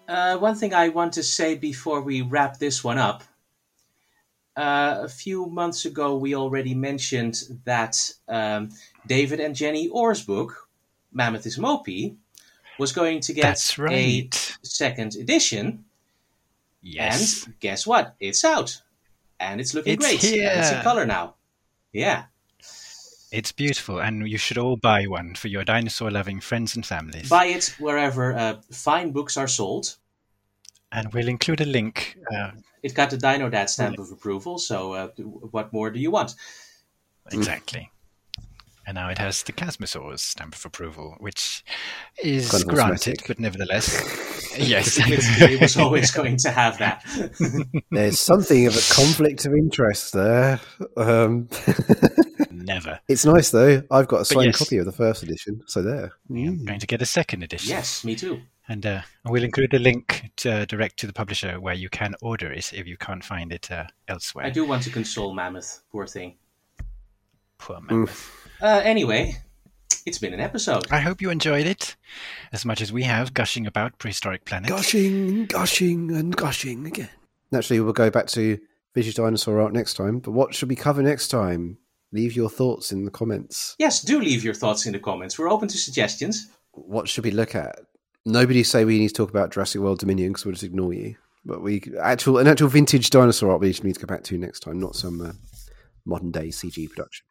Uh, 0.07 0.37
one 0.37 0.55
thing 0.55 0.73
I 0.73 0.89
want 0.89 1.13
to 1.13 1.23
say 1.23 1.53
before 1.55 2.01
we 2.01 2.23
wrap 2.23 2.57
this 2.57 2.83
one 2.83 2.97
up. 2.97 3.23
Uh, 4.55 5.01
a 5.03 5.07
few 5.07 5.45
months 5.45 5.85
ago, 5.85 6.17
we 6.17 6.35
already 6.35 6.73
mentioned 6.73 7.43
that 7.63 8.11
um, 8.27 8.69
David 9.07 9.39
and 9.39 9.55
Jenny 9.55 9.87
Orr's 9.87 10.23
book, 10.23 10.68
Mammoth 11.11 11.57
Mopi 11.57 12.15
was 12.77 12.91
going 12.91 13.19
to 13.21 13.33
get 13.33 13.77
right. 13.77 14.57
a 14.63 14.65
second 14.65 15.15
edition. 15.15 15.85
Yes. 16.81 17.45
And 17.45 17.59
guess 17.59 17.85
what? 17.85 18.15
It's 18.19 18.43
out. 18.45 18.81
And 19.39 19.59
it's 19.59 19.73
looking 19.73 19.93
it's 19.93 20.05
great. 20.05 20.21
Here. 20.21 20.49
And 20.49 20.59
it's 20.59 20.71
in 20.71 20.81
color 20.81 21.05
now. 21.05 21.35
Yeah. 21.91 22.25
It's 23.31 23.51
beautiful, 23.51 24.01
and 24.01 24.27
you 24.27 24.39
should 24.39 24.57
all 24.57 24.75
buy 24.75 25.05
one 25.05 25.35
for 25.35 25.49
your 25.49 25.63
dinosaur 25.63 26.09
loving 26.09 26.39
friends 26.39 26.75
and 26.75 26.83
families. 26.83 27.29
Buy 27.29 27.45
it 27.45 27.75
wherever 27.77 28.35
uh, 28.35 28.55
fine 28.71 29.11
books 29.11 29.37
are 29.37 29.47
sold. 29.47 29.97
And 30.91 31.13
we'll 31.13 31.27
include 31.27 31.61
a 31.61 31.65
link. 31.65 32.17
Uh, 32.35 32.51
it 32.81 32.95
got 32.95 33.11
the 33.11 33.17
Dinodad 33.17 33.69
stamp 33.69 33.99
of 33.99 34.11
approval, 34.11 34.57
so 34.57 34.93
uh, 34.93 35.07
what 35.51 35.71
more 35.71 35.91
do 35.91 35.99
you 35.99 36.09
want? 36.09 36.33
Exactly. 37.31 37.91
And 38.89 38.95
now 38.95 39.09
it 39.09 39.19
has 39.19 39.43
the 39.43 39.51
Chasmosaurus 39.51 40.21
stamp 40.21 40.55
of 40.55 40.65
approval, 40.65 41.15
which 41.19 41.63
is 42.23 42.49
kind 42.49 42.63
of 42.63 42.69
granted, 42.69 43.21
but 43.27 43.39
nevertheless, 43.39 43.93
yes, 44.57 44.97
it 44.99 45.61
was 45.61 45.77
always 45.77 46.09
going 46.09 46.37
to 46.37 46.49
have 46.49 46.79
that. 46.79 47.05
There's 47.91 48.19
something 48.19 48.65
of 48.65 48.73
a 48.73 48.81
conflict 48.91 49.45
of 49.45 49.53
interest 49.53 50.13
there. 50.13 50.59
Um, 50.97 51.49
Never. 52.49 52.99
It's 53.07 53.25
nice 53.25 53.51
though. 53.51 53.83
I've 53.91 54.07
got 54.07 54.21
a 54.21 54.25
signed 54.25 54.47
yes. 54.47 54.57
copy 54.57 54.79
of 54.79 54.87
the 54.87 54.91
first 54.91 55.21
edition, 55.21 55.61
so 55.67 55.83
there. 55.83 56.13
I'm 56.27 56.65
going 56.65 56.79
to 56.79 56.87
get 56.87 57.03
a 57.03 57.05
second 57.05 57.43
edition. 57.43 57.69
Yes, 57.69 58.03
me 58.03 58.15
too. 58.15 58.41
And 58.67 58.87
uh, 58.87 59.01
we'll 59.23 59.43
include 59.43 59.75
a 59.75 59.79
link 59.79 60.31
to, 60.37 60.51
uh, 60.51 60.65
direct 60.65 60.97
to 61.01 61.07
the 61.07 61.13
publisher 61.13 61.59
where 61.59 61.75
you 61.75 61.89
can 61.89 62.15
order 62.23 62.51
it 62.51 62.73
if 62.73 62.87
you 62.87 62.97
can't 62.97 63.23
find 63.23 63.53
it 63.53 63.69
uh, 63.69 63.85
elsewhere. 64.07 64.47
I 64.47 64.49
do 64.49 64.65
want 64.65 64.81
to 64.83 64.89
console 64.89 65.35
Mammoth, 65.35 65.83
poor 65.91 66.07
thing. 66.07 66.37
Poor 67.59 67.79
Mammoth. 67.81 68.35
Uh, 68.61 68.81
anyway, 68.83 69.35
it's 70.05 70.17
been 70.17 70.33
an 70.33 70.39
episode. 70.39 70.87
I 70.91 70.99
hope 70.99 71.21
you 71.21 71.29
enjoyed 71.29 71.67
it 71.67 71.95
as 72.51 72.65
much 72.65 72.81
as 72.81 72.91
we 72.91 73.03
have, 73.03 73.33
gushing 73.33 73.67
about 73.67 73.97
prehistoric 73.99 74.45
planets. 74.45 74.71
Gushing, 74.71 75.45
gushing, 75.45 76.11
and 76.11 76.35
gushing 76.35 76.87
again. 76.87 77.09
Naturally, 77.51 77.79
we'll 77.79 77.93
go 77.93 78.09
back 78.09 78.27
to 78.27 78.59
Vintage 78.95 79.15
Dinosaur 79.15 79.61
Art 79.61 79.73
next 79.73 79.93
time, 79.95 80.19
but 80.19 80.31
what 80.31 80.55
should 80.55 80.69
we 80.69 80.75
cover 80.75 81.01
next 81.03 81.27
time? 81.27 81.77
Leave 82.11 82.35
your 82.35 82.49
thoughts 82.49 82.91
in 82.91 83.05
the 83.05 83.11
comments. 83.11 83.75
Yes, 83.77 84.01
do 84.01 84.19
leave 84.19 84.43
your 84.43 84.55
thoughts 84.55 84.85
in 84.87 84.93
the 84.93 84.99
comments. 84.99 85.37
We're 85.37 85.51
open 85.51 85.67
to 85.67 85.77
suggestions. 85.77 86.49
What 86.71 87.07
should 87.07 87.23
we 87.23 87.31
look 87.31 87.53
at? 87.53 87.79
Nobody 88.25 88.63
say 88.63 88.83
we 88.83 88.97
need 88.99 89.09
to 89.09 89.13
talk 89.13 89.29
about 89.29 89.51
Jurassic 89.51 89.81
World 89.81 89.99
Dominion 89.99 90.31
because 90.31 90.45
we'll 90.45 90.53
just 90.53 90.63
ignore 90.63 90.93
you. 90.93 91.15
But 91.45 91.61
we 91.61 91.81
actual 92.01 92.37
an 92.39 92.47
actual 92.47 92.67
vintage 92.67 93.09
dinosaur 93.11 93.51
art 93.51 93.61
we 93.61 93.69
just 93.69 93.83
need 93.83 93.93
to 93.93 93.99
go 94.05 94.07
back 94.07 94.23
to 94.23 94.37
next 94.37 94.61
time, 94.61 94.79
not 94.79 94.95
some 94.95 95.21
uh, 95.21 95.31
modern 96.05 96.31
day 96.31 96.47
CG 96.47 96.89
production. 96.89 97.25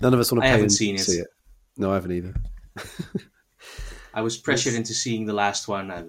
None 0.00 0.14
of 0.14 0.20
us 0.20 0.32
want 0.32 0.42
to. 0.42 0.48
I 0.48 0.52
haven't 0.52 0.70
seen 0.70 0.94
it. 0.94 1.00
See 1.00 1.18
it. 1.18 1.28
No, 1.76 1.90
I 1.90 1.94
haven't 1.94 2.12
either. 2.12 2.34
I 4.14 4.22
was 4.22 4.36
pressured 4.36 4.74
into 4.74 4.94
seeing 4.94 5.26
the 5.26 5.32
last 5.32 5.68
one. 5.68 5.90
I, 5.90 6.02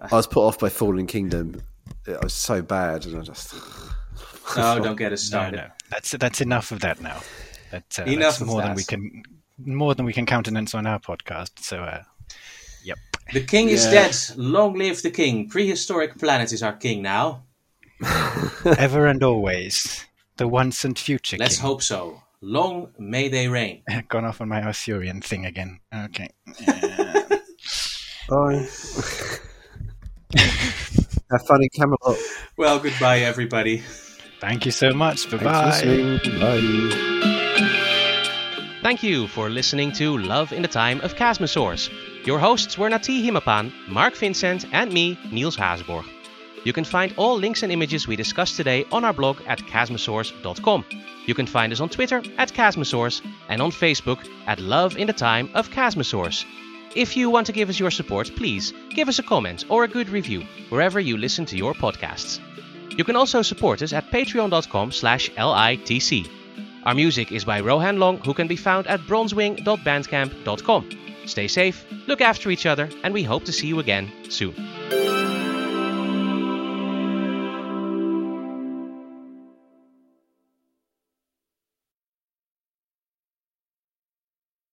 I 0.00 0.14
was 0.14 0.26
put 0.26 0.46
off 0.46 0.58
by 0.58 0.68
Fallen 0.68 1.06
Kingdom. 1.06 1.62
It 2.06 2.22
was 2.22 2.34
so 2.34 2.62
bad, 2.62 3.06
and 3.06 3.18
I 3.18 3.22
just. 3.22 3.54
oh, 4.56 4.78
don't 4.82 4.96
get 4.96 5.12
us 5.12 5.22
started. 5.22 5.56
No, 5.56 5.62
no. 5.62 5.70
That's 5.90 6.10
that's 6.12 6.40
enough 6.40 6.72
of 6.72 6.80
that 6.80 7.00
now. 7.00 7.20
That, 7.70 7.98
uh, 7.98 8.04
enough 8.04 8.40
more 8.40 8.60
that. 8.60 8.68
than 8.68 8.76
we 8.76 8.84
can 8.84 9.22
more 9.58 9.94
than 9.94 10.04
we 10.04 10.12
can 10.12 10.26
countenance 10.26 10.74
on 10.74 10.86
our 10.86 10.98
podcast. 10.98 11.58
So, 11.60 11.78
uh, 11.78 12.02
yep. 12.84 12.98
The 13.32 13.42
king 13.42 13.68
is 13.68 13.84
dead. 13.84 14.16
Long 14.36 14.74
live 14.74 15.02
the 15.02 15.10
king. 15.10 15.48
Prehistoric 15.48 16.18
planet 16.18 16.52
is 16.52 16.62
our 16.62 16.74
king 16.74 17.02
now. 17.02 17.44
Ever 18.78 19.06
and 19.06 19.22
always, 19.22 20.04
the 20.36 20.48
once 20.48 20.84
and 20.84 20.98
future. 20.98 21.36
Let's 21.38 21.56
king. 21.56 21.66
hope 21.66 21.82
so. 21.82 22.22
Long 22.40 22.92
may 22.98 23.28
they 23.28 23.48
reign. 23.48 23.82
Gone 24.08 24.24
off 24.24 24.40
on 24.40 24.48
my 24.48 24.62
Arthurian 24.62 25.20
thing 25.20 25.46
again. 25.46 25.80
Okay. 25.94 26.28
Bye. 28.28 28.66
Have 31.30 31.46
fun 31.46 31.62
in 31.62 31.68
Camelot. 31.74 32.18
Well, 32.56 32.78
goodbye, 32.78 33.20
everybody. 33.20 33.82
Thank 34.40 34.66
you 34.66 34.72
so 34.72 34.92
much. 34.92 35.30
Bye-bye. 35.30 36.18
Bye. 36.40 37.40
Thank 38.82 39.02
you 39.02 39.26
for 39.28 39.48
listening 39.48 39.92
to 39.92 40.18
Love 40.18 40.52
in 40.52 40.60
the 40.62 40.68
Time 40.68 41.00
of 41.00 41.14
Chasmosaurs. 41.14 41.88
Your 42.26 42.38
hosts 42.38 42.76
were 42.76 42.90
Natee 42.90 43.24
Himmapan, 43.24 43.72
Marc 43.88 44.14
Vincent, 44.16 44.66
and 44.72 44.92
me, 44.92 45.18
Niels 45.32 45.56
Haasborg. 45.56 46.04
You 46.64 46.72
can 46.72 46.84
find 46.84 47.14
all 47.16 47.36
links 47.36 47.62
and 47.62 47.70
images 47.70 48.08
we 48.08 48.16
discussed 48.16 48.56
today 48.56 48.86
on 48.90 49.04
our 49.04 49.12
blog 49.12 49.38
at 49.46 49.60
chasmosaurs.com. 49.60 50.84
You 51.26 51.34
can 51.34 51.46
find 51.46 51.72
us 51.72 51.80
on 51.80 51.88
Twitter 51.88 52.22
at 52.38 52.52
Chasmosaurs 52.52 53.22
and 53.48 53.62
on 53.62 53.70
Facebook 53.70 54.26
at 54.46 54.58
Love 54.60 54.96
in 54.96 55.06
the 55.06 55.12
Time 55.12 55.50
of 55.54 55.70
Chasmosaurs. 55.70 56.44
If 56.94 57.16
you 57.16 57.28
want 57.28 57.46
to 57.46 57.52
give 57.52 57.68
us 57.68 57.78
your 57.78 57.90
support, 57.90 58.30
please 58.36 58.72
give 58.94 59.08
us 59.08 59.18
a 59.18 59.22
comment 59.22 59.64
or 59.68 59.84
a 59.84 59.88
good 59.88 60.08
review 60.08 60.44
wherever 60.68 61.00
you 61.00 61.16
listen 61.16 61.44
to 61.46 61.56
your 61.56 61.74
podcasts. 61.74 62.40
You 62.96 63.04
can 63.04 63.16
also 63.16 63.42
support 63.42 63.82
us 63.82 63.92
at 63.92 64.10
patreon.com 64.10 64.92
slash 64.92 65.30
litc. 65.30 66.30
Our 66.84 66.94
music 66.94 67.32
is 67.32 67.44
by 67.44 67.60
Rohan 67.60 67.98
Long, 67.98 68.18
who 68.18 68.34
can 68.34 68.46
be 68.46 68.56
found 68.56 68.86
at 68.86 69.00
bronzewing.bandcamp.com. 69.00 70.90
Stay 71.26 71.48
safe, 71.48 71.86
look 72.06 72.20
after 72.20 72.50
each 72.50 72.66
other, 72.66 72.88
and 73.02 73.12
we 73.14 73.22
hope 73.22 73.44
to 73.44 73.52
see 73.52 73.66
you 73.66 73.80
again 73.80 74.12
soon. 74.28 74.54